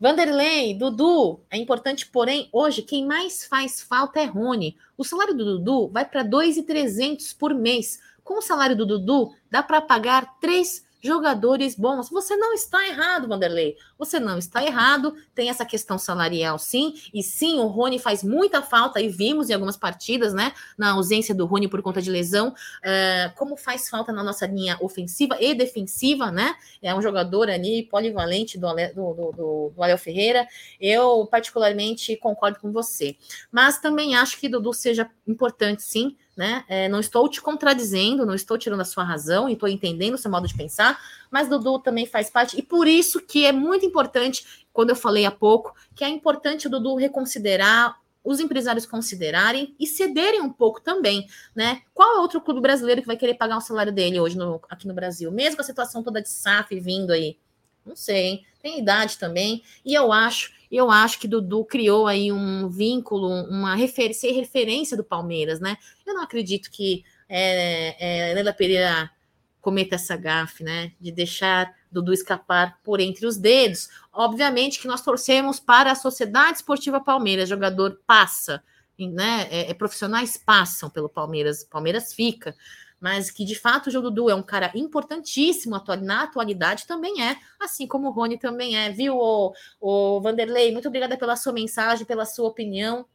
Vanderlei, 0.00 0.74
Dudu, 0.74 1.40
é 1.50 1.58
importante, 1.58 2.06
porém, 2.06 2.48
hoje 2.52 2.82
quem 2.82 3.04
mais 3.04 3.44
faz 3.44 3.82
falta 3.82 4.20
é 4.20 4.24
Rony. 4.24 4.76
O 4.96 5.04
salário 5.04 5.34
do 5.34 5.44
Dudu 5.44 5.88
vai 5.88 6.04
para 6.04 6.24
2.300 6.24 7.36
por 7.36 7.52
mês. 7.52 7.98
Com 8.22 8.38
o 8.38 8.42
salário 8.42 8.76
do 8.76 8.86
Dudu, 8.86 9.34
dá 9.50 9.60
para 9.60 9.80
pagar 9.80 10.38
três 10.40 10.86
jogadores 11.02 11.74
bons. 11.74 12.10
Você 12.10 12.36
não 12.36 12.52
está 12.52 12.86
errado, 12.86 13.28
Vanderlei. 13.28 13.76
Você 13.98 14.18
não 14.18 14.38
está 14.38 14.64
errado. 14.64 15.14
Tem 15.34 15.48
essa 15.48 15.64
questão 15.64 15.98
salarial, 15.98 16.58
sim. 16.58 16.94
E 17.12 17.22
sim, 17.22 17.58
o 17.58 17.66
Rony 17.66 17.98
faz 17.98 18.22
muita 18.22 18.62
falta, 18.62 19.00
e 19.00 19.08
vimos 19.08 19.50
em 19.50 19.54
algumas 19.54 19.76
partidas, 19.76 20.34
né? 20.34 20.52
Na 20.76 20.92
ausência 20.92 21.34
do 21.34 21.46
Rony 21.46 21.68
por 21.68 21.82
conta 21.82 22.02
de 22.02 22.10
lesão, 22.10 22.54
é, 22.82 23.32
como 23.36 23.56
faz 23.56 23.88
falta 23.88 24.12
na 24.12 24.22
nossa 24.22 24.46
linha 24.46 24.76
ofensiva 24.80 25.36
e 25.40 25.54
defensiva, 25.54 26.30
né? 26.30 26.54
É 26.82 26.94
um 26.94 27.02
jogador 27.02 27.48
ali 27.48 27.84
polivalente 27.84 28.58
do, 28.58 28.68
do, 28.94 29.32
do, 29.32 29.72
do 29.74 29.82
Aleu 29.82 29.98
Ferreira. 29.98 30.46
Eu, 30.80 31.26
particularmente, 31.30 32.16
concordo 32.16 32.58
com 32.60 32.72
você. 32.72 33.16
Mas 33.50 33.78
também 33.78 34.16
acho 34.16 34.38
que 34.38 34.48
Dudu 34.48 34.72
seja 34.72 35.10
importante, 35.26 35.82
sim 35.82 36.16
né? 36.38 36.64
É, 36.68 36.88
não 36.88 37.00
estou 37.00 37.28
te 37.28 37.42
contradizendo, 37.42 38.24
não 38.24 38.32
estou 38.32 38.56
tirando 38.56 38.80
a 38.80 38.84
sua 38.84 39.02
razão, 39.02 39.48
e 39.48 39.54
estou 39.54 39.68
entendendo 39.68 40.14
o 40.14 40.18
seu 40.18 40.30
modo 40.30 40.46
de 40.46 40.56
pensar, 40.56 40.96
mas 41.32 41.48
Dudu 41.48 41.80
também 41.80 42.06
faz 42.06 42.30
parte, 42.30 42.56
e 42.56 42.62
por 42.62 42.86
isso 42.86 43.20
que 43.20 43.44
é 43.44 43.50
muito 43.50 43.84
importante, 43.84 44.64
quando 44.72 44.90
eu 44.90 44.96
falei 44.96 45.26
há 45.26 45.32
pouco, 45.32 45.74
que 45.96 46.04
é 46.04 46.08
importante 46.08 46.68
o 46.68 46.70
Dudu 46.70 46.94
reconsiderar, 46.94 47.98
os 48.22 48.38
empresários 48.38 48.86
considerarem 48.86 49.74
e 49.80 49.86
cederem 49.86 50.40
um 50.40 50.52
pouco 50.52 50.80
também, 50.80 51.26
né? 51.56 51.80
Qual 51.92 52.16
é 52.16 52.20
outro 52.20 52.40
clube 52.40 52.60
brasileiro 52.60 53.00
que 53.00 53.06
vai 53.06 53.16
querer 53.16 53.34
pagar 53.34 53.56
o 53.56 53.60
salário 53.60 53.92
dele 53.92 54.20
hoje 54.20 54.36
no, 54.36 54.60
aqui 54.68 54.86
no 54.86 54.94
Brasil, 54.94 55.32
mesmo 55.32 55.56
com 55.56 55.62
a 55.62 55.64
situação 55.64 56.04
toda 56.04 56.22
de 56.22 56.28
SAF 56.28 56.78
vindo 56.78 57.12
aí? 57.12 57.36
Não 57.88 57.96
sei, 57.96 58.26
hein? 58.26 58.46
tem 58.60 58.78
idade 58.78 59.18
também, 59.18 59.62
e 59.84 59.94
eu 59.94 60.12
acho 60.12 60.56
eu 60.70 60.90
acho 60.90 61.18
que 61.18 61.26
Dudu 61.26 61.64
criou 61.64 62.06
aí 62.06 62.30
um 62.30 62.68
vínculo, 62.68 63.26
uma 63.44 63.74
refer 63.74 64.12
ser 64.12 64.32
referência 64.32 64.98
do 64.98 65.02
Palmeiras, 65.02 65.60
né? 65.60 65.78
Eu 66.06 66.12
não 66.12 66.22
acredito 66.22 66.70
que 66.70 67.02
é, 67.26 68.28
é, 68.28 68.34
Leila 68.34 68.52
Pereira 68.52 69.10
cometa 69.62 69.94
essa 69.94 70.14
gafe, 70.14 70.62
né? 70.62 70.92
De 71.00 71.10
deixar 71.10 71.74
Dudu 71.90 72.12
escapar 72.12 72.78
por 72.84 73.00
entre 73.00 73.26
os 73.26 73.38
dedos. 73.38 73.88
Obviamente 74.12 74.78
que 74.78 74.86
nós 74.86 75.00
torcemos 75.00 75.58
para 75.58 75.92
a 75.92 75.94
Sociedade 75.94 76.58
Esportiva 76.58 77.00
Palmeiras, 77.00 77.48
jogador 77.48 78.02
passa, 78.06 78.62
né? 78.98 79.48
É, 79.50 79.70
é, 79.70 79.74
profissionais 79.74 80.36
passam 80.36 80.90
pelo 80.90 81.08
Palmeiras, 81.08 81.64
Palmeiras 81.64 82.12
fica 82.12 82.54
mas 83.00 83.30
que 83.30 83.44
de 83.44 83.54
fato 83.54 83.86
o 83.86 83.90
João 83.90 84.02
Dudu 84.04 84.30
é 84.30 84.34
um 84.34 84.42
cara 84.42 84.70
importantíssimo 84.74 85.80
na 86.02 86.22
atualidade 86.22 86.86
também 86.86 87.22
é, 87.22 87.36
assim 87.60 87.86
como 87.86 88.08
o 88.08 88.10
Rony 88.10 88.38
também 88.38 88.76
é, 88.76 88.90
viu, 88.90 89.16
o, 89.16 89.52
o 89.80 90.20
Vanderlei? 90.20 90.72
Muito 90.72 90.88
obrigada 90.88 91.16
pela 91.16 91.36
sua 91.36 91.52
mensagem, 91.52 92.06
pela 92.06 92.24
sua 92.24 92.48
opinião. 92.48 93.06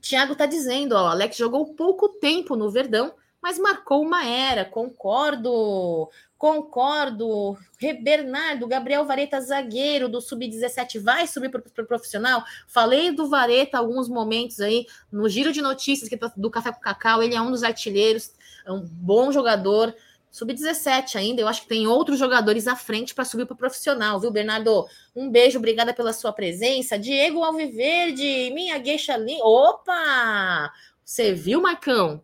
Tiago 0.00 0.32
está 0.32 0.46
dizendo, 0.46 0.94
ó, 0.94 1.08
Alex 1.08 1.36
jogou 1.36 1.74
pouco 1.74 2.08
tempo 2.08 2.56
no 2.56 2.70
Verdão, 2.70 3.14
mas 3.40 3.58
marcou 3.58 4.02
uma 4.02 4.24
era, 4.24 4.64
concordo, 4.64 6.08
concordo. 6.38 7.56
Bernardo, 8.02 8.66
Gabriel 8.66 9.04
Vareta, 9.04 9.40
zagueiro 9.40 10.08
do 10.08 10.20
Sub-17, 10.20 11.00
vai 11.00 11.26
subir 11.26 11.50
para 11.50 11.60
o 11.60 11.86
profissional? 11.86 12.44
Falei 12.66 13.10
do 13.10 13.28
Vareta 13.28 13.78
alguns 13.78 14.08
momentos 14.08 14.60
aí 14.60 14.86
no 15.10 15.28
giro 15.28 15.52
de 15.52 15.60
notícias 15.62 16.08
do 16.36 16.50
Café 16.50 16.72
com 16.72 16.80
Cacau, 16.80 17.22
ele 17.22 17.34
é 17.34 17.40
um 17.40 17.50
dos 17.50 17.64
artilheiros, 17.64 18.32
é 18.64 18.72
um 18.72 18.80
bom 18.80 19.32
jogador. 19.32 19.94
Sub-17 20.30 21.16
ainda, 21.16 21.42
eu 21.42 21.48
acho 21.48 21.62
que 21.62 21.68
tem 21.68 21.86
outros 21.86 22.18
jogadores 22.18 22.66
à 22.66 22.74
frente 22.74 23.14
para 23.14 23.24
subir 23.24 23.44
para 23.44 23.54
profissional, 23.54 24.18
viu, 24.18 24.30
Bernardo? 24.30 24.86
Um 25.14 25.30
beijo, 25.30 25.58
obrigada 25.58 25.92
pela 25.92 26.12
sua 26.14 26.32
presença. 26.32 26.98
Diego 26.98 27.44
Alviverde, 27.44 28.50
minha 28.54 28.78
gueixa 28.78 29.14
linda. 29.16 29.44
Opa! 29.44 30.72
Você 31.04 31.34
viu, 31.34 31.60
Marcão? 31.60 32.22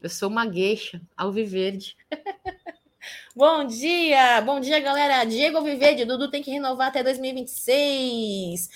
Eu 0.00 0.08
sou 0.08 0.28
uma 0.28 0.46
gueixa, 0.46 1.00
Alviverde. 1.16 1.96
bom 3.34 3.64
dia, 3.64 4.40
bom 4.42 4.60
dia, 4.60 4.78
galera. 4.78 5.24
Diego 5.24 5.56
Alviverde, 5.56 6.04
Dudu 6.04 6.30
tem 6.30 6.42
que 6.42 6.50
renovar 6.52 6.88
até 6.88 7.02
2026. 7.02 8.68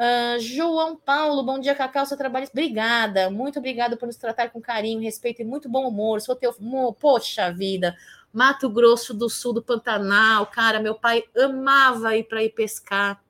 Uh, 0.00 0.40
João 0.40 0.96
Paulo, 0.96 1.42
bom 1.42 1.58
dia, 1.58 1.74
Cacau, 1.74 2.06
seu 2.06 2.16
trabalho. 2.16 2.48
Obrigada, 2.50 3.28
muito 3.28 3.58
obrigada 3.58 3.98
por 3.98 4.06
nos 4.06 4.16
tratar 4.16 4.48
com 4.48 4.58
carinho, 4.58 4.98
respeito 4.98 5.42
e 5.42 5.44
muito 5.44 5.68
bom 5.68 5.86
humor. 5.86 6.22
Sou 6.22 6.34
teu. 6.34 6.54
Poxa 6.98 7.52
vida, 7.52 7.94
Mato 8.32 8.70
Grosso 8.70 9.12
do 9.12 9.28
Sul, 9.28 9.52
do 9.52 9.62
Pantanal, 9.62 10.46
cara, 10.46 10.80
meu 10.80 10.94
pai 10.94 11.22
amava 11.36 12.16
ir 12.16 12.24
para 12.24 12.42
ir 12.42 12.48
pescar. 12.48 13.22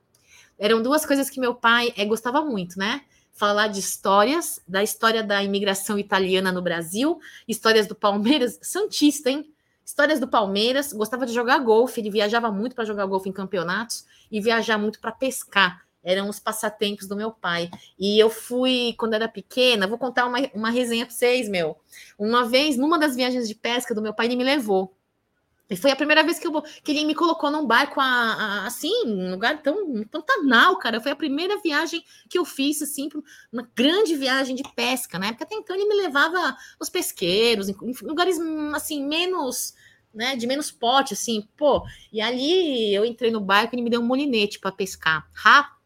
Eram 0.57 0.81
duas 0.81 1.05
coisas 1.05 1.29
que 1.29 1.41
meu 1.41 1.53
pai 1.53 1.93
é, 1.97 2.05
gostava 2.05 2.39
muito, 2.39 2.79
né? 2.79 3.01
Falar 3.33 3.67
de 3.67 3.81
histórias, 3.81 4.61
da 4.65 4.81
história 4.81 5.21
da 5.21 5.43
imigração 5.43 5.99
italiana 5.99 6.53
no 6.53 6.61
Brasil, 6.61 7.19
histórias 7.49 7.85
do 7.85 7.95
Palmeiras, 7.95 8.57
Santista, 8.63 9.29
hein? 9.29 9.53
Histórias 9.83 10.21
do 10.21 10.27
Palmeiras, 10.27 10.93
gostava 10.93 11.25
de 11.25 11.33
jogar 11.33 11.59
golfe, 11.59 11.99
ele 11.99 12.09
viajava 12.09 12.49
muito 12.49 12.73
para 12.73 12.85
jogar 12.85 13.05
golfe 13.07 13.27
em 13.27 13.33
campeonatos 13.33 14.05
e 14.31 14.39
viajar 14.39 14.77
muito 14.77 15.01
para 15.01 15.11
pescar 15.11 15.90
eram 16.03 16.29
os 16.29 16.39
passatempos 16.39 17.07
do 17.07 17.15
meu 17.15 17.31
pai. 17.31 17.69
E 17.97 18.19
eu 18.19 18.29
fui, 18.29 18.95
quando 18.97 19.13
era 19.13 19.27
pequena, 19.27 19.87
vou 19.87 19.97
contar 19.97 20.25
uma, 20.25 20.39
uma 20.53 20.69
resenha 20.69 21.05
para 21.05 21.15
vocês, 21.15 21.47
meu. 21.47 21.77
Uma 22.17 22.45
vez, 22.45 22.77
numa 22.77 22.97
das 22.97 23.15
viagens 23.15 23.47
de 23.47 23.55
pesca 23.55 23.93
do 23.93 24.01
meu 24.01 24.13
pai, 24.13 24.27
ele 24.27 24.35
me 24.35 24.43
levou. 24.43 24.95
E 25.69 25.77
foi 25.77 25.89
a 25.89 25.95
primeira 25.95 26.21
vez 26.21 26.37
que, 26.37 26.45
eu, 26.45 26.61
que 26.61 26.91
ele 26.91 27.05
me 27.05 27.15
colocou 27.15 27.49
num 27.49 27.65
barco, 27.65 28.01
a, 28.01 28.05
a, 28.05 28.67
assim, 28.67 28.91
um 29.05 29.31
lugar 29.31 29.61
tão 29.61 30.03
Pantanal, 30.03 30.77
cara. 30.77 30.99
Foi 30.99 31.13
a 31.13 31.15
primeira 31.15 31.61
viagem 31.61 32.03
que 32.29 32.37
eu 32.37 32.43
fiz, 32.43 32.81
assim, 32.81 33.07
uma 33.53 33.65
grande 33.73 34.13
viagem 34.15 34.53
de 34.53 34.63
pesca, 34.75 35.17
né? 35.17 35.29
Porque 35.29 35.45
até 35.45 35.55
então 35.55 35.73
ele 35.73 35.87
me 35.87 35.95
levava 35.95 36.57
nos 36.77 36.89
pesqueiros, 36.89 37.69
em, 37.69 37.75
em 37.81 37.93
lugares, 38.05 38.37
assim, 38.73 39.05
menos 39.07 39.73
né, 40.13 40.35
de 40.35 40.45
menos 40.45 40.71
pote, 40.71 41.13
assim, 41.13 41.47
pô. 41.55 41.83
E 42.11 42.21
ali 42.21 42.93
eu 42.93 43.05
entrei 43.05 43.31
no 43.31 43.39
barco 43.39 43.73
e 43.73 43.75
ele 43.75 43.83
me 43.83 43.89
deu 43.89 44.01
um 44.01 44.05
molinete 44.05 44.59
para 44.59 44.71
pescar. 44.71 45.29
Rapaz, 45.33 45.80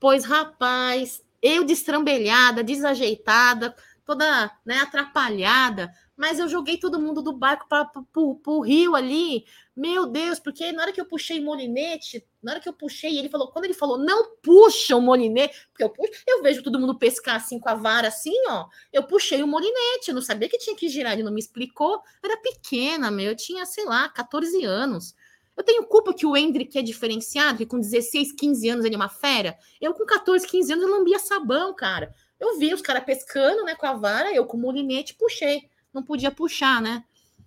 pois 0.00 0.24
rapaz, 0.24 1.22
eu 1.42 1.64
destrambelhada, 1.64 2.64
desajeitada, 2.64 3.74
toda 4.04 4.50
né, 4.64 4.78
atrapalhada, 4.78 5.90
mas 6.16 6.38
eu 6.38 6.48
joguei 6.48 6.78
todo 6.78 7.00
mundo 7.00 7.20
do 7.20 7.32
barco 7.32 7.66
para 7.68 7.90
o 8.14 8.60
rio 8.60 8.94
ali. 8.94 9.44
Meu 9.76 10.06
Deus, 10.06 10.38
porque 10.38 10.70
na 10.72 10.82
hora 10.82 10.92
que 10.92 11.00
eu 11.00 11.06
puxei 11.06 11.40
o 11.40 11.44
molinete, 11.44 12.24
na 12.42 12.52
hora 12.52 12.60
que 12.60 12.68
eu 12.68 12.72
puxei, 12.72 13.18
ele 13.18 13.28
falou, 13.28 13.50
quando 13.50 13.64
ele 13.64 13.74
falou, 13.74 13.98
não 13.98 14.36
puxa 14.36 14.94
o 14.96 15.00
molinete, 15.00 15.66
porque 15.70 15.82
eu 15.82 15.90
puxo, 15.90 16.22
eu 16.26 16.42
vejo 16.42 16.62
todo 16.62 16.78
mundo 16.78 16.98
pescar 16.98 17.36
assim 17.36 17.58
com 17.58 17.68
a 17.68 17.74
vara, 17.74 18.08
assim, 18.08 18.36
ó. 18.48 18.66
Eu 18.92 19.02
puxei 19.02 19.42
o 19.42 19.46
molinete, 19.46 20.08
eu 20.08 20.14
não 20.14 20.22
sabia 20.22 20.48
que 20.48 20.58
tinha 20.58 20.76
que 20.76 20.88
girar, 20.88 21.14
ele 21.14 21.22
não 21.24 21.32
me 21.32 21.40
explicou. 21.40 22.00
Era 22.22 22.36
pequena, 22.36 23.10
meu, 23.10 23.32
eu 23.32 23.36
tinha, 23.36 23.66
sei 23.66 23.84
lá, 23.84 24.08
14 24.08 24.64
anos. 24.64 25.14
Eu 25.56 25.62
tenho 25.62 25.84
culpa 25.84 26.12
que 26.12 26.26
o 26.26 26.36
Hendrick 26.36 26.76
é 26.78 26.82
diferenciado, 26.82 27.58
que 27.58 27.66
com 27.66 27.78
16, 27.78 28.32
15 28.32 28.68
anos 28.68 28.84
ele 28.84 28.94
é 28.94 28.98
uma 28.98 29.08
fera. 29.08 29.56
Eu 29.80 29.94
com 29.94 30.04
14, 30.04 30.46
15 30.46 30.72
anos 30.72 30.84
eu 30.84 30.90
lambia 30.90 31.18
sabão, 31.18 31.74
cara. 31.74 32.12
Eu 32.40 32.58
vi 32.58 32.74
os 32.74 32.82
caras 32.82 33.04
pescando, 33.04 33.64
né, 33.64 33.74
com 33.74 33.86
a 33.86 33.94
vara, 33.94 34.34
eu 34.34 34.44
com 34.44 34.56
o 34.56 34.60
molinete 34.60 35.14
puxei 35.14 35.68
não 35.94 36.02
podia 36.02 36.30
puxar, 36.30 36.82
né? 36.82 37.04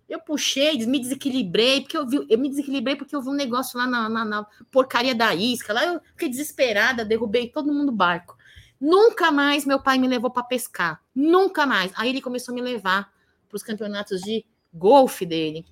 Eu 0.08 0.22
puxei, 0.22 0.78
me 0.86 1.00
desequilibrei, 1.00 1.82
porque 1.82 1.98
eu 1.98 2.08
vi, 2.08 2.26
eu 2.30 2.40
me 2.40 2.48
desequilibrei 2.48 2.96
porque 2.96 3.14
eu 3.14 3.22
vi 3.22 3.28
um 3.28 3.34
negócio 3.34 3.78
lá 3.78 3.86
na, 3.86 4.08
na, 4.08 4.24
na 4.24 4.48
porcaria 4.72 5.14
da 5.14 5.36
isca. 5.36 5.74
Lá 5.74 5.86
eu 5.86 6.00
fiquei 6.14 6.30
desesperada, 6.30 7.04
derrubei 7.04 7.50
todo 7.50 7.74
mundo 7.74 7.88
do 7.88 7.92
barco. 7.92 8.38
Nunca 8.80 9.32
mais 9.32 9.66
meu 9.66 9.82
pai 9.82 9.98
me 9.98 10.08
levou 10.08 10.32
para 10.32 10.44
pescar. 10.44 11.04
Nunca 11.14 11.66
mais. 11.66 11.92
Aí 11.96 12.10
ele 12.10 12.22
começou 12.22 12.54
a 12.54 12.56
me 12.56 12.62
levar 12.62 13.12
para 13.50 13.56
os 13.58 13.64
campeonatos 13.64 14.22
de 14.22 14.46
golfe 14.74 15.26
dele. 15.26 15.66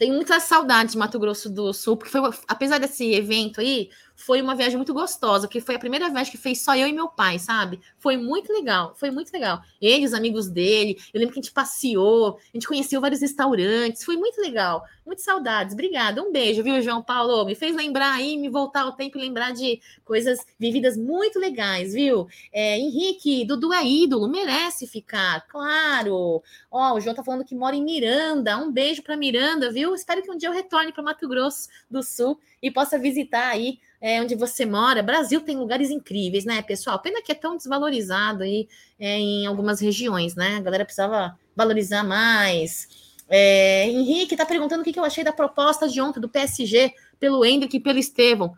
Tenho 0.00 0.14
muitas 0.14 0.44
saudades 0.44 0.92
de 0.92 0.98
Mato 0.98 1.18
Grosso 1.18 1.50
do 1.50 1.74
Sul, 1.74 1.94
porque 1.94 2.10
foi, 2.10 2.22
apesar 2.48 2.78
desse 2.78 3.12
evento 3.12 3.60
aí, 3.60 3.90
foi 4.20 4.42
uma 4.42 4.54
viagem 4.54 4.76
muito 4.76 4.92
gostosa, 4.92 5.48
que 5.48 5.60
foi 5.60 5.74
a 5.74 5.78
primeira 5.78 6.08
viagem 6.10 6.30
que 6.30 6.38
fez 6.38 6.62
só 6.62 6.76
eu 6.76 6.86
e 6.86 6.92
meu 6.92 7.08
pai, 7.08 7.38
sabe? 7.38 7.80
Foi 7.98 8.16
muito 8.16 8.52
legal, 8.52 8.94
foi 8.94 9.10
muito 9.10 9.32
legal. 9.32 9.60
Ele, 9.80 10.04
os 10.04 10.12
amigos 10.12 10.48
dele, 10.48 10.96
eu 11.12 11.18
lembro 11.18 11.32
que 11.32 11.40
a 11.40 11.42
gente 11.42 11.52
passeou, 11.52 12.38
a 12.38 12.56
gente 12.56 12.68
conheceu 12.68 13.00
vários 13.00 13.20
restaurantes, 13.20 14.04
foi 14.04 14.16
muito 14.16 14.40
legal. 14.40 14.84
Muitas 15.10 15.24
saudades. 15.24 15.72
Obrigada. 15.72 16.22
Um 16.22 16.30
beijo, 16.30 16.62
viu, 16.62 16.80
João 16.80 17.02
Paulo? 17.02 17.44
Me 17.44 17.56
fez 17.56 17.74
lembrar 17.74 18.14
aí, 18.14 18.36
me 18.36 18.48
voltar 18.48 18.82
ao 18.82 18.92
tempo 18.92 19.18
e 19.18 19.20
lembrar 19.20 19.52
de 19.52 19.80
coisas 20.04 20.38
vividas 20.56 20.96
muito 20.96 21.38
legais, 21.38 21.94
viu? 21.94 22.28
É, 22.52 22.78
Henrique, 22.78 23.44
Dudu 23.44 23.72
é 23.72 23.84
ídolo, 23.84 24.28
merece 24.28 24.86
ficar, 24.86 25.46
claro. 25.48 26.40
Ó, 26.70 26.94
o 26.94 27.00
João 27.00 27.14
tá 27.16 27.24
falando 27.24 27.44
que 27.44 27.56
mora 27.56 27.74
em 27.74 27.82
Miranda. 27.82 28.56
Um 28.58 28.70
beijo 28.70 29.02
para 29.02 29.16
Miranda, 29.16 29.72
viu? 29.72 29.94
Espero 29.94 30.22
que 30.22 30.30
um 30.30 30.36
dia 30.36 30.48
eu 30.48 30.52
retorne 30.52 30.92
para 30.92 31.02
Mato 31.02 31.26
Grosso 31.26 31.68
do 31.90 32.02
Sul 32.02 32.38
e 32.62 32.70
possa 32.70 32.98
visitar 32.98 33.48
aí 33.48 33.78
é, 34.00 34.20
onde 34.20 34.34
você 34.34 34.64
mora. 34.64 35.02
Brasil 35.02 35.40
tem 35.42 35.56
lugares 35.56 35.90
incríveis, 35.90 36.44
né, 36.44 36.62
pessoal? 36.62 36.98
Pena 36.98 37.22
que 37.22 37.32
é 37.32 37.34
tão 37.34 37.56
desvalorizado 37.56 38.42
aí 38.42 38.68
é, 38.98 39.18
em 39.18 39.46
algumas 39.46 39.80
regiões, 39.80 40.34
né? 40.34 40.56
A 40.56 40.60
galera 40.60 40.84
precisava 40.84 41.38
valorizar 41.54 42.02
mais. 42.02 42.88
É, 43.28 43.86
Henrique 43.88 44.34
está 44.34 44.44
perguntando 44.44 44.82
o 44.82 44.84
que, 44.84 44.98
eu 44.98 45.04
achei 45.04 45.22
da 45.22 45.32
proposta 45.32 45.88
de 45.88 46.00
ontem 46.00 46.20
do 46.20 46.28
PSG 46.28 46.92
pelo 47.18 47.44
Hendrick 47.44 47.76
e 47.76 47.80
pelo 47.80 47.98
Estevão. 47.98 48.56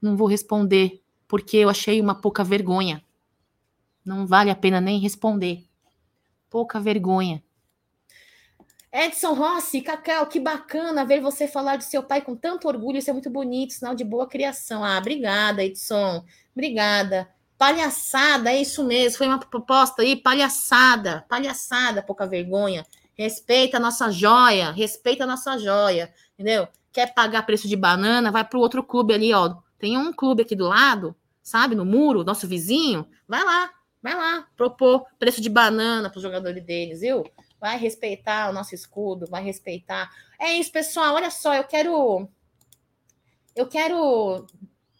Não 0.00 0.16
vou 0.16 0.26
responder, 0.26 1.00
porque 1.26 1.58
eu 1.58 1.68
achei 1.68 2.00
uma 2.00 2.14
pouca 2.14 2.42
vergonha. 2.42 3.02
Não 4.04 4.26
vale 4.26 4.50
a 4.50 4.56
pena 4.56 4.80
nem 4.80 4.98
responder. 4.98 5.64
Pouca 6.48 6.80
vergonha. 6.80 7.42
Edson 8.92 9.34
Rossi, 9.34 9.82
Cacau, 9.82 10.26
que 10.26 10.40
bacana 10.40 11.04
ver 11.04 11.20
você 11.20 11.46
falar 11.46 11.76
de 11.76 11.84
seu 11.84 12.02
pai 12.02 12.22
com 12.22 12.34
tanto 12.34 12.66
orgulho, 12.66 12.98
isso 12.98 13.10
é 13.10 13.12
muito 13.12 13.28
bonito, 13.28 13.74
sinal 13.74 13.94
de 13.94 14.02
boa 14.02 14.26
criação. 14.26 14.82
Ah, 14.82 14.96
obrigada, 14.98 15.62
Edson, 15.62 16.24
obrigada. 16.54 17.28
Palhaçada, 17.58 18.50
é 18.50 18.62
isso 18.62 18.84
mesmo, 18.84 19.18
foi 19.18 19.26
uma 19.26 19.38
proposta 19.38 20.02
aí, 20.02 20.16
palhaçada, 20.16 21.24
palhaçada, 21.28 22.02
pouca 22.02 22.26
vergonha. 22.26 22.86
Respeita 23.14 23.76
a 23.76 23.80
nossa 23.80 24.10
joia, 24.10 24.70
respeita 24.70 25.24
a 25.24 25.26
nossa 25.26 25.58
joia, 25.58 26.12
entendeu? 26.34 26.68
Quer 26.92 27.12
pagar 27.12 27.44
preço 27.44 27.68
de 27.68 27.76
banana, 27.76 28.30
vai 28.30 28.44
para 28.44 28.56
o 28.56 28.62
outro 28.62 28.82
clube 28.82 29.12
ali, 29.12 29.34
ó. 29.34 29.56
Tem 29.78 29.98
um 29.98 30.12
clube 30.12 30.42
aqui 30.42 30.54
do 30.56 30.68
lado, 30.68 31.14
sabe, 31.42 31.74
no 31.74 31.84
muro, 31.84 32.24
nosso 32.24 32.46
vizinho, 32.46 33.06
vai 33.26 33.44
lá, 33.44 33.70
vai 34.02 34.14
lá, 34.14 34.46
propor 34.56 35.04
preço 35.18 35.40
de 35.40 35.50
banana 35.50 36.08
para 36.08 36.16
os 36.16 36.22
jogadores 36.22 36.64
deles, 36.64 37.00
viu? 37.00 37.24
Vai 37.60 37.78
respeitar 37.78 38.48
o 38.48 38.52
nosso 38.52 38.74
escudo, 38.74 39.26
vai 39.26 39.42
respeitar. 39.42 40.10
É 40.38 40.52
isso, 40.52 40.70
pessoal. 40.70 41.14
Olha 41.14 41.30
só, 41.30 41.54
eu 41.54 41.64
quero. 41.64 42.28
Eu 43.54 43.66
quero 43.66 44.46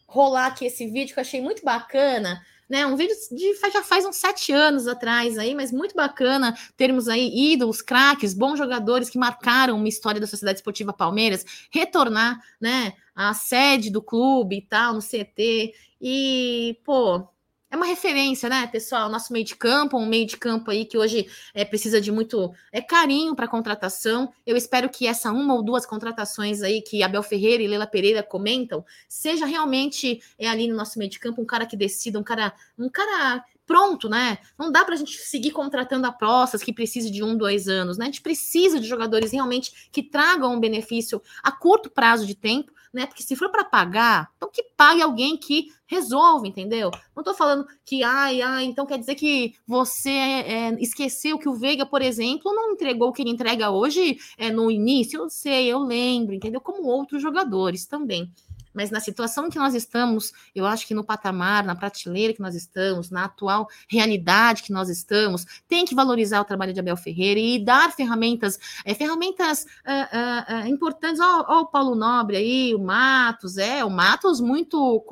rolar 0.07 0.47
aqui 0.47 0.65
esse 0.65 0.87
vídeo 0.87 1.13
que 1.13 1.19
eu 1.19 1.23
achei 1.23 1.41
muito 1.41 1.63
bacana. 1.63 2.41
Né, 2.67 2.85
um 2.85 2.95
vídeo 2.95 3.15
de 3.31 3.55
já 3.73 3.81
faz 3.81 4.05
uns 4.05 4.17
sete 4.17 4.51
anos 4.51 4.85
atrás 4.85 5.39
aí, 5.39 5.55
mas 5.55 5.71
muito 5.71 5.95
bacana 5.95 6.55
termos 6.77 7.07
aí 7.07 7.51
ídolos, 7.51 7.81
craques, 7.81 8.31
bons 8.31 8.59
jogadores 8.59 9.09
que 9.09 9.17
marcaram 9.17 9.75
uma 9.75 9.87
história 9.87 10.21
da 10.21 10.27
Sociedade 10.27 10.59
Esportiva 10.59 10.93
Palmeiras, 10.93 11.43
retornar, 11.71 12.39
né, 12.61 12.93
à 13.15 13.33
sede 13.33 13.89
do 13.89 14.03
clube 14.03 14.57
e 14.57 14.61
tal, 14.61 14.93
no 14.93 15.01
CT. 15.01 15.73
E, 15.99 16.79
pô, 16.85 17.27
é 17.71 17.75
uma 17.75 17.85
referência, 17.85 18.49
né, 18.49 18.65
pessoal? 18.67 19.09
Nosso 19.09 19.31
meio 19.31 19.45
de 19.45 19.55
campo, 19.55 19.97
um 19.97 20.05
meio 20.05 20.25
de 20.25 20.37
campo 20.37 20.71
aí 20.71 20.85
que 20.85 20.97
hoje 20.97 21.27
é, 21.53 21.63
precisa 21.63 22.01
de 22.01 22.11
muito 22.11 22.51
é, 22.71 22.81
carinho 22.81 23.35
para 23.35 23.47
contratação. 23.47 24.33
Eu 24.45 24.57
espero 24.57 24.89
que 24.89 25.05
essa 25.05 25.31
uma 25.31 25.53
ou 25.53 25.61
duas 25.61 25.85
contratações 25.85 26.63
aí 26.63 26.81
que 26.81 27.03
Abel 27.03 27.21
Ferreira 27.21 27.61
e 27.61 27.67
Leila 27.67 27.85
Pereira 27.85 28.23
comentam 28.23 28.83
seja 29.07 29.45
realmente 29.45 30.19
é, 30.37 30.47
ali 30.47 30.67
no 30.67 30.75
nosso 30.75 30.97
meio 30.97 31.11
de 31.11 31.19
campo 31.19 31.41
um 31.41 31.45
cara 31.45 31.65
que 31.65 31.77
decida, 31.77 32.17
um 32.17 32.23
cara, 32.23 32.53
um 32.77 32.89
cara 32.89 33.43
pronto, 33.67 34.09
né? 34.09 34.39
Não 34.57 34.71
dá 34.71 34.83
para 34.83 34.95
a 34.95 34.97
gente 34.97 35.15
seguir 35.19 35.51
contratando 35.51 36.07
apostas 36.07 36.63
que 36.63 36.73
precise 36.73 37.11
de 37.11 37.23
um, 37.23 37.37
dois 37.37 37.67
anos, 37.67 37.99
né? 37.99 38.05
A 38.05 38.07
gente 38.07 38.21
precisa 38.21 38.79
de 38.79 38.87
jogadores 38.87 39.31
realmente 39.31 39.89
que 39.91 40.01
tragam 40.01 40.55
um 40.55 40.59
benefício 40.59 41.21
a 41.43 41.51
curto 41.51 41.87
prazo 41.87 42.25
de 42.25 42.33
tempo 42.33 42.71
né? 42.93 43.05
Porque 43.05 43.23
se 43.23 43.35
for 43.35 43.49
para 43.49 43.63
pagar, 43.63 44.31
então 44.37 44.49
que 44.51 44.63
pague 44.75 45.01
alguém 45.01 45.37
que 45.37 45.67
resolva, 45.85 46.47
entendeu? 46.47 46.91
Não 47.15 47.21
estou 47.21 47.33
falando 47.33 47.65
que, 47.83 48.03
ai, 48.03 48.41
ai, 48.41 48.65
então 48.65 48.85
quer 48.85 48.99
dizer 48.99 49.15
que 49.15 49.55
você 49.67 50.09
é, 50.09 50.77
esqueceu 50.79 51.39
que 51.39 51.49
o 51.49 51.55
Veiga, 51.55 51.85
por 51.85 52.01
exemplo, 52.01 52.53
não 52.53 52.71
entregou 52.71 53.09
o 53.09 53.13
que 53.13 53.23
ele 53.23 53.31
entrega 53.31 53.71
hoje 53.71 54.17
é, 54.37 54.51
no 54.51 54.69
início. 54.69 55.21
Eu 55.21 55.29
sei, 55.29 55.67
eu 55.67 55.79
lembro, 55.79 56.35
entendeu? 56.35 56.61
Como 56.61 56.87
outros 56.87 57.21
jogadores 57.21 57.85
também. 57.85 58.31
Mas 58.73 58.91
na 58.91 58.99
situação 58.99 59.49
que 59.49 59.57
nós 59.57 59.73
estamos, 59.73 60.31
eu 60.53 60.65
acho 60.65 60.87
que 60.87 60.93
no 60.93 61.03
patamar, 61.03 61.63
na 61.63 61.75
prateleira 61.75 62.33
que 62.33 62.41
nós 62.41 62.55
estamos, 62.55 63.09
na 63.09 63.25
atual 63.25 63.67
realidade 63.87 64.63
que 64.63 64.71
nós 64.71 64.89
estamos, 64.89 65.45
tem 65.67 65.85
que 65.85 65.95
valorizar 65.95 66.39
o 66.41 66.45
trabalho 66.45 66.73
de 66.73 66.79
Abel 66.79 66.97
Ferreira 66.97 67.39
e 67.39 67.63
dar 67.63 67.91
ferramentas, 67.91 68.59
é, 68.85 68.93
ferramentas 68.93 69.63
uh, 69.63 70.65
uh, 70.65 70.67
importantes. 70.67 71.19
Ó, 71.19 71.61
o 71.61 71.65
Paulo 71.65 71.95
Nobre 71.95 72.37
aí, 72.37 72.75
o 72.75 72.79
Matos, 72.79 73.57
é, 73.57 73.83
o 73.83 73.89
Matos 73.89 74.39
muito, 74.39 75.03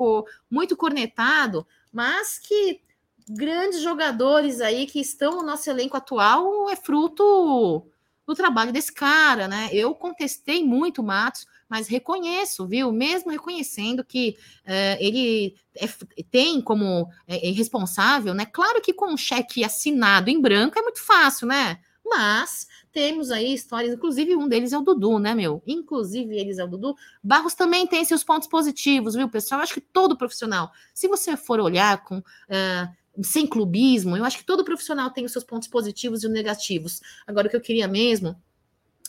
muito 0.50 0.76
cornetado, 0.76 1.66
mas 1.92 2.38
que 2.38 2.80
grandes 3.28 3.82
jogadores 3.82 4.60
aí 4.60 4.86
que 4.86 5.00
estão 5.00 5.36
no 5.36 5.42
nosso 5.42 5.68
elenco 5.68 5.96
atual 5.96 6.70
é 6.70 6.76
fruto 6.76 7.86
do 8.26 8.34
trabalho 8.34 8.72
desse 8.72 8.92
cara, 8.92 9.48
né? 9.48 9.68
Eu 9.72 9.94
contestei 9.94 10.64
muito 10.64 11.00
o 11.00 11.04
Matos, 11.04 11.46
mas 11.68 11.86
reconheço, 11.86 12.66
viu? 12.66 12.90
Mesmo 12.90 13.30
reconhecendo 13.30 14.04
que 14.04 14.36
uh, 14.64 14.96
ele 14.98 15.54
é, 15.76 15.86
tem 16.30 16.60
como 16.60 17.08
é, 17.26 17.48
é, 17.48 17.52
responsável, 17.52 18.32
né? 18.34 18.46
Claro 18.46 18.80
que 18.80 18.92
com 18.92 19.12
um 19.12 19.16
cheque 19.16 19.62
assinado 19.62 20.30
em 20.30 20.40
branco 20.40 20.78
é 20.78 20.82
muito 20.82 21.00
fácil, 21.00 21.46
né? 21.46 21.78
Mas 22.04 22.66
temos 22.90 23.30
aí 23.30 23.52
histórias, 23.52 23.92
inclusive 23.92 24.34
um 24.34 24.48
deles 24.48 24.72
é 24.72 24.78
o 24.78 24.82
Dudu, 24.82 25.18
né, 25.18 25.34
meu? 25.34 25.62
Inclusive 25.66 26.34
eles 26.36 26.58
é 26.58 26.64
o 26.64 26.68
Dudu. 26.68 26.96
Barros 27.22 27.54
também 27.54 27.86
tem 27.86 28.04
seus 28.04 28.24
pontos 28.24 28.48
positivos, 28.48 29.14
viu, 29.14 29.28
pessoal? 29.28 29.60
Eu 29.60 29.64
acho 29.64 29.74
que 29.74 29.80
todo 29.80 30.16
profissional, 30.16 30.72
se 30.94 31.06
você 31.06 31.36
for 31.36 31.60
olhar 31.60 32.02
com. 32.04 32.18
Uh, 32.18 32.98
sem 33.20 33.48
clubismo, 33.48 34.16
eu 34.16 34.24
acho 34.24 34.38
que 34.38 34.44
todo 34.44 34.64
profissional 34.64 35.10
tem 35.10 35.24
os 35.24 35.32
seus 35.32 35.44
pontos 35.44 35.66
positivos 35.66 36.22
e 36.22 36.28
negativos. 36.28 37.00
Agora, 37.26 37.48
o 37.48 37.50
que 37.50 37.56
eu 37.56 37.60
queria 37.60 37.88
mesmo 37.88 38.40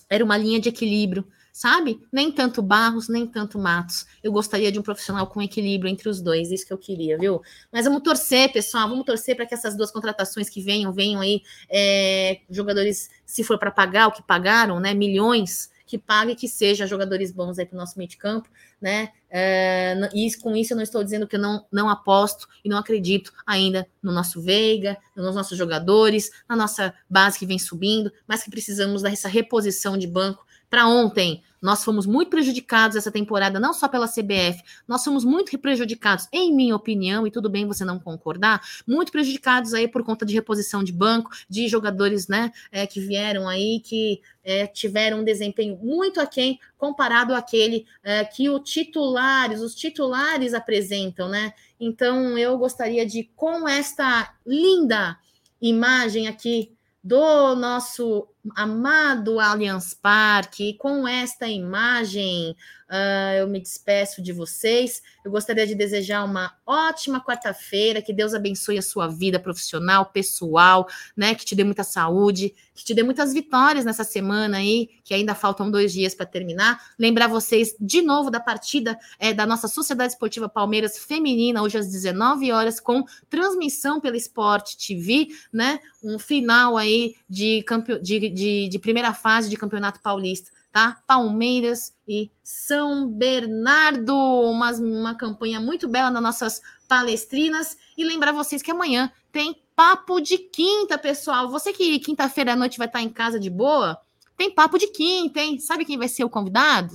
era 0.10 0.26
uma 0.26 0.36
linha 0.36 0.60
de 0.60 0.70
equilíbrio, 0.70 1.28
sabe? 1.60 1.99
Nem 2.10 2.32
tanto 2.32 2.62
Barros, 2.62 3.10
nem 3.10 3.28
tanto 3.28 3.60
Matos. 3.60 4.05
Eu 4.24 4.32
gostaria 4.32 4.72
de 4.72 4.80
um 4.80 4.82
profissional 4.82 5.28
com 5.28 5.41
equilíbrio 5.41 5.91
entre 5.91 6.07
os 6.07 6.22
dois, 6.22 6.51
isso 6.51 6.66
que 6.66 6.72
eu 6.72 6.78
queria, 6.78 7.18
viu? 7.18 7.41
Mas 7.70 7.84
vamos 7.84 8.01
torcer, 8.01 8.49
pessoal, 8.53 8.88
vamos 8.88 9.03
torcer 9.03 9.36
para 9.36 9.45
que 9.45 9.53
essas 9.53 9.76
duas 9.76 9.91
contratações 9.91 10.49
que 10.49 10.62
venham, 10.62 10.93
venham 10.93 11.20
aí, 11.20 11.41
é, 11.70 12.39
jogadores, 12.49 13.10
se 13.26 13.43
for 13.43 13.60
para 13.60 13.72
pagar 13.72 14.07
o 14.07 14.14
que 14.14 14.24
pagaram, 14.24 14.80
né? 14.80 14.93
Milhões 14.93 15.70
que 15.86 15.97
pague 15.97 16.34
que 16.34 16.47
seja 16.47 16.88
jogadores 16.88 17.30
bons 17.30 17.60
aí 17.60 17.66
para 17.66 17.76
o 17.76 17.80
nosso 17.80 17.97
meio 17.97 18.10
de 18.10 18.16
campo, 18.16 18.47
né? 18.80 19.10
É, 19.30 19.99
e 20.14 20.34
com 20.38 20.55
isso 20.55 20.72
eu 20.72 20.78
não 20.78 20.84
estou 20.84 21.03
dizendo 21.03 21.28
que 21.28 21.36
eu 21.36 21.41
não, 21.41 21.66
não 21.70 21.89
aposto 21.89 22.47
e 22.64 22.70
não 22.70 22.78
acredito 22.78 23.34
ainda 23.45 23.86
no 24.01 24.14
nosso 24.14 24.41
Veiga, 24.41 24.97
nos 25.14 25.36
nossos 25.36 25.57
jogadores, 25.57 26.32
na 26.47 26.55
nossa 26.55 26.93
base 27.10 27.38
que 27.38 27.45
vem 27.45 27.60
subindo, 27.60 28.14
mas 28.26 28.43
que 28.43 28.49
precisamos 28.49 29.01
dessa 29.01 29.28
reposição 29.28 29.97
de 29.97 30.07
banco 30.07 30.47
para 30.70 30.88
ontem. 30.88 31.43
Nós 31.61 31.84
fomos 31.84 32.05
muito 32.05 32.30
prejudicados 32.30 32.95
essa 32.95 33.11
temporada, 33.11 33.59
não 33.59 33.74
só 33.74 33.88
pela 33.88 34.07
CBF, 34.07 34.63
nós 34.88 35.03
fomos 35.03 35.26
muito 35.26 35.57
prejudicados, 35.59 36.28
em 36.32 36.55
minha 36.55 36.76
opinião, 36.76 37.28
e 37.28 37.32
tudo 37.32 37.49
bem 37.49 37.67
você 37.67 37.84
não 37.84 37.99
concordar, 37.99 38.61
muito 38.88 39.11
prejudicados 39.11 39.74
aí 39.74 39.88
por 39.88 40.03
conta 40.03 40.26
de 40.26 40.34
reposição 40.34 40.84
de 40.84 40.93
banco, 40.93 41.32
de 41.49 41.67
jogadores 41.67 42.28
né, 42.28 42.51
é, 42.72 42.88
que 42.88 43.01
vieram 43.01 43.47
aí, 43.47 43.82
que 43.82 44.22
é, 44.41 44.67
tiveram 44.67 45.20
um 45.20 45.24
desempenho 45.24 45.78
muito 45.84 46.22
aquém 46.22 46.57
comparado 46.78 47.36
àquele 47.36 47.86
é, 48.01 48.24
que 48.24 48.49
os 48.49 48.61
titulares, 48.70 49.59
os 49.59 49.76
titulares 49.76 50.53
apresentam, 50.53 51.28
né? 51.28 51.53
Então 51.78 52.38
eu 52.38 52.57
gostaria 52.57 53.05
de, 53.05 53.30
com 53.36 53.67
esta 53.67 54.34
linda 54.45 55.17
imagem 55.61 56.28
aqui 56.28 56.72
do 57.03 57.55
nosso 57.55 58.28
amado 58.56 59.40
Allianz 59.40 59.94
Parque, 59.94 60.74
com 60.76 61.08
esta 61.08 61.48
imagem 61.48 62.56
Uh, 62.90 63.38
eu 63.38 63.48
me 63.48 63.60
despeço 63.60 64.20
de 64.20 64.34
vocês. 64.34 65.04
Eu 65.24 65.30
gostaria 65.30 65.68
de 65.68 65.76
desejar 65.76 66.24
uma 66.24 66.52
ótima 66.66 67.24
quarta-feira, 67.24 68.02
que 68.02 68.12
Deus 68.12 68.34
abençoe 68.34 68.80
a 68.80 68.82
sua 68.82 69.08
vida 69.08 69.40
profissional, 69.40 70.08
pessoal, 70.08 70.88
né? 71.16 71.36
Que 71.36 71.46
te 71.46 71.56
dê 71.56 71.64
muita 71.64 71.84
saúde, 71.84 72.52
que 72.74 72.84
te 72.84 72.96
dê 72.96 73.04
muitas 73.04 73.32
vitórias 73.32 73.86
nessa 73.86 74.04
semana 74.04 74.58
aí, 74.58 74.90
que 75.04 75.14
ainda 75.14 75.36
faltam 75.36 75.70
dois 75.70 75.94
dias 75.94 76.16
para 76.16 76.26
terminar. 76.26 76.82
Lembrar 76.98 77.28
vocês 77.28 77.76
de 77.80 78.02
novo 78.02 78.32
da 78.32 78.40
partida 78.40 78.98
é, 79.20 79.36
da 79.36 79.46
nossa 79.46 79.68
Sociedade 79.68 80.14
Esportiva 80.14 80.50
Palmeiras 80.50 80.98
Feminina, 80.98 81.62
hoje 81.62 81.78
às 81.78 81.92
19 81.92 82.52
horas, 82.52 82.80
com 82.80 83.04
transmissão 83.30 84.02
pela 84.02 84.18
Sport 84.18 84.74
TV, 84.76 85.28
né? 85.54 85.80
Um 86.02 86.18
final 86.18 86.76
aí 86.76 87.16
de, 87.30 87.62
campe... 87.68 88.00
de, 88.00 88.20
de, 88.20 88.30
de 88.70 88.80
primeira 88.80 89.14
fase 89.14 89.50
de 89.50 89.58
Campeonato 89.58 90.00
Paulista 90.02 90.52
tá? 90.72 91.02
Palmeiras 91.08 91.94
e 92.08 92.32
São 92.44 93.08
Bernardo, 93.10 94.16
uma, 94.16 94.72
uma 94.72 95.16
campanha 95.16 95.60
muito 95.60 95.88
bela 95.88 96.12
nas 96.12 96.22
nossas 96.22 96.62
palestrinas. 96.88 97.78
E 97.98 98.04
lembrar 98.04 98.32
vocês 98.32 98.62
que 98.62 98.72
amanhã 98.72 99.12
tem 99.32 99.62
papo 99.76 100.20
de 100.20 100.38
quinta, 100.38 100.98
pessoal. 100.98 101.50
Você 101.50 101.74
que 101.74 102.00
quinta-feira 102.00 102.54
à 102.54 102.56
noite 102.56 102.78
vai 102.78 102.88
estar 102.88 103.02
em 103.02 103.10
casa 103.10 103.40
de 103.40 103.50
boa, 103.50 104.00
tem 104.38 104.52
papo 104.52 104.78
de 104.78 104.88
quinta, 104.88 105.40
hein? 105.40 105.60
Sabe 105.60 105.86
quem 105.86 105.98
vai 105.98 106.08
ser 106.08 106.24
o 106.24 106.30
convidado? 106.30 106.94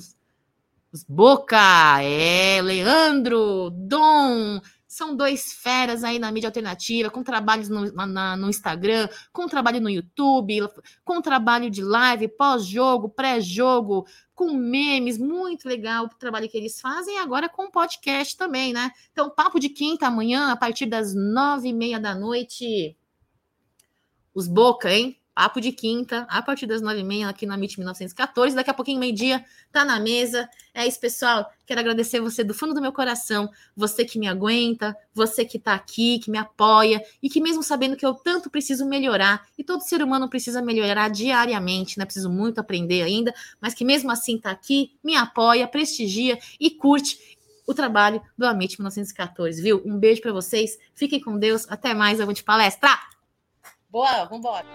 Os 0.92 1.02
Boca, 1.02 2.00
é, 2.02 2.62
Leandro, 2.62 3.70
Dom, 3.70 4.60
são 4.94 5.16
dois 5.16 5.52
feras 5.52 6.04
aí 6.04 6.20
na 6.20 6.30
mídia 6.30 6.46
alternativa, 6.46 7.10
com 7.10 7.24
trabalhos 7.24 7.68
no, 7.68 7.90
na, 8.06 8.36
no 8.36 8.48
Instagram, 8.48 9.08
com 9.32 9.48
trabalho 9.48 9.80
no 9.80 9.90
YouTube, 9.90 10.68
com 11.04 11.20
trabalho 11.20 11.68
de 11.68 11.82
live, 11.82 12.28
pós-jogo, 12.28 13.08
pré-jogo, 13.08 14.06
com 14.36 14.52
memes, 14.52 15.18
muito 15.18 15.66
legal 15.68 16.04
o 16.04 16.08
trabalho 16.10 16.48
que 16.48 16.56
eles 16.56 16.80
fazem, 16.80 17.18
agora 17.18 17.48
com 17.48 17.72
podcast 17.72 18.36
também, 18.36 18.72
né? 18.72 18.92
Então, 19.10 19.28
papo 19.28 19.58
de 19.58 19.68
quinta 19.68 20.06
amanhã, 20.06 20.52
a 20.52 20.56
partir 20.56 20.86
das 20.86 21.12
nove 21.12 21.70
e 21.70 21.72
meia 21.72 21.98
da 21.98 22.14
noite. 22.14 22.96
Os 24.32 24.46
Boca, 24.46 24.92
hein? 24.92 25.20
Papo 25.34 25.60
de 25.60 25.72
quinta, 25.72 26.26
a 26.30 26.40
partir 26.40 26.64
das 26.66 26.80
nove 26.80 27.00
e 27.00 27.04
meia, 27.04 27.28
aqui 27.28 27.44
na 27.44 27.54
MIT 27.54 27.78
1914. 27.78 28.54
Daqui 28.54 28.70
a 28.70 28.74
pouquinho, 28.74 29.00
meio-dia, 29.00 29.44
tá 29.72 29.84
na 29.84 29.98
mesa. 29.98 30.48
É 30.72 30.86
isso, 30.86 31.00
pessoal. 31.00 31.50
Quero 31.66 31.80
agradecer 31.80 32.20
você 32.20 32.44
do 32.44 32.54
fundo 32.54 32.72
do 32.72 32.80
meu 32.80 32.92
coração. 32.92 33.50
Você 33.76 34.04
que 34.04 34.16
me 34.16 34.28
aguenta, 34.28 34.96
você 35.12 35.44
que 35.44 35.58
tá 35.58 35.74
aqui, 35.74 36.20
que 36.20 36.30
me 36.30 36.38
apoia 36.38 37.02
e 37.20 37.28
que, 37.28 37.40
mesmo 37.40 37.64
sabendo 37.64 37.96
que 37.96 38.06
eu 38.06 38.14
tanto 38.14 38.48
preciso 38.48 38.86
melhorar, 38.86 39.44
e 39.58 39.64
todo 39.64 39.80
ser 39.80 40.02
humano 40.02 40.28
precisa 40.30 40.62
melhorar 40.62 41.08
diariamente, 41.08 41.98
né? 41.98 42.04
Preciso 42.04 42.30
muito 42.30 42.60
aprender 42.60 43.02
ainda, 43.02 43.34
mas 43.60 43.74
que 43.74 43.84
mesmo 43.84 44.12
assim 44.12 44.38
tá 44.38 44.52
aqui, 44.52 44.92
me 45.02 45.16
apoia, 45.16 45.66
prestigia 45.66 46.38
e 46.60 46.70
curte 46.70 47.36
o 47.66 47.74
trabalho 47.74 48.22
do 48.36 48.46
Amit 48.46 48.78
1914, 48.78 49.60
viu? 49.60 49.82
Um 49.84 49.98
beijo 49.98 50.20
para 50.20 50.32
vocês. 50.32 50.78
Fiquem 50.94 51.20
com 51.20 51.38
Deus. 51.38 51.66
Até 51.68 51.94
mais. 51.94 52.18
De 52.18 52.44
palestra. 52.44 52.90
Boa, 53.94 54.24
vambora. 54.24 54.66